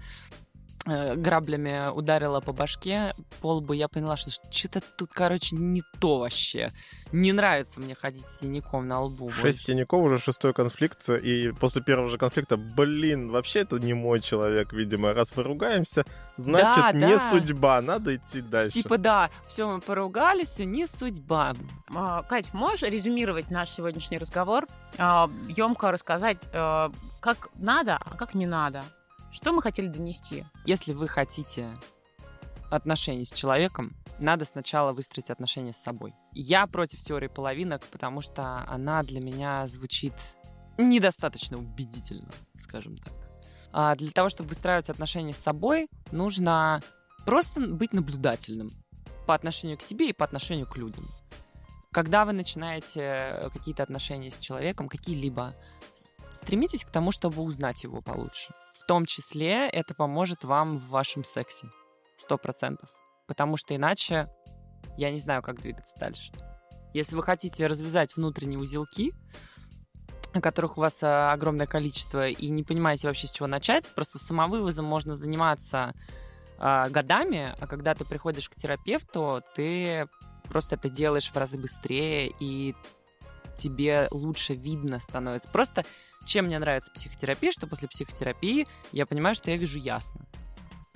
граблями 1.16 1.90
ударила 1.90 2.40
по 2.40 2.52
башке, 2.52 3.14
по 3.40 3.54
лбу, 3.54 3.72
я 3.72 3.88
поняла, 3.88 4.16
что 4.16 4.30
что-то 4.50 4.80
тут, 4.96 5.10
короче, 5.12 5.56
не 5.56 5.82
то 6.00 6.18
вообще. 6.18 6.72
Не 7.12 7.32
нравится 7.32 7.80
мне 7.80 7.94
ходить 7.94 8.26
с 8.26 8.40
синяком 8.40 8.86
на 8.86 9.00
лбу. 9.00 9.30
Шесть 9.30 9.42
больше. 9.42 9.58
синяков, 9.58 10.04
уже 10.04 10.18
шестой 10.18 10.52
конфликт, 10.52 11.08
и 11.08 11.52
после 11.52 11.82
первого 11.82 12.08
же 12.08 12.18
конфликта, 12.18 12.56
блин, 12.56 13.30
вообще 13.30 13.60
это 13.60 13.78
не 13.78 13.94
мой 13.94 14.20
человек, 14.20 14.72
видимо. 14.72 15.12
Раз 15.12 15.36
мы 15.36 15.42
ругаемся, 15.42 16.04
значит, 16.36 16.82
да, 16.82 16.92
не 16.92 17.14
да. 17.14 17.30
судьба, 17.30 17.80
надо 17.80 18.16
идти 18.16 18.40
дальше. 18.40 18.82
Типа, 18.82 18.98
да, 18.98 19.30
все, 19.46 19.68
мы 19.68 19.80
поругались, 19.80 20.48
все, 20.48 20.64
не 20.64 20.86
судьба. 20.86 21.54
А, 21.94 22.22
Кать, 22.22 22.54
можешь 22.54 22.82
резюмировать 22.82 23.50
наш 23.50 23.70
сегодняшний 23.70 24.18
разговор? 24.18 24.66
А, 24.98 25.30
емко 25.48 25.90
рассказать, 25.90 26.38
а, 26.52 26.92
как 27.20 27.48
надо, 27.54 27.96
а 27.96 28.16
как 28.16 28.34
не 28.34 28.46
надо? 28.46 28.84
Что 29.32 29.52
мы 29.52 29.62
хотели 29.62 29.86
донести? 29.86 30.44
Если 30.64 30.92
вы 30.92 31.06
хотите 31.06 31.78
отношений 32.70 33.24
с 33.24 33.32
человеком, 33.32 33.96
надо 34.18 34.44
сначала 34.44 34.92
выстроить 34.92 35.30
отношения 35.30 35.72
с 35.72 35.82
собой. 35.82 36.14
Я 36.32 36.66
против 36.66 37.00
теории 37.00 37.28
половинок, 37.28 37.82
потому 37.86 38.22
что 38.22 38.64
она 38.68 39.02
для 39.02 39.20
меня 39.20 39.66
звучит 39.66 40.14
недостаточно 40.78 41.58
убедительно, 41.58 42.30
скажем 42.58 42.96
так. 42.98 43.12
А 43.72 43.94
для 43.94 44.10
того, 44.10 44.28
чтобы 44.28 44.48
выстраивать 44.48 44.90
отношения 44.90 45.32
с 45.32 45.38
собой, 45.38 45.88
нужно 46.10 46.82
просто 47.24 47.60
быть 47.60 47.92
наблюдательным 47.92 48.70
по 49.26 49.34
отношению 49.34 49.78
к 49.78 49.82
себе 49.82 50.10
и 50.10 50.12
по 50.12 50.24
отношению 50.24 50.66
к 50.66 50.76
людям. 50.76 51.08
Когда 51.92 52.24
вы 52.24 52.32
начинаете 52.32 53.50
какие-то 53.52 53.82
отношения 53.82 54.30
с 54.30 54.38
человеком, 54.38 54.88
какие-либо, 54.88 55.54
стремитесь 56.40 56.84
к 56.84 56.90
тому, 56.90 57.12
чтобы 57.12 57.42
узнать 57.42 57.84
его 57.84 58.00
получше 58.00 58.52
том 58.90 59.06
числе 59.06 59.68
это 59.68 59.94
поможет 59.94 60.42
вам 60.42 60.78
в 60.78 60.88
вашем 60.88 61.22
сексе. 61.22 61.68
Сто 62.16 62.36
процентов. 62.36 62.88
Потому 63.28 63.56
что 63.56 63.76
иначе 63.76 64.26
я 64.96 65.12
не 65.12 65.20
знаю, 65.20 65.42
как 65.42 65.60
двигаться 65.60 65.94
дальше. 65.96 66.32
Если 66.92 67.14
вы 67.14 67.22
хотите 67.22 67.68
развязать 67.68 68.16
внутренние 68.16 68.58
узелки, 68.58 69.12
которых 70.42 70.76
у 70.76 70.80
вас 70.80 70.98
а, 71.04 71.32
огромное 71.32 71.66
количество, 71.66 72.26
и 72.26 72.48
не 72.48 72.64
понимаете 72.64 73.06
вообще, 73.06 73.28
с 73.28 73.30
чего 73.30 73.46
начать, 73.46 73.86
просто 73.94 74.18
самовывозом 74.18 74.86
можно 74.86 75.14
заниматься 75.14 75.94
э, 76.58 76.88
годами, 76.90 77.54
а 77.60 77.68
когда 77.68 77.94
ты 77.94 78.04
приходишь 78.04 78.48
к 78.48 78.56
терапевту, 78.56 79.44
ты 79.54 80.08
просто 80.48 80.74
это 80.74 80.88
делаешь 80.88 81.30
в 81.30 81.36
разы 81.36 81.58
быстрее, 81.58 82.34
и 82.40 82.74
тебе 83.56 84.08
лучше 84.10 84.54
видно 84.54 84.98
становится. 84.98 85.48
Просто 85.48 85.84
чем 86.24 86.46
мне 86.46 86.58
нравится 86.58 86.90
психотерапия, 86.90 87.52
что 87.52 87.66
после 87.66 87.88
психотерапии 87.88 88.66
я 88.92 89.06
понимаю, 89.06 89.34
что 89.34 89.50
я 89.50 89.56
вижу 89.56 89.78
ясно. 89.78 90.26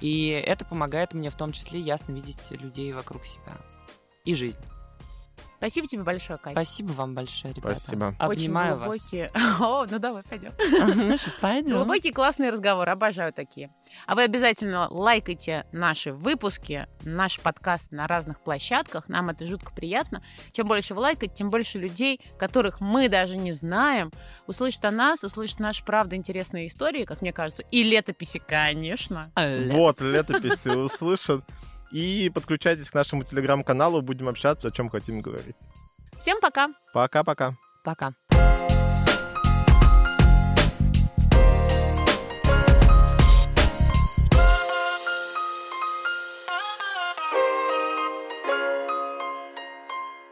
И 0.00 0.28
это 0.28 0.64
помогает 0.64 1.14
мне 1.14 1.30
в 1.30 1.36
том 1.36 1.52
числе 1.52 1.80
ясно 1.80 2.12
видеть 2.12 2.50
людей 2.50 2.92
вокруг 2.92 3.24
себя 3.24 3.52
и 4.24 4.34
жизнь. 4.34 4.62
Спасибо 5.64 5.86
тебе 5.86 6.02
большое, 6.02 6.38
Катя. 6.38 6.60
Спасибо 6.60 6.92
вам 6.92 7.14
большое, 7.14 7.54
ребята. 7.54 7.80
Спасибо. 7.80 8.14
Обнимаю 8.18 8.74
Очень 8.74 8.84
глубокие... 8.84 9.30
вас. 9.32 9.60
О, 9.62 9.86
ну 9.90 9.98
давай, 9.98 10.22
пойдем. 10.22 10.52
Сейчас 10.58 11.32
пойдем. 11.40 11.76
Глубокие 11.76 12.12
классные 12.12 12.50
разговоры, 12.50 12.92
обожаю 12.92 13.32
такие. 13.32 13.70
А 14.06 14.14
вы 14.14 14.24
обязательно 14.24 14.88
лайкайте 14.90 15.64
наши 15.72 16.12
выпуски, 16.12 16.86
наш 17.02 17.40
подкаст 17.40 17.92
на 17.92 18.06
разных 18.06 18.40
площадках. 18.40 19.08
Нам 19.08 19.30
это 19.30 19.46
жутко 19.46 19.72
приятно. 19.72 20.22
Чем 20.52 20.68
больше 20.68 20.92
вы 20.92 21.00
лайкаете, 21.00 21.34
тем 21.34 21.48
больше 21.48 21.78
людей, 21.78 22.20
которых 22.38 22.82
мы 22.82 23.08
даже 23.08 23.38
не 23.38 23.54
знаем, 23.54 24.12
услышат 24.46 24.84
о 24.84 24.90
нас, 24.90 25.24
услышат 25.24 25.60
наши, 25.60 25.82
правда, 25.82 26.14
интересные 26.14 26.68
истории, 26.68 27.06
как 27.06 27.22
мне 27.22 27.32
кажется, 27.32 27.62
и 27.70 27.82
летописи, 27.82 28.38
конечно. 28.38 29.32
Вот, 29.34 30.02
летописи 30.02 30.68
услышат. 30.68 31.42
И 31.94 32.28
подключайтесь 32.28 32.90
к 32.90 32.94
нашему 32.94 33.22
телеграм-каналу, 33.22 34.02
будем 34.02 34.28
общаться, 34.28 34.66
о 34.66 34.70
чем 34.72 34.90
хотим 34.90 35.20
говорить. 35.20 35.54
Всем 36.18 36.40
пока. 36.40 36.70
Пока-пока. 36.92 37.54
Пока. 37.84 38.08
-пока. 38.08 38.14
пока. 38.14 38.23